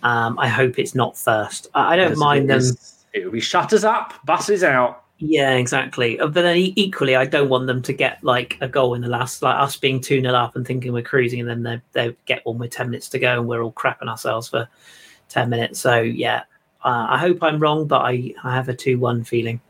Um, 0.04 0.38
I 0.40 0.48
hope 0.48 0.80
it's 0.80 0.96
not 0.96 1.18
first. 1.18 1.68
I, 1.74 1.94
I 1.94 1.96
don't 1.96 2.18
mind 2.18 2.50
them. 2.50 2.62
it 3.14 3.26
will 3.26 3.32
be 3.32 3.40
shutters 3.40 3.84
up, 3.84 4.14
buses 4.26 4.64
out. 4.64 5.04
Yeah, 5.24 5.52
exactly. 5.52 6.20
Uh, 6.20 6.28
but 6.28 6.42
then 6.42 6.58
equally, 6.58 7.16
I 7.16 7.26
don't 7.26 7.48
want 7.48 7.68
them 7.68 7.84
to 7.84 7.94
get 7.94 8.24
like 8.24 8.58
a 8.60 8.68
goal 8.68 8.96
in 8.96 9.02
the 9.02 9.08
last, 9.08 9.44
like 9.44 9.56
us 9.56 9.78
being 9.78 10.02
2 10.02 10.22
0 10.22 10.34
up 10.34 10.56
and 10.56 10.66
thinking 10.66 10.94
we're 10.94 11.04
cruising, 11.04 11.42
and 11.42 11.50
then 11.50 11.64
they, 11.64 11.82
they 12.10 12.16
get 12.26 12.46
one 12.46 12.58
with 12.58 12.72
10 12.72 12.90
minutes 12.90 13.10
to 13.10 13.20
go 13.20 13.40
and 13.40 13.48
we're 13.48 13.62
all 13.62 13.72
crapping 13.72 14.08
ourselves 14.08 14.50
for 14.50 14.68
10 15.30 15.50
minutes. 15.50 15.80
So, 15.80 16.02
yeah, 16.02 16.44
uh, 16.84 17.08
I 17.10 17.18
hope 17.20 17.44
I'm 17.44 17.60
wrong, 17.60 17.86
but 17.86 18.02
I, 18.02 18.34
I 18.44 18.56
have 18.56 18.68
a 18.68 18.74
2 18.74 18.98
1 18.98 19.24
feeling. 19.24 19.62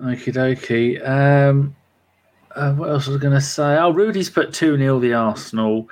Okie 0.00 0.32
dokie. 0.32 1.08
Um, 1.08 1.74
Uh, 2.54 2.72
what 2.74 2.90
else 2.90 3.06
was 3.06 3.16
I 3.16 3.20
going 3.20 3.34
to 3.34 3.40
say? 3.40 3.76
Oh, 3.76 3.90
Rudy's 3.90 4.30
put 4.30 4.52
2 4.52 4.76
0 4.76 4.98
the 5.00 5.14
Arsenal. 5.14 5.88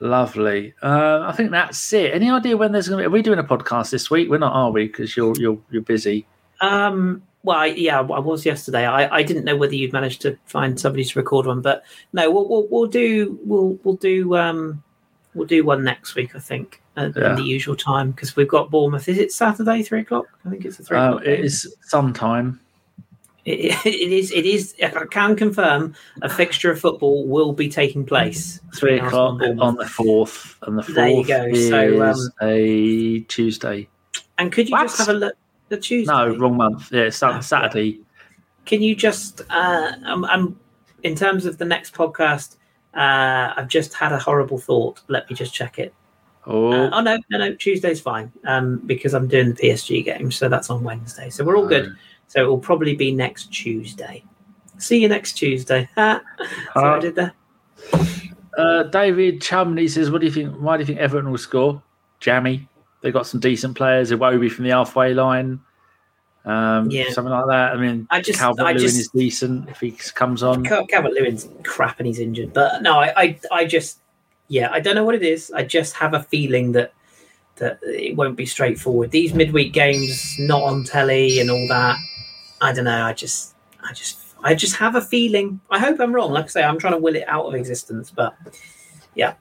Lovely. 0.00 0.74
Uh, 0.82 1.20
I 1.22 1.32
think 1.32 1.52
that's 1.52 1.92
it. 1.92 2.12
Any 2.12 2.28
idea 2.30 2.56
when 2.56 2.72
there's 2.72 2.88
going 2.88 2.98
to 2.98 3.02
be? 3.02 3.06
Are 3.06 3.10
we 3.10 3.22
doing 3.22 3.38
a 3.38 3.44
podcast 3.44 3.90
this 3.90 4.10
week? 4.10 4.28
We're 4.28 4.38
not, 4.38 4.52
are 4.52 4.70
we? 4.72 4.86
Because 4.86 5.16
you're 5.16 5.34
you're 5.38 5.58
you're 5.70 5.82
busy. 5.82 6.26
Um, 6.60 7.22
well, 7.44 7.56
I, 7.58 7.66
yeah, 7.66 8.00
I 8.00 8.18
was 8.18 8.44
yesterday. 8.44 8.84
I, 8.84 9.16
I 9.18 9.22
didn't 9.22 9.44
know 9.44 9.56
whether 9.56 9.74
you'd 9.74 9.92
managed 9.92 10.20
to 10.22 10.36
find 10.46 10.78
somebody 10.78 11.04
to 11.04 11.18
record 11.18 11.46
one, 11.46 11.60
but 11.60 11.84
no, 12.12 12.30
we'll 12.32 12.48
we'll, 12.48 12.66
we'll 12.68 12.86
do 12.86 13.38
we'll 13.44 13.78
we'll 13.84 13.94
do 13.96 14.36
um 14.36 14.82
we'll 15.34 15.46
do 15.46 15.64
one 15.64 15.84
next 15.84 16.16
week. 16.16 16.34
I 16.34 16.40
think 16.40 16.82
at, 16.96 17.16
Yeah. 17.16 17.34
the 17.34 17.42
usual 17.42 17.76
time 17.76 18.10
because 18.10 18.34
we've 18.34 18.48
got 18.48 18.70
Bournemouth. 18.72 19.08
Is 19.08 19.18
it 19.18 19.30
Saturday 19.32 19.82
three 19.84 20.00
o'clock? 20.00 20.26
I 20.44 20.50
think 20.50 20.64
it's 20.64 20.80
a 20.80 20.82
three 20.82 20.98
Uh, 20.98 21.08
o'clock. 21.14 21.26
it 21.26 21.48
sometime. 21.82 22.58
It, 23.44 23.74
it 23.86 24.12
is. 24.12 24.30
It 24.32 24.46
is. 24.46 24.74
I 24.82 25.04
can 25.10 25.34
confirm 25.36 25.94
a 26.22 26.28
fixture 26.28 26.70
of 26.70 26.80
football 26.80 27.26
will 27.26 27.52
be 27.52 27.68
taking 27.68 28.04
place. 28.06 28.60
Three 28.76 28.98
o'clock 28.98 29.40
on 29.58 29.76
the 29.76 29.86
fourth, 29.86 30.56
and 30.62 30.78
the 30.78 30.82
fourth 30.82 30.94
There 30.94 31.08
you 31.08 31.26
go. 31.26 31.44
is 31.46 31.68
So, 31.68 32.02
um, 32.02 32.32
a 32.40 33.20
Tuesday. 33.20 33.88
And 34.38 34.52
could 34.52 34.68
you 34.68 34.76
just 34.78 34.98
have 34.98 35.08
a 35.08 35.12
look? 35.14 35.34
The 35.68 35.76
Tuesday. 35.78 36.12
No, 36.12 36.36
wrong 36.36 36.56
month. 36.56 36.92
Yeah, 36.92 37.02
it's 37.02 37.16
Sat- 37.16 37.32
Ah, 37.32 37.40
Saturday. 37.40 38.00
Can 38.64 38.82
you 38.82 38.94
just? 38.94 39.40
Uh, 39.50 39.92
um, 40.04 40.24
um, 40.24 40.58
in 41.02 41.14
terms 41.16 41.46
of 41.46 41.58
the 41.58 41.64
next 41.64 41.94
podcast, 41.94 42.56
uh, 42.94 43.54
I've 43.56 43.68
just 43.68 43.94
had 43.94 44.12
a 44.12 44.18
horrible 44.18 44.58
thought. 44.58 45.00
Let 45.08 45.28
me 45.28 45.34
just 45.34 45.52
check 45.54 45.78
it. 45.78 45.92
Oh, 46.46 46.72
Uh, 46.72 46.90
oh 46.92 47.00
no, 47.00 47.18
no, 47.30 47.38
no. 47.38 47.54
Tuesday's 47.54 48.00
fine. 48.00 48.30
Um, 48.44 48.78
because 48.86 49.14
I'm 49.14 49.26
doing 49.28 49.54
the 49.54 49.54
PSG 49.54 50.04
game, 50.04 50.30
so 50.30 50.48
that's 50.48 50.70
on 50.70 50.82
Wednesday. 50.84 51.30
So 51.30 51.44
we're 51.44 51.56
all 51.56 51.66
good. 51.66 51.96
So 52.32 52.42
it 52.42 52.46
will 52.48 52.56
probably 52.58 52.96
be 52.96 53.12
next 53.12 53.52
Tuesday. 53.52 54.24
See 54.78 54.98
you 55.02 55.08
next 55.08 55.34
Tuesday. 55.34 55.86
Ha. 55.96 56.22
See 56.40 56.46
I 56.80 56.80
Uh, 56.96 56.98
did 56.98 57.14
there? 57.14 57.32
Uh, 58.56 58.84
David 58.84 59.42
Chumley 59.42 59.86
says, 59.86 60.10
"What 60.10 60.22
do 60.22 60.26
you 60.26 60.32
think? 60.32 60.54
Why 60.56 60.78
do 60.78 60.80
you 60.80 60.86
think 60.86 60.98
Everton 60.98 61.30
will 61.30 61.36
score? 61.36 61.82
Jammy, 62.20 62.66
they 63.02 63.10
got 63.10 63.26
some 63.26 63.38
decent 63.38 63.76
players. 63.76 64.10
Iwobi 64.12 64.50
from 64.50 64.64
the 64.64 64.70
halfway 64.70 65.12
line, 65.12 65.60
um, 66.46 66.90
Yeah. 66.90 67.10
something 67.10 67.32
like 67.32 67.46
that. 67.48 67.72
I 67.72 67.76
mean, 67.76 68.06
I 68.10 68.22
just- 68.22 68.38
Calvert 68.38 68.64
Lewin 68.76 68.84
is 68.86 69.08
decent 69.14 69.68
if 69.68 69.80
he 69.80 69.90
comes 70.14 70.42
on. 70.42 70.64
Cal- 70.64 70.86
Calvert 70.86 71.12
Lewin's 71.12 71.48
crap 71.64 71.98
and 72.00 72.06
he's 72.06 72.18
injured. 72.18 72.54
But 72.54 72.80
no, 72.82 72.98
I, 72.98 73.12
I, 73.22 73.38
I 73.50 73.64
just, 73.66 73.98
yeah, 74.48 74.70
I 74.72 74.80
don't 74.80 74.94
know 74.94 75.04
what 75.04 75.14
it 75.16 75.22
is. 75.22 75.50
I 75.54 75.64
just 75.64 75.92
have 75.96 76.14
a 76.14 76.22
feeling 76.22 76.72
that 76.72 76.94
that 77.56 77.78
it 77.82 78.16
won't 78.16 78.36
be 78.36 78.46
straightforward. 78.46 79.10
These 79.10 79.34
midweek 79.34 79.74
games, 79.74 80.36
not 80.38 80.62
on 80.62 80.84
telly 80.84 81.38
and 81.38 81.50
all 81.50 81.68
that. 81.68 81.96
I 82.62 82.72
don't 82.72 82.84
know. 82.84 83.04
I 83.04 83.12
just, 83.12 83.54
I 83.82 83.92
just, 83.92 84.18
I 84.44 84.54
just 84.54 84.76
have 84.76 84.94
a 84.94 85.00
feeling. 85.00 85.60
I 85.70 85.80
hope 85.80 85.98
I'm 86.00 86.14
wrong. 86.14 86.30
Like 86.30 86.44
I 86.44 86.48
say, 86.48 86.62
I'm 86.62 86.78
trying 86.78 86.92
to 86.92 86.98
will 86.98 87.16
it 87.16 87.24
out 87.26 87.46
of 87.46 87.54
existence, 87.54 88.10
but 88.10 88.34
yeah. 89.16 89.34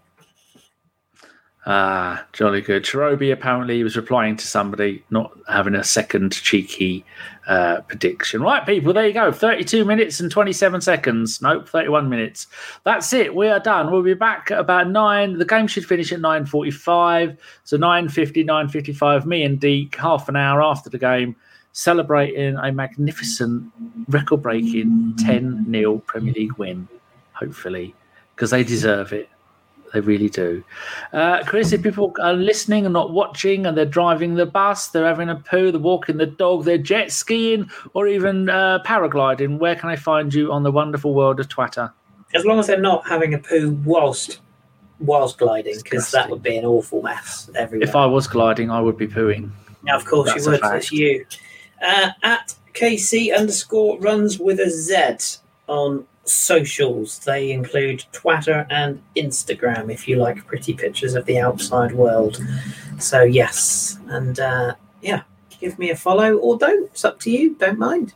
Ah, 1.67 2.25
jolly 2.33 2.61
good. 2.61 2.83
Cherobi 2.83 3.31
apparently 3.31 3.83
was 3.83 3.95
replying 3.95 4.35
to 4.37 4.47
somebody, 4.47 5.05
not 5.11 5.31
having 5.47 5.75
a 5.75 5.83
second 5.83 6.31
cheeky 6.31 7.05
uh, 7.45 7.81
prediction. 7.81 8.41
Right, 8.41 8.65
people, 8.65 8.93
there 8.93 9.05
you 9.05 9.13
go. 9.13 9.31
32 9.31 9.85
minutes 9.85 10.19
and 10.19 10.31
27 10.31 10.81
seconds. 10.81 11.39
Nope, 11.39 11.69
31 11.69 12.09
minutes. 12.09 12.47
That's 12.83 13.13
it. 13.13 13.35
We 13.35 13.47
are 13.47 13.59
done. 13.59 13.91
We'll 13.91 14.01
be 14.01 14.15
back 14.15 14.49
about 14.49 14.89
9. 14.89 15.37
The 15.37 15.45
game 15.45 15.67
should 15.67 15.85
finish 15.85 16.11
at 16.11 16.19
9.45. 16.19 17.37
So 17.65 17.77
9.50, 17.77 18.43
9.55, 18.43 19.27
me 19.27 19.43
and 19.43 19.59
Deke, 19.59 19.95
half 19.97 20.27
an 20.29 20.35
hour 20.35 20.63
after 20.63 20.89
the 20.89 20.97
game, 20.97 21.35
celebrating 21.73 22.55
a 22.55 22.71
magnificent, 22.71 23.71
record-breaking 24.07 25.13
10-0 25.17 26.05
Premier 26.05 26.33
League 26.33 26.53
win, 26.53 26.87
hopefully, 27.33 27.95
because 28.35 28.51
they 28.51 28.63
deserve 28.63 29.13
it. 29.13 29.29
They 29.93 29.99
really 29.99 30.29
do. 30.29 30.63
Uh, 31.11 31.43
Kris, 31.43 31.73
if 31.73 31.83
people 31.83 32.13
are 32.21 32.33
listening 32.33 32.85
and 32.85 32.93
not 32.93 33.11
watching 33.11 33.65
and 33.65 33.77
they're 33.77 33.85
driving 33.85 34.35
the 34.35 34.45
bus, 34.45 34.87
they're 34.87 35.05
having 35.05 35.27
a 35.27 35.35
poo, 35.35 35.69
they're 35.69 35.81
walking 35.81 36.15
the 36.15 36.25
dog, 36.25 36.63
they're 36.63 36.77
jet 36.77 37.11
skiing, 37.11 37.69
or 37.93 38.07
even 38.07 38.49
uh, 38.49 38.79
paragliding, 38.85 39.57
where 39.57 39.75
can 39.75 39.89
I 39.89 39.97
find 39.97 40.33
you 40.33 40.51
on 40.51 40.63
the 40.63 40.71
wonderful 40.71 41.13
world 41.13 41.41
of 41.41 41.49
Twitter? 41.49 41.93
as 42.33 42.45
long 42.45 42.59
as 42.59 42.67
they're 42.67 42.79
not 42.79 43.07
having 43.07 43.33
a 43.33 43.37
poo 43.37 43.71
whilst 43.83 44.39
whilst 44.99 45.39
gliding, 45.39 45.75
because 45.83 46.11
that 46.11 46.29
would 46.29 46.43
be 46.43 46.55
an 46.57 46.65
awful 46.65 47.01
mess 47.01 47.49
everywhere. 47.55 47.87
If 47.87 47.95
I 47.95 48.05
was 48.05 48.27
gliding, 48.27 48.69
I 48.69 48.79
would 48.79 48.97
be 48.97 49.07
pooing. 49.07 49.49
Now, 49.83 49.97
of 49.97 50.05
course, 50.05 50.29
That's 50.29 50.45
you 50.45 50.51
would. 50.51 50.59
It's 50.63 50.91
you. 50.91 51.25
Uh, 51.81 52.11
at 52.23 52.55
KC 52.73 53.35
underscore 53.35 53.99
runs 53.99 54.39
with 54.39 54.59
a 54.59 54.69
Z 54.69 55.39
on 55.67 56.05
socials. 56.25 57.19
They 57.19 57.51
include 57.51 58.05
Twitter 58.11 58.65
and 58.69 59.01
Instagram 59.15 59.91
if 59.91 60.07
you 60.07 60.17
like 60.17 60.45
pretty 60.45 60.73
pictures 60.73 61.15
of 61.15 61.25
the 61.25 61.39
outside 61.39 61.93
world. 61.93 62.39
So, 62.99 63.23
yes. 63.23 63.97
And 64.07 64.39
uh, 64.39 64.75
yeah, 65.01 65.23
give 65.59 65.77
me 65.79 65.89
a 65.89 65.95
follow 65.95 66.37
or 66.37 66.57
don't. 66.57 66.85
It's 66.91 67.05
up 67.05 67.19
to 67.21 67.31
you. 67.31 67.55
Don't 67.55 67.79
mind. 67.79 68.13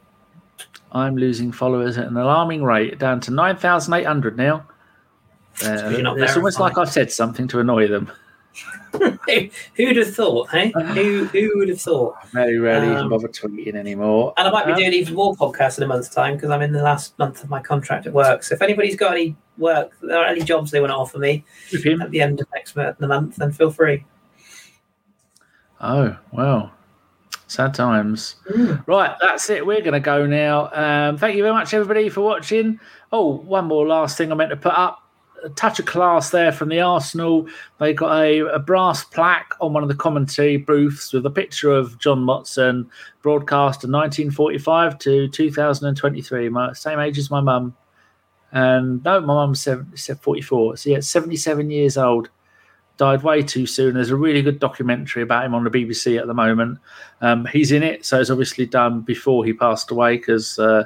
I'm 0.91 1.17
losing 1.17 1.51
followers 1.51 1.97
at 1.97 2.07
an 2.07 2.15
alarming 2.15 2.63
rate, 2.63 2.99
down 2.99 3.19
to 3.21 3.31
9,800 3.31 4.37
now. 4.37 4.65
Uh, 5.63 5.91
it's 6.17 6.35
almost 6.35 6.59
like 6.59 6.77
I've 6.77 6.91
said 6.91 7.11
something 7.11 7.47
to 7.49 7.59
annoy 7.59 7.87
them. 7.87 8.11
Who- 9.27 9.49
Who'd 9.75 9.97
have 9.97 10.13
thought, 10.15 10.49
hey? 10.49 10.71
Who, 10.71 11.25
who 11.25 11.51
would 11.55 11.69
have 11.69 11.81
thought? 11.81 12.15
I 12.23 12.25
very 12.33 12.57
rarely 12.59 12.87
even 12.87 12.97
Um, 12.99 13.09
bother 13.09 13.27
tweeting 13.27 13.75
anymore. 13.75 14.33
And 14.37 14.47
I 14.47 14.51
might 14.51 14.65
be 14.65 14.71
Um, 14.73 14.77
doing 14.79 14.93
even 14.93 15.13
more 15.15 15.35
podcasts 15.35 15.77
in 15.77 15.83
a 15.83 15.87
month's 15.87 16.09
time 16.09 16.35
because 16.35 16.49
I'm 16.49 16.61
in 16.61 16.71
the 16.71 16.83
last 16.83 17.17
month 17.19 17.43
of 17.43 17.49
my 17.49 17.61
contract 17.61 18.05
at 18.07 18.13
work. 18.13 18.43
So 18.43 18.55
if 18.55 18.61
anybody's 18.61 18.95
got 18.95 19.11
any 19.13 19.35
work 19.57 19.91
there 20.01 20.17
are 20.17 20.25
any 20.25 20.41
jobs 20.41 20.69
they 20.71 20.79
want 20.81 20.91
to 20.91 20.95
offer 20.95 21.17
me 21.17 21.45
at 22.01 22.11
the 22.11 22.19
end 22.21 22.41
of 22.41 22.47
next 22.53 22.75
mo- 22.75 22.93
the 22.99 23.07
month, 23.07 23.37
then 23.37 23.51
feel 23.51 23.71
free. 23.71 24.03
Oh, 25.81 26.15
well. 26.31 26.71
Sad 27.47 27.73
times. 27.73 28.35
Right, 28.87 29.15
that's 29.21 29.49
it. 29.49 29.65
We're 29.65 29.81
going 29.81 29.93
to 29.93 29.99
go 29.99 30.25
now. 30.25 30.69
Um, 30.73 31.17
thank 31.17 31.35
you 31.35 31.43
very 31.43 31.53
much, 31.53 31.73
everybody, 31.73 32.09
for 32.09 32.21
watching. 32.21 32.79
Oh, 33.11 33.35
one 33.37 33.65
more 33.65 33.85
last 33.87 34.17
thing 34.17 34.31
I 34.31 34.35
meant 34.35 34.49
to 34.49 34.57
put 34.57 34.73
up. 34.77 35.04
A 35.45 35.49
touch 35.49 35.79
of 35.79 35.85
class 35.85 36.31
there 36.31 36.51
from 36.51 36.69
the 36.69 36.81
Arsenal. 36.81 37.47
They 37.79 37.93
got 37.93 38.19
a, 38.19 38.39
a 38.47 38.59
brass 38.59 39.03
plaque 39.03 39.53
on 39.61 39.73
one 39.73 39.83
of 39.83 39.89
the 39.89 39.95
commentary 39.95 40.57
booths 40.57 41.13
with 41.13 41.25
a 41.25 41.29
picture 41.29 41.71
of 41.71 41.99
John 41.99 42.25
Motson, 42.25 42.87
broadcast 43.21 43.83
in 43.83 43.91
1945 43.91 44.97
to 44.99 45.27
2023. 45.27 46.49
My 46.49 46.73
same 46.73 46.99
age 46.99 47.19
as 47.19 47.29
my 47.29 47.41
mum. 47.41 47.75
And 48.51 49.03
no, 49.03 49.19
my 49.21 49.35
mum's 49.35 49.61
seven- 49.61 49.93
44. 49.95 50.77
So, 50.77 50.89
yeah, 50.89 50.99
77 50.99 51.69
years 51.69 51.95
old 51.95 52.29
died 52.97 53.23
way 53.23 53.43
too 53.43 53.65
soon. 53.67 53.93
There's 53.93 54.09
a 54.09 54.15
really 54.15 54.41
good 54.41 54.59
documentary 54.59 55.21
about 55.21 55.45
him 55.45 55.53
on 55.53 55.63
the 55.63 55.69
BBC 55.69 56.19
at 56.19 56.27
the 56.27 56.33
moment. 56.33 56.79
Um, 57.21 57.45
he's 57.45 57.71
in 57.71 57.83
it, 57.83 58.05
so 58.05 58.19
it's 58.19 58.29
obviously 58.29 58.65
done 58.65 59.01
before 59.01 59.45
he 59.45 59.53
passed 59.53 59.91
away 59.91 60.17
because 60.17 60.57
uh, 60.57 60.85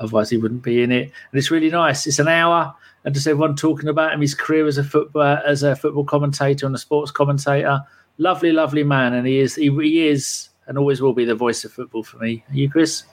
otherwise 0.00 0.30
he 0.30 0.36
wouldn't 0.36 0.62
be 0.62 0.82
in 0.82 0.92
it. 0.92 1.12
And 1.30 1.38
it's 1.38 1.50
really 1.50 1.70
nice. 1.70 2.06
It's 2.06 2.18
an 2.18 2.28
hour, 2.28 2.74
and 3.04 3.14
just 3.14 3.26
everyone 3.26 3.56
talking 3.56 3.88
about 3.88 4.12
him, 4.12 4.20
his 4.20 4.34
career 4.34 4.66
as 4.66 4.78
a 4.78 4.84
football 4.84 5.38
as 5.46 5.62
a 5.62 5.76
football 5.76 6.04
commentator 6.04 6.66
and 6.66 6.74
a 6.74 6.78
sports 6.78 7.10
commentator. 7.10 7.80
Lovely, 8.18 8.50
lovely 8.50 8.82
man, 8.82 9.14
and 9.14 9.26
he 9.26 9.38
is 9.38 9.54
he, 9.54 9.70
he 9.70 10.08
is 10.08 10.48
and 10.66 10.78
always 10.78 11.00
will 11.00 11.14
be 11.14 11.24
the 11.24 11.34
voice 11.34 11.64
of 11.64 11.72
football 11.72 12.02
for 12.04 12.18
me. 12.18 12.44
Are 12.48 12.54
you, 12.54 12.70
Kris? 12.70 13.04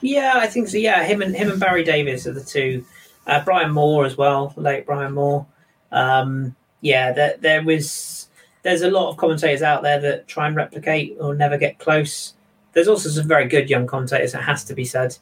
Yeah, 0.00 0.34
I 0.36 0.46
think 0.46 0.68
so. 0.68 0.78
Yeah, 0.78 1.04
him 1.04 1.22
and 1.22 1.34
him 1.34 1.50
and 1.50 1.60
Barry 1.60 1.84
Davies 1.84 2.26
are 2.26 2.32
the 2.32 2.42
two. 2.42 2.84
Uh, 3.26 3.44
Brian 3.44 3.72
Moore 3.72 4.04
as 4.04 4.16
well, 4.16 4.52
late 4.56 4.86
Brian 4.86 5.12
Moore. 5.12 5.46
Um, 5.92 6.56
yeah, 6.80 7.12
there, 7.12 7.36
there 7.38 7.62
was. 7.62 8.28
There's 8.62 8.82
a 8.82 8.90
lot 8.90 9.10
of 9.10 9.16
commentators 9.16 9.62
out 9.62 9.82
there 9.82 10.00
that 10.00 10.26
try 10.26 10.48
and 10.48 10.56
replicate 10.56 11.16
or 11.20 11.34
never 11.36 11.56
get 11.56 11.78
close. 11.78 12.34
There's 12.72 12.88
also 12.88 13.08
some 13.08 13.28
very 13.28 13.46
good 13.46 13.70
young 13.70 13.86
commentators. 13.86 14.34
It 14.34 14.42
has 14.42 14.64
to 14.64 14.74
be 14.74 14.84
said. 14.84 15.16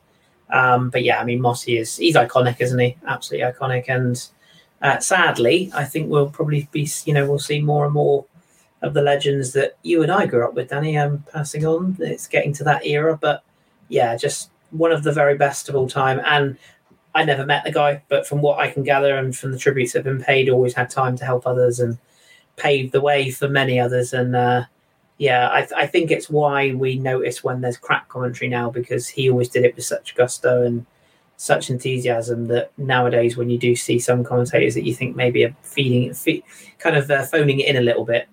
Um, 0.50 0.90
but 0.90 1.02
yeah, 1.02 1.20
I 1.20 1.24
mean, 1.24 1.40
Mossy 1.40 1.78
is 1.78 1.96
he's 1.96 2.16
iconic, 2.16 2.60
isn't 2.60 2.78
he? 2.78 2.96
Absolutely 3.06 3.50
iconic. 3.50 3.84
And 3.88 4.28
uh, 4.82 4.98
sadly, 4.98 5.70
I 5.74 5.84
think 5.84 6.10
we'll 6.10 6.30
probably 6.30 6.68
be, 6.70 6.88
you 7.04 7.14
know, 7.14 7.26
we'll 7.28 7.38
see 7.38 7.60
more 7.60 7.84
and 7.84 7.94
more 7.94 8.26
of 8.82 8.94
the 8.94 9.02
legends 9.02 9.52
that 9.54 9.78
you 9.82 10.02
and 10.02 10.12
I 10.12 10.26
grew 10.26 10.44
up 10.44 10.54
with, 10.54 10.68
Danny. 10.68 10.98
Um, 10.98 11.24
passing 11.32 11.64
on. 11.66 11.96
It's 12.00 12.28
getting 12.28 12.52
to 12.54 12.64
that 12.64 12.86
era, 12.86 13.16
but 13.16 13.42
yeah, 13.88 14.16
just 14.16 14.50
one 14.70 14.92
of 14.92 15.02
the 15.02 15.12
very 15.12 15.36
best 15.36 15.68
of 15.68 15.74
all 15.74 15.88
time. 15.88 16.20
And 16.24 16.58
I 17.14 17.24
never 17.24 17.46
met 17.46 17.64
the 17.64 17.72
guy, 17.72 18.02
but 18.08 18.26
from 18.26 18.42
what 18.42 18.58
I 18.58 18.70
can 18.70 18.82
gather 18.82 19.16
and 19.16 19.34
from 19.34 19.52
the 19.52 19.58
tributes 19.58 19.92
that 19.92 20.04
have 20.04 20.16
been 20.16 20.24
paid, 20.24 20.48
always 20.48 20.74
had 20.74 20.90
time 20.90 21.16
to 21.16 21.24
help 21.24 21.46
others 21.46 21.80
and 21.80 21.96
paved 22.56 22.92
the 22.92 23.00
way 23.00 23.30
for 23.30 23.48
many 23.48 23.78
others. 23.80 24.12
And 24.12 24.34
uh, 24.34 24.64
yeah, 25.18 25.48
I, 25.48 25.68
I 25.76 25.86
think 25.86 26.10
it's 26.10 26.28
why 26.28 26.74
we 26.74 26.98
notice 26.98 27.44
when 27.44 27.60
there's 27.60 27.76
crap 27.76 28.08
commentary 28.08 28.48
now 28.48 28.70
because 28.70 29.08
he 29.08 29.30
always 29.30 29.48
did 29.48 29.64
it 29.64 29.76
with 29.76 29.84
such 29.84 30.14
gusto 30.16 30.62
and 30.62 30.86
such 31.36 31.70
enthusiasm 31.70 32.46
that 32.46 32.72
nowadays 32.78 33.36
when 33.36 33.50
you 33.50 33.58
do 33.58 33.76
see 33.76 33.98
some 33.98 34.24
commentators 34.24 34.74
that 34.74 34.84
you 34.84 34.94
think 34.94 35.16
maybe 35.16 35.44
are 35.44 35.54
feeding 35.62 36.12
fe- 36.14 36.44
kind 36.78 36.96
of 36.96 37.10
uh, 37.10 37.24
phoning 37.24 37.60
it 37.60 37.68
in 37.68 37.76
a 37.76 37.80
little 37.80 38.04
bit, 38.04 38.28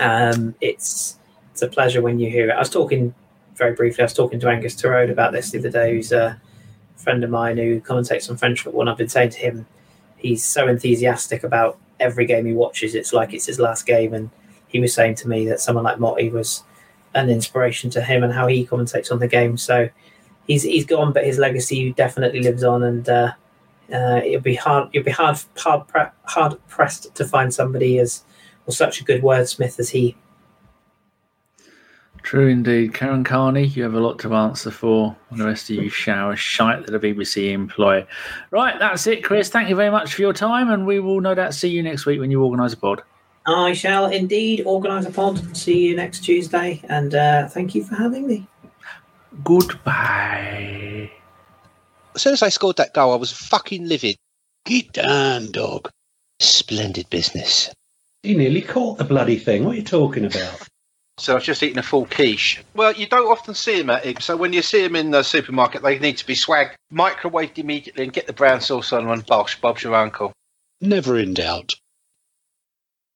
um, 0.00 0.54
it's 0.60 1.18
it's 1.52 1.62
a 1.62 1.68
pleasure 1.68 2.00
when 2.00 2.18
you 2.18 2.30
hear 2.30 2.48
it. 2.48 2.52
I 2.52 2.58
was 2.58 2.70
talking 2.70 3.14
very 3.56 3.74
briefly. 3.74 4.02
I 4.02 4.04
was 4.04 4.14
talking 4.14 4.40
to 4.40 4.48
Angus 4.48 4.76
Turode 4.76 5.10
about 5.10 5.32
this 5.32 5.50
the 5.50 5.58
other 5.58 5.70
day, 5.70 5.94
who's 5.94 6.12
a 6.12 6.40
friend 6.96 7.22
of 7.24 7.30
mine 7.30 7.56
who 7.58 7.80
commentates 7.80 8.30
on 8.30 8.36
French 8.36 8.62
football, 8.62 8.82
and 8.82 8.90
I've 8.90 8.96
been 8.96 9.08
saying 9.08 9.30
to 9.30 9.38
him, 9.38 9.66
he's 10.16 10.44
so 10.44 10.68
enthusiastic 10.68 11.44
about 11.44 11.78
every 12.00 12.26
game 12.26 12.46
he 12.46 12.52
watches. 12.52 12.94
It's 12.94 13.12
like 13.12 13.34
it's 13.34 13.46
his 13.46 13.58
last 13.58 13.86
game, 13.86 14.14
and 14.14 14.30
he 14.68 14.80
was 14.80 14.94
saying 14.94 15.16
to 15.16 15.28
me 15.28 15.46
that 15.48 15.60
someone 15.60 15.84
like 15.84 15.98
Motty 15.98 16.30
was 16.30 16.62
an 17.14 17.30
inspiration 17.30 17.90
to 17.90 18.02
him 18.02 18.22
and 18.22 18.32
how 18.32 18.46
he 18.46 18.66
commentates 18.66 19.10
on 19.10 19.18
the 19.18 19.28
game. 19.28 19.56
So 19.56 19.88
he's 20.46 20.62
he's 20.62 20.86
gone, 20.86 21.12
but 21.12 21.24
his 21.24 21.38
legacy 21.38 21.92
definitely 21.92 22.40
lives 22.40 22.64
on, 22.64 22.82
and 22.82 23.08
uh, 23.08 23.32
uh, 23.92 24.20
it'll 24.24 24.40
be 24.40 24.54
hard. 24.54 24.90
You'll 24.92 25.04
be 25.04 25.10
hard 25.10 25.38
hard 25.56 25.86
pre- 25.88 26.02
hard 26.24 26.56
pressed 26.68 27.14
to 27.14 27.24
find 27.24 27.52
somebody 27.52 27.98
as 27.98 28.24
or 28.66 28.72
such 28.72 29.00
a 29.00 29.04
good 29.04 29.22
wordsmith 29.22 29.78
as 29.78 29.90
he. 29.90 30.16
True 32.22 32.48
indeed. 32.48 32.92
Karen 32.92 33.24
Carney, 33.24 33.66
you 33.66 33.82
have 33.84 33.94
a 33.94 34.00
lot 34.00 34.18
to 34.18 34.34
answer 34.34 34.70
for. 34.70 35.16
And 35.30 35.40
the 35.40 35.46
rest 35.46 35.70
of 35.70 35.76
you 35.76 35.88
shower 35.88 36.36
shite 36.36 36.84
that 36.84 36.94
a 36.94 36.98
BBC 36.98 37.52
employ. 37.52 38.06
Right, 38.50 38.78
that's 38.78 39.06
it, 39.06 39.24
Kris. 39.24 39.48
Thank 39.48 39.70
you 39.70 39.76
very 39.76 39.90
much 39.90 40.12
for 40.12 40.20
your 40.20 40.34
time, 40.34 40.68
and 40.68 40.86
we 40.86 41.00
will 41.00 41.20
no 41.20 41.34
doubt 41.34 41.54
see 41.54 41.68
you 41.68 41.82
next 41.82 42.04
week 42.04 42.20
when 42.20 42.30
you 42.30 42.42
organise 42.42 42.74
a 42.74 42.76
pod. 42.76 43.02
I 43.48 43.72
shall 43.72 44.06
indeed 44.06 44.62
organise 44.66 45.06
a 45.06 45.10
pod. 45.10 45.56
See 45.56 45.86
you 45.86 45.96
next 45.96 46.20
Tuesday, 46.20 46.82
and 46.88 47.14
uh, 47.14 47.48
thank 47.48 47.74
you 47.74 47.82
for 47.82 47.94
having 47.94 48.26
me. 48.26 48.46
Goodbye. 49.42 51.10
As 52.14 52.22
soon 52.22 52.34
as 52.34 52.42
I 52.42 52.50
scored 52.50 52.76
that 52.76 52.92
goal, 52.92 53.12
I 53.12 53.16
was 53.16 53.32
fucking 53.32 53.88
livid. 53.88 54.16
Get 54.66 54.92
down, 54.92 55.50
dog. 55.50 55.88
Splendid 56.40 57.08
business. 57.08 57.70
He 58.22 58.36
nearly 58.36 58.60
caught 58.60 58.98
the 58.98 59.04
bloody 59.04 59.38
thing. 59.38 59.64
What 59.64 59.74
are 59.74 59.78
you 59.78 59.84
talking 59.84 60.24
about? 60.24 60.68
So 61.20 61.32
I 61.32 61.34
was 61.34 61.44
just 61.44 61.64
eating 61.64 61.78
a 61.78 61.82
full 61.82 62.06
quiche. 62.06 62.62
Well, 62.74 62.92
you 62.92 63.08
don't 63.08 63.26
often 63.26 63.52
see 63.52 63.76
them 63.76 63.90
at 63.90 64.06
it. 64.06 64.22
So 64.22 64.36
when 64.36 64.52
you 64.52 64.62
see 64.62 64.82
them 64.82 64.94
in 64.94 65.10
the 65.10 65.24
supermarket, 65.24 65.82
they 65.82 65.98
need 65.98 66.16
to 66.18 66.24
be 66.24 66.36
swagged, 66.36 66.74
microwaved 66.92 67.58
immediately, 67.58 68.04
and 68.04 68.12
get 68.12 68.28
the 68.28 68.32
brown 68.32 68.60
sauce 68.60 68.92
on 68.92 69.02
them. 69.02 69.12
And 69.12 69.26
bosh, 69.26 69.60
Bob's 69.60 69.82
your 69.82 69.96
uncle. 69.96 70.32
Never 70.80 71.18
in 71.18 71.34
doubt. 71.34 71.74